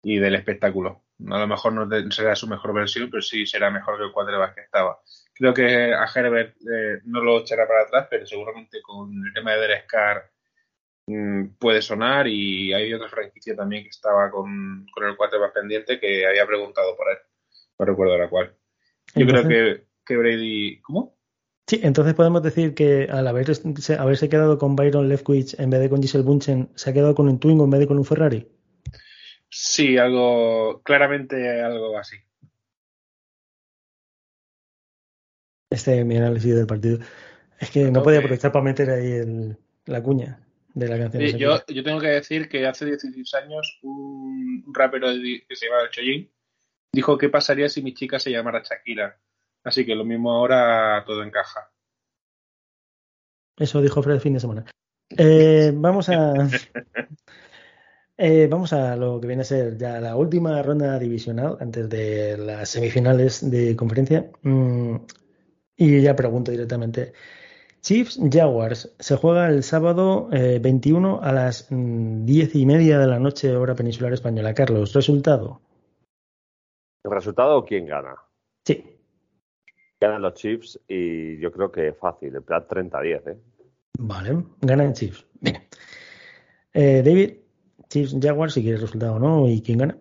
[0.02, 1.04] y del espectáculo.
[1.30, 4.54] A lo mejor no será su mejor versión, pero sí será mejor que el quarterback
[4.54, 5.00] que estaba.
[5.34, 9.52] Creo que a Herbert eh, no lo echará para atrás, pero seguramente con el tema
[9.52, 10.30] de Derek Carr
[11.06, 15.98] mm, puede sonar y hay otra franquicia también que estaba con, con el quarterback pendiente
[15.98, 17.18] que había preguntado por él.
[17.78, 18.54] No recuerdo la cual.
[19.14, 20.80] Yo Entonces- creo que, que Brady...
[20.82, 21.17] ¿Cómo?
[21.68, 25.80] Sí, entonces podemos decir que al haber, se- haberse quedado con Byron Leftwich en vez
[25.80, 28.06] de con Giselle Bunchen, se ha quedado con un Twingo en vez de con un
[28.06, 28.48] Ferrari.
[29.50, 30.80] Sí, algo...
[30.82, 32.16] Claramente algo así.
[35.70, 36.98] Este es mi análisis del partido.
[37.60, 40.40] Es que no podía aprovechar para meter ahí el- la cuña
[40.74, 41.22] de la canción.
[41.28, 45.90] Sí, yo, yo tengo que decir que hace 16 años un rapero que se llama
[45.90, 46.30] Chojin
[46.92, 49.20] dijo qué pasaría si mi chica se llamara Shakira.
[49.68, 51.70] Así que lo mismo ahora todo encaja.
[53.58, 54.64] Eso dijo Fred el fin de semana.
[55.10, 56.32] Eh, vamos a.
[58.16, 62.38] eh, vamos a lo que viene a ser ya la última ronda divisional antes de
[62.38, 64.30] las semifinales de conferencia.
[64.40, 64.96] Mm,
[65.76, 67.12] y ya pregunto directamente.
[67.82, 73.06] Chiefs Jaguars se juega el sábado eh, 21 a las mm, 10 y media de
[73.06, 74.54] la noche, hora peninsular española.
[74.54, 75.60] Carlos, resultado.
[77.04, 78.27] ¿El resultado quién gana?
[80.00, 83.38] Ganan los Chiefs y yo creo que fácil, en plan 30-10, ¿eh?
[83.98, 85.26] vale, ganan Chiefs.
[85.40, 85.62] Bien.
[86.72, 87.38] Eh, David,
[87.88, 89.98] Chiefs Jaguars, si quieres resultado o no, y quién gana.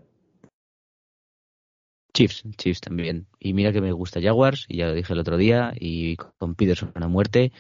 [2.14, 3.28] Chiefs, Chiefs también.
[3.40, 6.56] Y mira que me gusta Jaguars, y ya lo dije el otro día, y con
[6.56, 7.52] Peterson a muerte,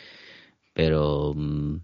[0.73, 1.77] pero mm,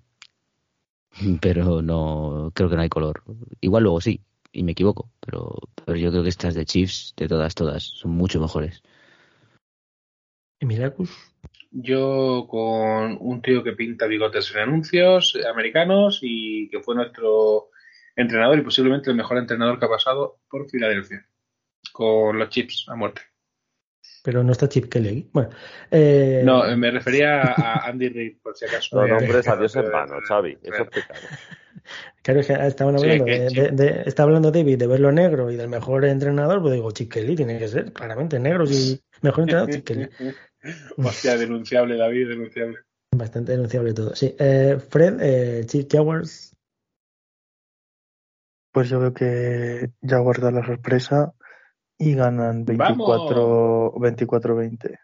[1.42, 3.24] pero no creo que no hay color.
[3.62, 4.22] Igual luego sí,
[4.52, 5.56] y me equivoco, pero,
[5.86, 8.84] pero yo creo que estas de Chiefs, de todas, todas, son mucho mejores.
[10.64, 11.10] Emiliacus.
[11.72, 17.70] Yo con un tío que pinta bigotes en anuncios americanos y que fue nuestro
[18.16, 21.26] entrenador y posiblemente el mejor entrenador que ha pasado por Filadelfia.
[21.92, 23.22] Con los chips a muerte.
[24.24, 25.30] Pero no está Chip Kelly.
[25.34, 25.50] Bueno,
[25.92, 28.96] eh, No, me refería a Andy Reid, por si acaso.
[28.96, 30.58] No Eh, nombres a eh, Dios en vano, Xavi.
[30.64, 31.20] Eso es pecado.
[32.22, 34.88] claro, es que estaban Sí, hablando que de, Chip- de- de- está hablando David de
[34.88, 38.64] verlo negro y del mejor entrenador, pues digo, Chip Kelly tiene que ser, claramente, negro
[38.66, 40.10] y mejor entrenador Chip Kelly.
[40.98, 42.80] Hostia, denunciable, David, denunciable.
[43.16, 44.16] Bastante denunciable todo.
[44.16, 44.36] Sí.
[44.40, 46.56] Eh, Fred, eh, Chief Jaguars.
[48.72, 51.34] Pues yo veo que Jaguars da la sorpresa
[51.98, 54.98] y ganan 24 24-20.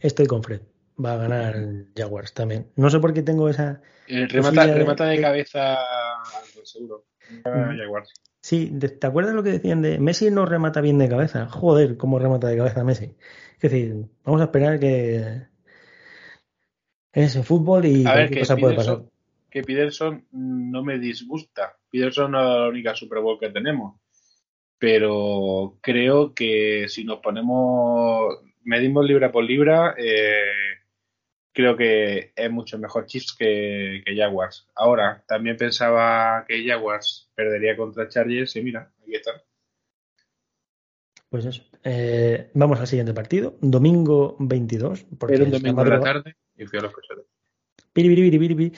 [0.00, 0.62] Estoy con Fred.
[1.04, 1.54] Va a ganar
[1.96, 2.72] Jaguars también.
[2.74, 3.80] No sé por qué tengo esa.
[4.08, 5.78] Eh, Pues remata, ya- remata de cabeza,
[6.64, 7.04] seguro.
[7.44, 7.78] Ah, Mm.
[7.78, 8.12] Jaguars.
[8.42, 11.46] Sí, de- ¿te acuerdas lo que decían de Messi no remata bien de cabeza?
[11.48, 13.14] Joder, cómo remata de cabeza Messi.
[13.60, 15.48] Es decir, vamos a esperar que
[17.12, 19.02] es en fútbol y A ver, que cosa puede pasar.
[19.50, 21.76] Que Peterson no me disgusta.
[21.90, 24.00] Peterson no es la única Super Bowl que tenemos.
[24.78, 30.76] Pero creo que si nos ponemos, medimos libra por libra, eh,
[31.52, 34.68] creo que es mucho mejor Chiefs que, que Jaguars.
[34.76, 39.32] Ahora, también pensaba que Jaguars perdería contra Chargers y mira, aquí está.
[41.28, 41.67] Pues eso.
[41.84, 43.54] Eh, vamos al siguiente partido.
[43.60, 45.06] Domingo 22.
[45.18, 46.92] Porque un domingo de la tarde y fui a los.
[47.92, 48.72] Piri.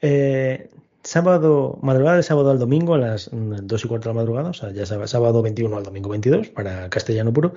[0.00, 0.68] Eh,
[1.02, 4.50] sábado, madrugada de sábado al domingo a las mm, 2 y cuarto de la madrugada,
[4.50, 7.54] o sea, ya sábado, sábado 21 al domingo 22 para castellano puro,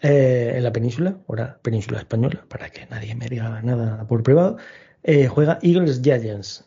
[0.00, 4.56] eh, en la península, ahora península española, para que nadie me diga nada por privado,
[5.02, 6.66] eh, juega Eagles Giants.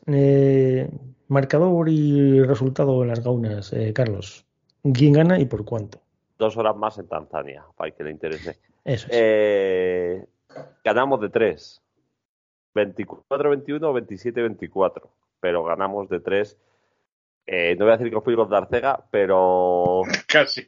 [1.28, 4.46] Marcador y resultado en las gaunas, Carlos.
[4.94, 6.05] ¿Quién gana y por cuánto?
[6.38, 8.60] Dos horas más en Tanzania, para el que le interese.
[8.84, 9.12] Eso es.
[9.12, 10.26] Eh,
[10.84, 11.82] ganamos de tres.
[12.76, 15.10] 24-21 o 27-24.
[15.40, 16.58] Pero ganamos de tres.
[17.48, 20.68] Eh, no voy a decir que fui los de Arcega, pero Casi.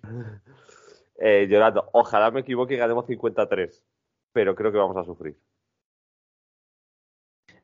[1.20, 1.90] eh, llorando.
[1.94, 3.84] Ojalá me equivoque y ganemos 53.
[4.32, 5.36] Pero creo que vamos a sufrir.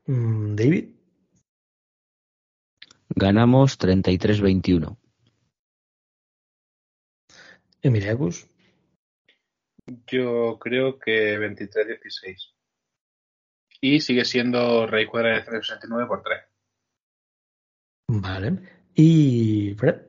[0.08, 0.90] Mm, David,
[3.16, 4.98] Ganamos 33-21.
[7.84, 8.48] Emiliacus,
[10.08, 12.54] Yo creo que 23-16.
[13.82, 16.42] Y sigue siendo Rey Cuadra de 369 por 3.
[18.08, 18.60] vale.
[18.96, 20.04] Y Fred,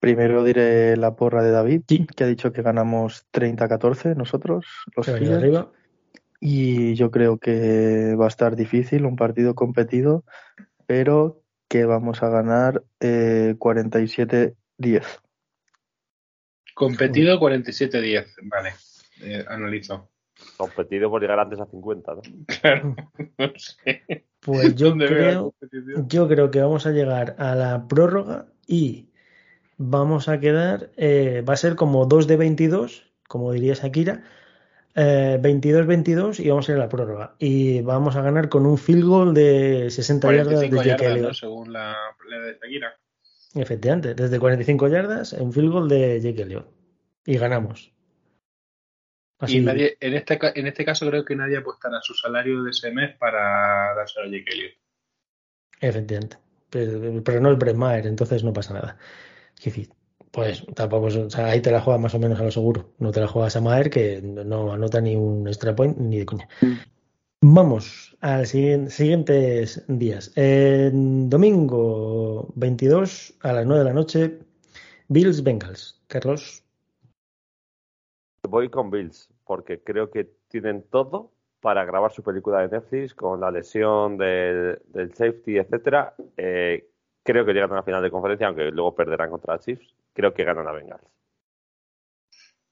[0.00, 1.82] Primero diré la porra de David,
[2.14, 5.72] que ha dicho que ganamos 30-14 nosotros, los arriba.
[6.40, 10.24] Y yo creo que va a estar difícil, un partido competido,
[10.86, 13.56] pero que vamos a ganar eh,
[14.78, 15.04] 47-10.
[16.74, 18.74] Competido 47-10, vale.
[19.20, 20.10] Eh, analizo.
[20.56, 22.22] Competido por llegar antes a 50, ¿no?
[22.60, 22.96] Claro,
[23.38, 24.24] no sé.
[24.40, 25.54] Pues yo creo,
[26.06, 29.08] yo creo que vamos a llegar a la prórroga y
[29.76, 34.22] vamos a quedar, eh, va a ser como 2 de 22, como diría Shakira,
[34.94, 37.34] 22-22 eh, y vamos a ir a la prórroga.
[37.38, 41.96] Y vamos a ganar con un field goal de 60 yardas de Jake Según la,
[42.28, 42.96] la de Shakira.
[43.60, 46.68] Efectivamente, desde 45 yardas, un field goal de Jake Elliott.
[47.26, 47.92] Y ganamos.
[49.46, 52.90] Y nadie, en, este, en este caso creo que nadie apostará su salario de ese
[52.90, 54.74] mes para dárselo a Jake Elliott.
[55.80, 56.38] Efectivamente.
[56.70, 58.98] Pero, no es Brett Maher, entonces no pasa nada.
[60.32, 62.94] pues tampoco, o sea, ahí te la juegas más o menos a lo seguro.
[62.98, 66.26] No te la juegas a Maher, que no anota ni un extra point ni de
[66.26, 66.48] coña.
[67.40, 70.34] Vamos a los siguientes días.
[70.34, 74.40] domingo 22 a las 9 de la noche,
[75.06, 76.02] Bills Bengals.
[76.08, 76.64] Carlos.
[78.42, 83.40] Voy con Bills, porque creo que tienen todo para grabar su película de Netflix con
[83.40, 84.80] la lesión del,
[85.14, 86.16] safety, etcétera.
[86.36, 86.90] Eh,
[87.22, 89.94] creo que llegan a la final de conferencia, aunque luego perderán contra Chiefs.
[90.12, 91.17] Creo que ganan a Bengals.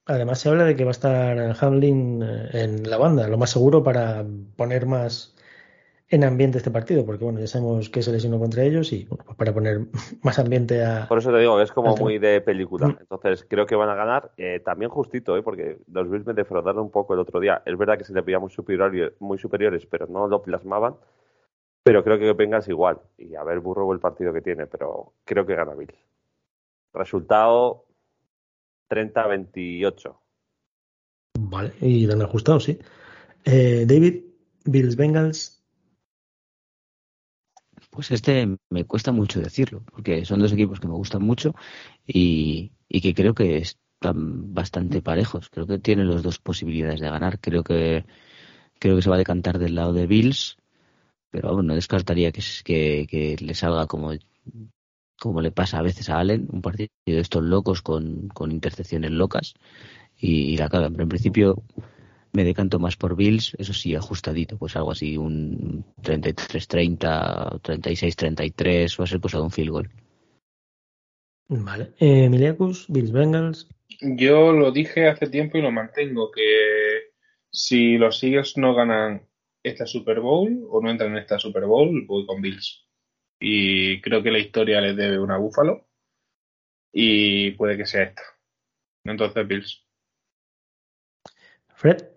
[0.07, 3.51] Además se habla de que va a estar Hamlin eh, en la banda, lo más
[3.51, 4.25] seguro para
[4.57, 5.37] poner más
[6.09, 9.21] en ambiente este partido, porque bueno, ya sabemos que se lesionó contra ellos y pues
[9.37, 9.87] para poner
[10.23, 11.09] más ambiente a...
[11.09, 12.87] Por eso te digo, es como muy de película.
[12.87, 12.99] Mm.
[13.01, 15.43] Entonces creo que van a ganar eh, también justito, ¿eh?
[15.43, 17.63] porque los Bills me defraudaron un poco el otro día.
[17.65, 18.53] Es verdad que se le veía muy,
[19.19, 20.95] muy superiores, pero no lo plasmaban.
[21.83, 23.01] Pero creo que vengas igual.
[23.19, 25.99] Y a ver Burrow el partido que tiene, pero creo que gana Bills.
[26.93, 27.86] Resultado
[28.89, 30.21] 30-28.
[31.39, 32.79] Vale, y dan ajustado, sí.
[33.45, 34.25] Eh, David,
[34.65, 35.63] Bills Bengals.
[37.91, 41.55] Pues este me cuesta mucho decirlo, porque son dos equipos que me gustan mucho
[42.07, 45.49] y, que creo que están bastante parejos.
[45.49, 47.41] Creo que tienen las dos posibilidades de ganar.
[47.41, 48.05] Creo que
[48.79, 50.59] creo que se va a decantar del lado de Bills,
[51.31, 54.13] pero bueno, no descartaría que, que, que le salga como
[55.21, 59.11] como le pasa a veces a Allen, un partido de estos locos con, con intercepciones
[59.11, 59.55] locas
[60.19, 60.93] y, la cagan.
[60.93, 61.63] Pero en principio
[62.33, 69.05] me decanto más por Bills, eso sí, ajustadito, pues algo así, un 33-30, 36-33, va
[69.05, 69.91] a ser cosa de un field goal.
[71.49, 71.93] Vale.
[71.99, 72.29] Eh,
[72.89, 73.69] Bills Bengals.
[74.01, 77.13] Yo lo dije hace tiempo y lo mantengo, que
[77.51, 79.27] si los Eagles no ganan
[79.63, 82.86] esta Super Bowl o no entran en esta Super Bowl, voy con Bills
[83.39, 85.87] y creo que la historia les debe una búfalo
[86.93, 88.23] y puede que sea esta.
[89.05, 89.85] Entonces, Bills.
[91.75, 92.09] Fred.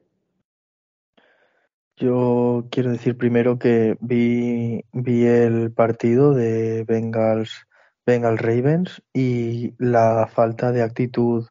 [1.98, 7.68] Yo quiero decir primero que vi, vi el partido de Bengals,
[8.06, 11.48] Bengals Ravens y la falta de actitud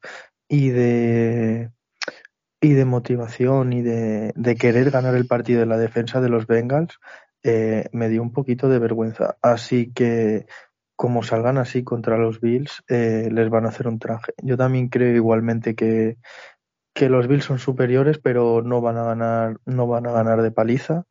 [0.49, 1.71] y de
[2.61, 6.47] y de motivación y de, de querer ganar el partido de la defensa de los
[6.47, 6.99] Bengals
[7.43, 9.39] eh, me dio un poquito de vergüenza.
[9.43, 10.47] Así que,
[10.97, 14.33] como salgan así contra los Bills, eh, les van a hacer un traje.
[14.43, 16.17] Yo también creo igualmente que,
[16.95, 20.51] que los Bills son superiores, pero no van a ganar, no van a ganar de
[20.51, 21.05] paliza.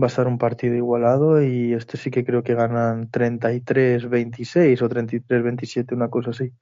[0.00, 4.88] Va a estar un partido igualado y este sí que creo que ganan 33-26 o
[4.88, 6.52] 33-27, una cosa así.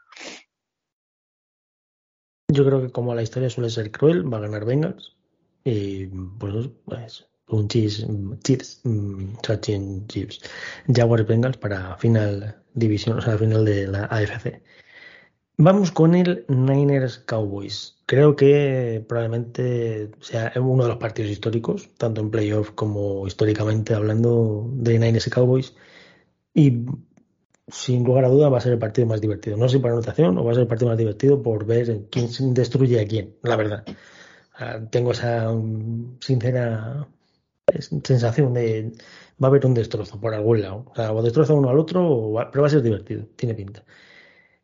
[2.50, 5.16] Yo creo que como la historia suele ser cruel, va a ganar Bengals.
[5.64, 8.06] Y pues, pues un Chiefs,
[8.44, 9.36] Chiefs, mm,
[10.06, 10.40] Chiefs,
[10.86, 14.62] Jaguars Bengals para final división, o sea, final de la AFC.
[15.60, 17.98] Vamos con el Niners Cowboys.
[18.06, 24.70] Creo que probablemente sea uno de los partidos históricos, tanto en playoff como históricamente hablando
[24.72, 25.74] de Niners Cowboys.
[26.54, 26.84] Y
[27.66, 29.56] sin lugar a duda va a ser el partido más divertido.
[29.56, 32.54] No sé por anotación o va a ser el partido más divertido por ver quién
[32.54, 33.84] destruye a quién, la verdad.
[34.90, 36.18] Tengo esa mm,
[37.80, 38.92] sincera sensación de
[39.42, 40.84] va a haber un destrozo por algún lado.
[40.90, 43.84] O sea, o destroza uno al otro, pero va a ser divertido, tiene pinta.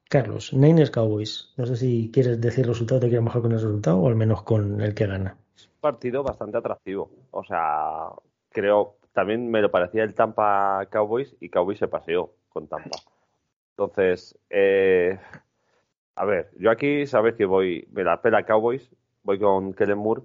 [0.08, 1.52] Carlos, Niners Cowboys.
[1.56, 4.42] No sé si quieres decir resultado, te quieres mejor con el resultado o al menos
[4.42, 5.36] con el que gana.
[5.80, 7.10] Partido bastante atractivo.
[7.30, 8.08] O sea,
[8.50, 12.98] creo, también me lo parecía el Tampa Cowboys y Cowboys se paseó con Tampa.
[13.70, 15.18] Entonces, eh,
[16.14, 18.88] a ver, yo aquí sabes que voy, me la pela Cowboys,
[19.24, 20.22] voy con Kellen Moore,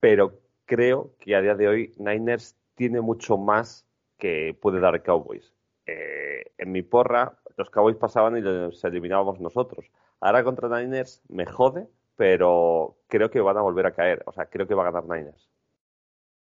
[0.00, 3.86] pero creo que a día de hoy Niners tiene mucho más
[4.18, 5.52] que puede dar Cowboys.
[5.86, 9.86] Eh, en mi porra los Cowboys pasaban y los eliminábamos nosotros.
[10.20, 14.22] Ahora contra Niners me jode, pero creo que van a volver a caer.
[14.26, 15.48] O sea, creo que va a ganar Niners.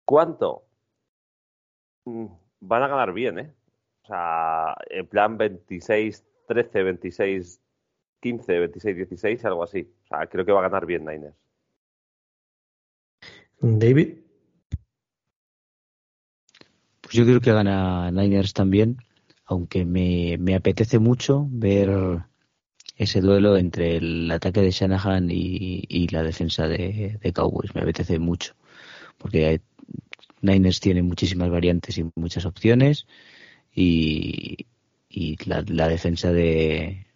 [0.05, 0.65] ¿Cuánto?
[2.05, 2.27] Mm,
[2.61, 3.55] van a ganar bien, ¿eh?
[4.05, 7.61] O sea, en plan 26, 13, 26,
[8.21, 9.93] 15, 26, 16, algo así.
[10.05, 11.37] O sea, creo que va a ganar bien Niners.
[13.61, 14.19] David.
[17.01, 18.99] Pues yo creo que gana Niners también,
[19.47, 22.23] aunque me, me apetece mucho ver
[22.97, 27.75] ese duelo entre el ataque de Shanahan y, y la defensa de, Cowboys.
[27.75, 28.55] Me apetece mucho,
[29.17, 29.61] porque
[30.43, 33.07] Niners tiene muchísimas variantes y muchas opciones
[33.75, 34.67] y,
[35.09, 37.07] y la, la, defensa de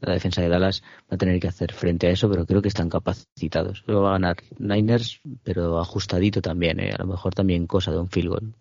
[0.00, 2.68] la defensa de Dallas va a tener que hacer frente a eso, pero creo que
[2.68, 3.84] están capacitados.
[3.86, 6.92] Luego va a ganar Niners, pero ajustadito también, ¿eh?
[6.92, 8.54] a lo mejor también cosa de un field goal.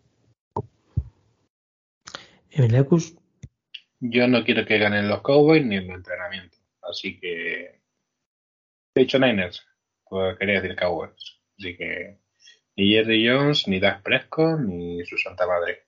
[2.52, 3.16] Emiliacus.
[4.00, 6.58] Yo no quiero que ganen los Cowboys ni en el entrenamiento.
[6.82, 7.82] Así que.
[8.94, 9.66] He dicho Niners.
[10.06, 11.40] Pues quería decir Cowboys.
[11.58, 12.20] Así que.
[12.78, 15.88] Ni Jerry Jones, ni Dak Prescott, ni su santa madre.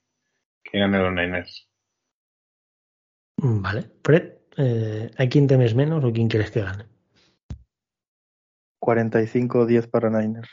[0.63, 1.69] Que ganen los Niners.
[3.37, 3.91] Vale.
[4.03, 6.85] Fred, eh, ¿a quién temes menos o quién quieres que gane?
[8.81, 10.49] 45-10 para Niners.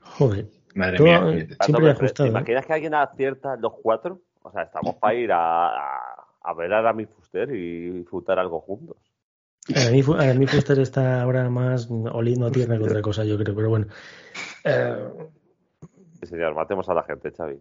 [0.00, 0.46] Joder.
[0.74, 1.42] Madre Todo, mía.
[1.42, 2.26] eh, siempre ¿Te ajustado.
[2.26, 2.30] ¿eh?
[2.30, 4.20] imaginas que alguien acierta los cuatro?
[4.42, 8.60] O sea, estamos para ir a, a, a ver a Rami Fuster y disfrutar algo
[8.60, 8.96] juntos.
[9.68, 13.38] A mí, a mí Fuster está ahora más oliendo a tierna que otra cosa, yo
[13.38, 13.86] creo, pero bueno.
[14.64, 15.08] Eh,
[16.20, 17.58] Sí, señor, matemos a la gente, Xavi.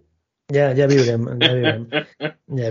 [0.50, 1.88] ya, ya viurem, ya viurem.
[2.48, 2.70] Ya.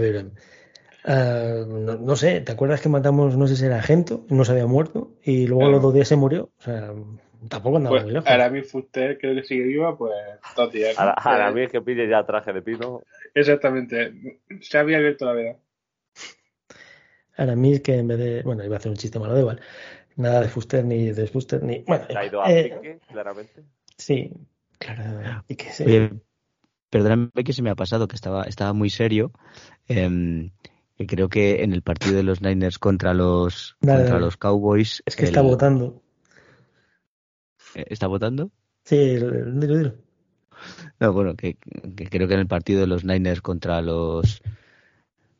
[1.04, 4.52] Eh, no, no sé, ¿te acuerdas que matamos, no sé si era Gento, no se
[4.52, 6.50] había muerto, y luego a los dos días se murió?
[6.58, 6.92] O sea,
[7.48, 8.28] tampoco andaba Pues muy lejos.
[8.28, 10.12] Aramis Fuster creo que sigue viva, pues
[10.56, 10.94] dos días.
[10.96, 11.02] ¿no?
[11.02, 13.02] Ahora, ahora a mí es que pille ya traje de pino.
[13.34, 14.12] Exactamente.
[14.60, 15.56] Se había abierto la veda.
[17.36, 19.40] Ahora mí es que en vez de, bueno, iba a hacer un chiste malo, da
[19.40, 19.60] igual.
[20.16, 21.78] Nada de Fuster ni de Fuster ni.
[21.86, 23.62] Bueno, Se ha ido a eh, pique, claramente.
[23.96, 24.30] sí,
[24.78, 25.44] claro.
[25.48, 25.84] Y que sí.
[25.84, 26.10] Oye,
[26.90, 29.32] perdóname que se me ha pasado, que estaba, estaba muy serio.
[29.88, 30.50] Eh,
[31.00, 34.26] que creo que en el partido de los Niners contra los, Dale, contra dale.
[34.26, 35.02] los Cowboys.
[35.06, 36.02] Es que está votando.
[37.74, 38.50] eh, ¿Está votando?
[38.84, 39.94] Sí, dilo, dilo.
[40.98, 41.54] No, bueno, que,
[41.96, 44.42] que creo que en el partido de los Niners contra los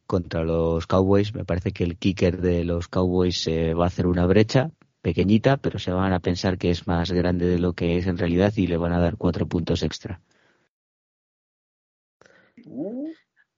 [0.07, 4.07] contra los Cowboys, me parece que el kicker de los Cowboys eh, va a hacer
[4.07, 4.71] una brecha
[5.03, 8.17] pequeñita, pero se van a pensar que es más grande de lo que es en
[8.17, 10.23] realidad y le van a dar cuatro puntos extra.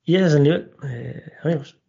[0.04, 1.81] Y ese es el nivel, eh, amigos.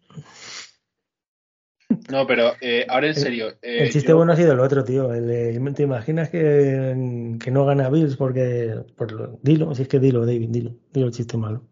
[2.09, 3.49] No, pero eh, ahora en serio.
[3.61, 5.13] eh, El chiste yo- bueno ha sido el otro, tío.
[5.13, 8.83] El ¿Te imaginas que, que no gana Bills porque.
[8.95, 10.75] Por lo, dilo, si es que dilo, David, dilo.
[10.91, 11.63] Dilo el chiste malo.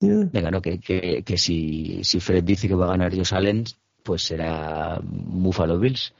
[0.00, 3.64] Venga, no, que, que, que si, si Fred dice que va a ganar Josh Allen,
[4.02, 6.12] pues será Buffalo Bills.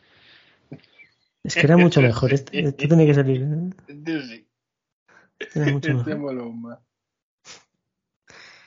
[1.43, 2.33] Es que era mucho mejor.
[2.33, 3.43] Este, este tenía que salir.
[3.43, 4.45] ¿eh?
[5.55, 6.13] Era mucho Este mejor.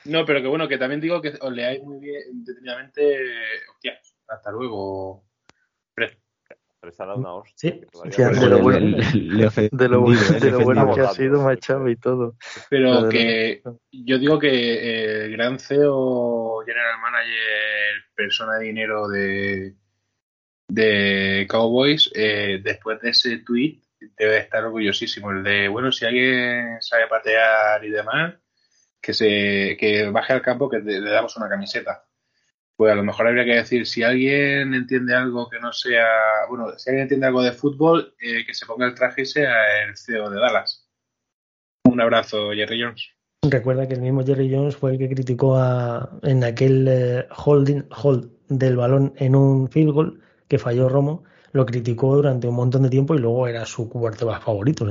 [0.08, 3.18] No, pero que bueno, que también digo que os leáis muy bien, detenidamente.
[3.72, 3.98] Hostia,
[4.28, 5.24] hasta luego.
[6.96, 7.72] Dado una hostia.
[7.72, 8.22] Sí.
[8.22, 8.96] No- de lo bueno-
[9.72, 10.94] De lo, bueno- le he de lo bueno ofendido.
[10.94, 12.36] que ha sido, echado y todo.
[12.70, 19.08] Pero que lo- yo digo que eh, el gran CEO, General Manager, persona de dinero
[19.08, 19.74] de,
[20.68, 23.80] de Cowboys, eh, después de ese tweet
[24.16, 25.30] debe estar orgullosísimo.
[25.32, 28.34] El de, bueno, si alguien sabe patear y demás,
[29.00, 32.04] que se que baje al campo que le, damos una camiseta.
[32.76, 36.06] Pues a lo mejor habría que decir, si alguien entiende algo que no sea,
[36.48, 39.82] bueno, si alguien entiende algo de fútbol, eh, que se ponga el traje y sea
[39.84, 40.88] el CEO de Dallas.
[41.84, 43.10] Un abrazo, Jerry Jones.
[43.42, 47.84] Recuerda que el mismo Jerry Jones fue el que criticó a, en aquel eh, holding,
[48.02, 51.24] hold del balón en un field goal que falló Romo.
[51.52, 54.84] Lo criticó durante un montón de tiempo y luego era su quarterback favorito.
[54.84, 54.88] O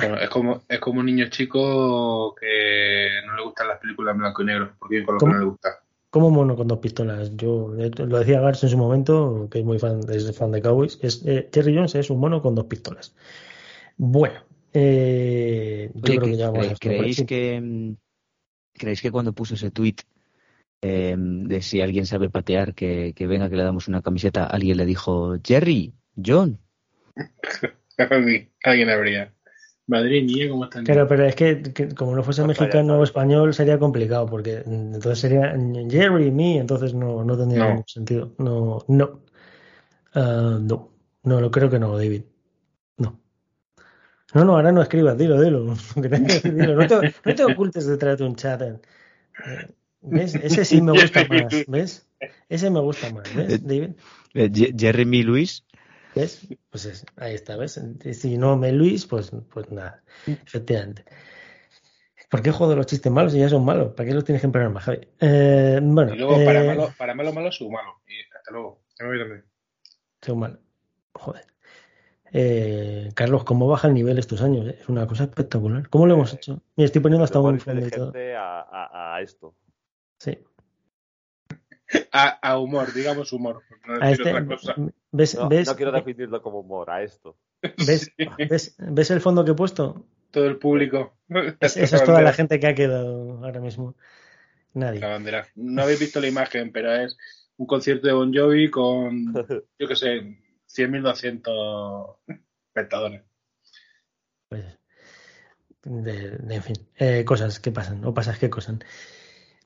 [0.00, 4.18] Bueno, es como, es como un niño chico que no le gustan las películas en
[4.20, 5.68] blanco y negro, porque con lo que no le gusta.
[6.10, 7.36] como mono con dos pistolas.
[7.36, 10.98] Yo lo decía Gars en su momento, que es muy fan, es fan de Cowboys.
[11.02, 13.14] Es, eh, Jerry Jones es un mono con dos pistolas.
[13.96, 14.40] Bueno,
[14.72, 17.94] eh, yo Oye, creo que que- ya vamos cre- a ¿creéis que
[18.72, 19.96] creéis que cuando puso ese tweet
[20.82, 24.78] eh, de si alguien sabe patear que, que venga que le damos una camiseta, alguien
[24.78, 26.58] le dijo Jerry, John?
[28.64, 29.34] Alguien habría.
[29.90, 30.84] Madre mía, ¿cómo están?
[30.84, 34.94] Claro, pero es que, que como no fuese mexicano o español sería complicado porque mm,
[34.94, 35.52] entonces sería
[35.90, 37.68] Jerry, me, entonces no, no tendría No.
[37.70, 38.32] ningún sentido.
[38.38, 39.20] No, no.
[40.14, 40.90] Ah, no,
[41.24, 42.22] no, lo creo que no, David.
[42.98, 43.18] No.
[44.32, 45.74] No, no, ahora no escribas, dilo, dilo.
[45.96, 46.76] Dilo.
[46.76, 48.62] No, te, no te ocultes detrás de un chat.
[48.62, 48.78] eh.
[49.44, 49.66] Eh,
[50.02, 50.36] ¿Ves?
[50.36, 52.06] Ese sí me gusta más, ¿ves?
[52.48, 53.90] Ese me gusta más, ¿ves, David?
[54.34, 55.64] Eh, Jeremy Luis.
[56.14, 56.48] ¿Ves?
[56.70, 57.80] Pues es, ahí está, ¿ves?
[58.12, 61.04] Si no me Luis, pues, pues nada, efectivamente.
[62.28, 63.92] ¿Por qué juego de los chistes malos si ya son malos?
[63.94, 65.00] ¿Para qué los tienes que empeorar más, Javi?
[65.18, 68.00] Eh, bueno, y luego, para, eh, malo, para malo, malo, su malo.
[68.06, 68.82] Y hasta luego.
[68.98, 69.44] Ya me voy también.
[70.22, 70.58] Son malos.
[71.12, 71.44] Joder.
[72.32, 74.68] Eh, Carlos, ¿cómo baja el nivel estos años?
[74.68, 74.78] eh?
[74.80, 75.88] Es una cosa espectacular.
[75.88, 76.62] ¿Cómo lo hemos hecho?
[76.76, 79.56] Me estoy poniendo hasta un a, a, a esto.
[80.18, 80.38] Sí.
[82.12, 83.62] A, a humor, digamos humor.
[83.86, 84.74] No A decir este, otra cosa.
[85.10, 87.36] ¿ves, No, ves, no quiero definirlo como humor, a esto.
[87.62, 88.12] ves,
[88.48, 90.06] ves, ves el fondo que he puesto?
[90.30, 91.16] Todo el público.
[91.60, 93.96] Es- esa es toda la gente que ha quedado ahora mismo.
[94.72, 95.00] Nadie.
[95.00, 95.48] La bandera.
[95.56, 97.16] No habéis visto la imagen, pero es
[97.56, 99.34] un concierto de Bon Jovi con,
[99.78, 102.16] yo qué sé, 100.200
[102.68, 103.22] espectadores.
[104.48, 104.64] Pues,
[105.82, 108.84] de- de- en fin, eh, cosas que pasan, o pasas que cosan.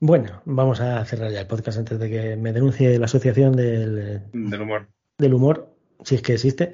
[0.01, 4.23] Bueno, vamos a cerrar ya el podcast antes de que me denuncie la asociación del,
[4.33, 4.87] Del humor.
[5.17, 5.73] del humor,
[6.03, 6.71] si es que existe.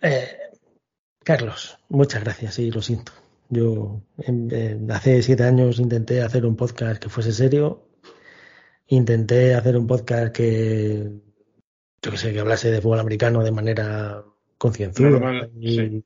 [0.00, 0.26] Eh,
[1.22, 3.12] Carlos, muchas gracias y lo siento.
[3.50, 4.00] Yo
[4.90, 7.86] hace siete años intenté hacer un podcast que fuese serio.
[8.86, 11.10] Intenté hacer un podcast que,
[12.02, 14.24] yo que sé, que hablase de fútbol americano de manera
[14.56, 15.10] concienzuda.
[15.10, 16.04] Normal, y, sí.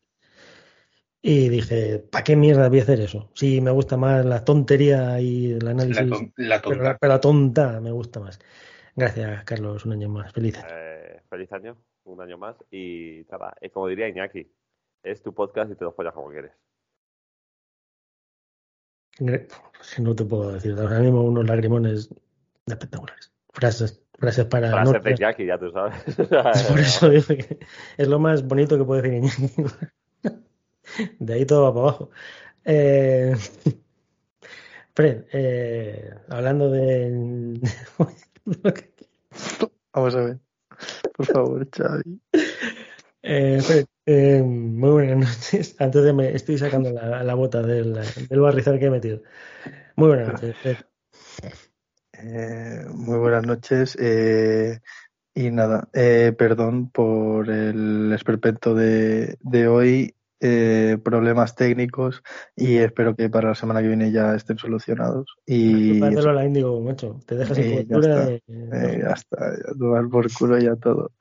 [1.26, 3.30] Y dije, ¿para qué mierda voy a hacer eso?
[3.34, 7.12] Si me gusta más la tontería y el La, análisis, ton- la pero, la, pero
[7.14, 8.38] la tonta me gusta más.
[8.94, 10.30] Gracias, Carlos, un año más.
[10.34, 10.66] Feliz año.
[10.70, 12.56] Eh, feliz año, un año más.
[12.70, 14.52] Y nada, eh, como diría Iñaki,
[15.02, 16.52] es tu podcast y te lo follas como quieres.
[19.16, 19.46] Que
[20.00, 20.74] No te puedo decir.
[20.78, 22.10] Ahora mismo unos lagrimones
[22.66, 23.32] espectaculares.
[23.52, 24.70] Frases, frases para.
[24.70, 25.94] Frases no- de Iñaki, ya tú sabes.
[26.68, 27.58] por eso digo que
[27.96, 29.62] es lo más bonito que puede decir Iñaki.
[31.18, 32.10] De ahí todo va para abajo.
[32.64, 33.34] Eh,
[34.94, 37.60] Fred, eh, hablando de.
[39.92, 40.38] Vamos a ver.
[41.16, 42.20] Por favor, Xavi.
[43.22, 45.76] Eh, Fred, eh, muy buenas noches.
[45.78, 47.94] Antes de me estoy sacando la, la bota del,
[48.28, 49.22] del barrizal que he metido.
[49.96, 50.76] Muy buenas noches, Fred.
[52.12, 53.96] Eh, muy buenas noches.
[55.34, 60.14] y nada, eh, perdón por el esperpento de, de hoy.
[60.46, 62.22] Eh, problemas técnicos
[62.54, 65.36] y espero que para la semana que viene ya estén solucionados.
[65.46, 67.18] Y Lola Índigo, macho.
[67.26, 68.26] Te dejas sin Eh, ya está.
[68.26, 71.12] de- eh, ya está, ya tomar por culo ya todo.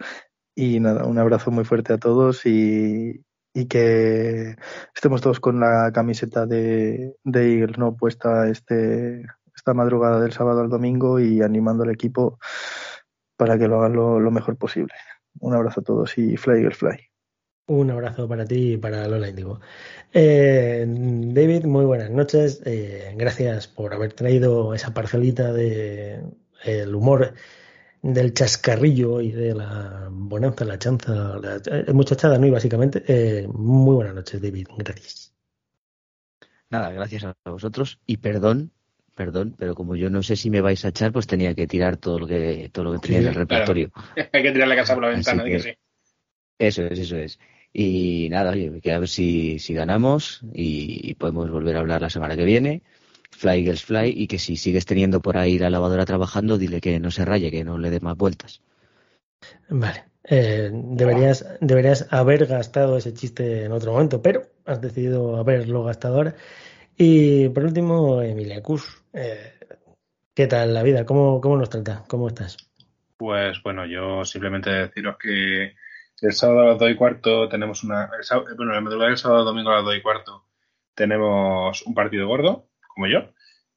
[0.55, 3.23] Y nada, un abrazo muy fuerte a todos y,
[3.53, 4.57] y que
[4.93, 7.95] estemos todos con la camiseta de, de Eagles, ¿no?
[7.95, 9.23] Puesta este,
[9.55, 12.39] esta madrugada del sábado al domingo y animando al equipo
[13.37, 14.93] para que lo hagan lo, lo mejor posible.
[15.39, 16.97] Un abrazo a todos y Fly Eagles Fly.
[17.68, 19.61] Un abrazo para ti y para Lola Índigo.
[20.11, 22.61] Eh, David, muy buenas noches.
[22.65, 26.22] Eh, gracias por haber traído esa parcelita de
[26.65, 27.34] el humor
[28.02, 32.48] del chascarrillo y de la bonanza, la chanza, la eh, muchachada, ¿no?
[32.48, 34.68] Y básicamente, eh, muy buenas noches, David.
[34.77, 35.34] Gracias.
[36.69, 38.72] Nada, gracias a vosotros y perdón,
[39.15, 41.98] perdón, pero como yo no sé si me vais a echar, pues tenía que tirar
[41.98, 43.65] todo lo que todo lo que tenía en el claro.
[43.65, 43.91] repertorio.
[44.34, 45.69] Hay que tirar la casa por la ventana, que- sí.
[46.59, 47.39] Eso es, eso es.
[47.73, 52.01] Y nada, oye, que a ver si, si ganamos y, y podemos volver a hablar
[52.01, 52.84] la semana que viene.
[53.31, 56.99] Fly Eagles Fly y que si sigues teniendo por ahí la lavadora trabajando, dile que
[56.99, 58.61] no se raye, que no le dé más vueltas.
[59.69, 60.05] Vale.
[60.25, 66.15] Eh, deberías, deberías haber gastado ese chiste en otro momento, pero has decidido haberlo gastado
[66.15, 66.35] ahora.
[66.97, 69.03] Y por último, Emilia Cus.
[69.13, 69.53] Eh,
[70.34, 71.05] ¿qué tal la vida?
[71.05, 72.03] ¿Cómo, ¿Cómo nos trata?
[72.07, 72.57] ¿Cómo estás?
[73.17, 75.75] Pues bueno, yo simplemente deciros que
[76.27, 78.09] el sábado a las 2 y cuarto tenemos una.
[78.21, 80.45] sábado- bueno, la madrugada del sábado domingo a las 2 y cuarto
[80.95, 83.33] tenemos un partido gordo, como yo,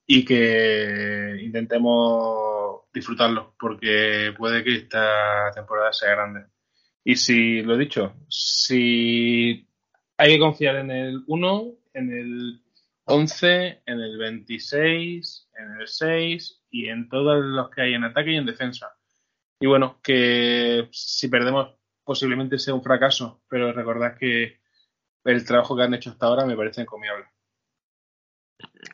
[0.07, 6.47] y que intentemos disfrutarlo, porque puede que esta temporada sea grande.
[7.05, 9.69] Y si, lo dicho, si
[10.17, 12.63] hay que confiar en el 1, en el
[13.05, 18.33] 11, en el 26, en el 6 y en todos los que hay en ataque
[18.33, 18.93] y en defensa.
[19.61, 21.76] Y bueno, que si perdemos
[22.07, 24.61] posiblemente sea un fracaso, pero recordad que
[25.25, 27.27] el trabajo que han hecho hasta ahora me parece encomiable.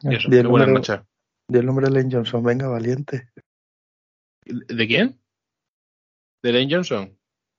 [0.00, 1.00] Y eso, Di el que buenas noches.
[1.46, 3.28] di el nombre de Lane Johnson, venga, valiente.
[4.46, 5.20] ¿De quién?
[6.42, 7.16] ¿De Lane Johnson?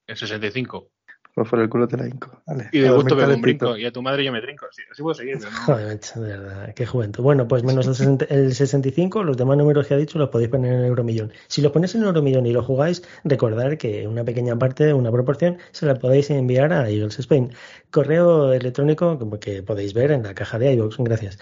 [0.08, 0.92] El 65.
[1.36, 2.30] Pues por el culo te la hinco.
[2.46, 3.76] Vale, Y de a gusto pego un brinco.
[3.76, 4.68] Y a tu madre yo me trinco.
[4.72, 5.58] Sí, así puedo seguir, pero no.
[5.58, 7.24] Joder, de verdad, qué juventud.
[7.24, 10.52] Bueno, pues menos el, 60 el 65, los demás números que ha dicho los podéis
[10.52, 11.34] poner en Euromillón.
[11.48, 15.58] Si los ponéis en Euromillón y lo jugáis, recordad que una pequeña parte, una proporción,
[15.72, 17.52] se la podéis enviar a Eagles Spain.
[17.90, 20.98] Correo electrónico como que podéis ver en la caja de iVoox.
[21.00, 21.40] Gracias.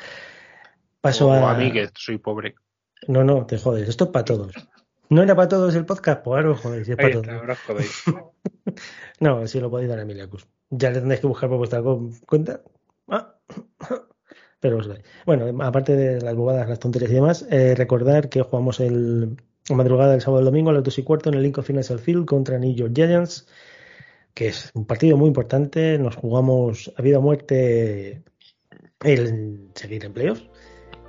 [1.01, 1.51] Paso o a...
[1.51, 2.55] a mí, que soy pobre.
[3.09, 3.89] No, no, te jodes.
[3.89, 4.53] Esto es para todos.
[5.09, 6.23] ¿No era para todos el podcast?
[6.23, 8.30] Pues ahora os jodéis, es para Ahí todos.
[9.19, 10.47] No, si lo podéis dar a Emiliacus.
[10.69, 11.81] Ya le tendréis que buscar por vuestra
[12.25, 12.61] cuenta.
[13.07, 13.35] Ah.
[14.59, 15.01] Pero os doy.
[15.25, 19.37] Bueno, aparte de las bobadas, las tonterías y demás, eh, recordar que jugamos el
[19.69, 22.59] madrugada del sábado domingo a las 2 y cuarto en el Lincoln Financial Field contra
[22.59, 23.47] New York Giants,
[24.33, 25.97] que es un partido muy importante.
[25.97, 28.23] Nos jugamos a vida o muerte
[29.03, 30.47] el seguir en playoffs.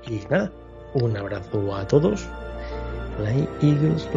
[0.06, 0.50] Y nada,
[0.94, 2.26] un abrazo a todos.
[3.60, 4.08] Eagles.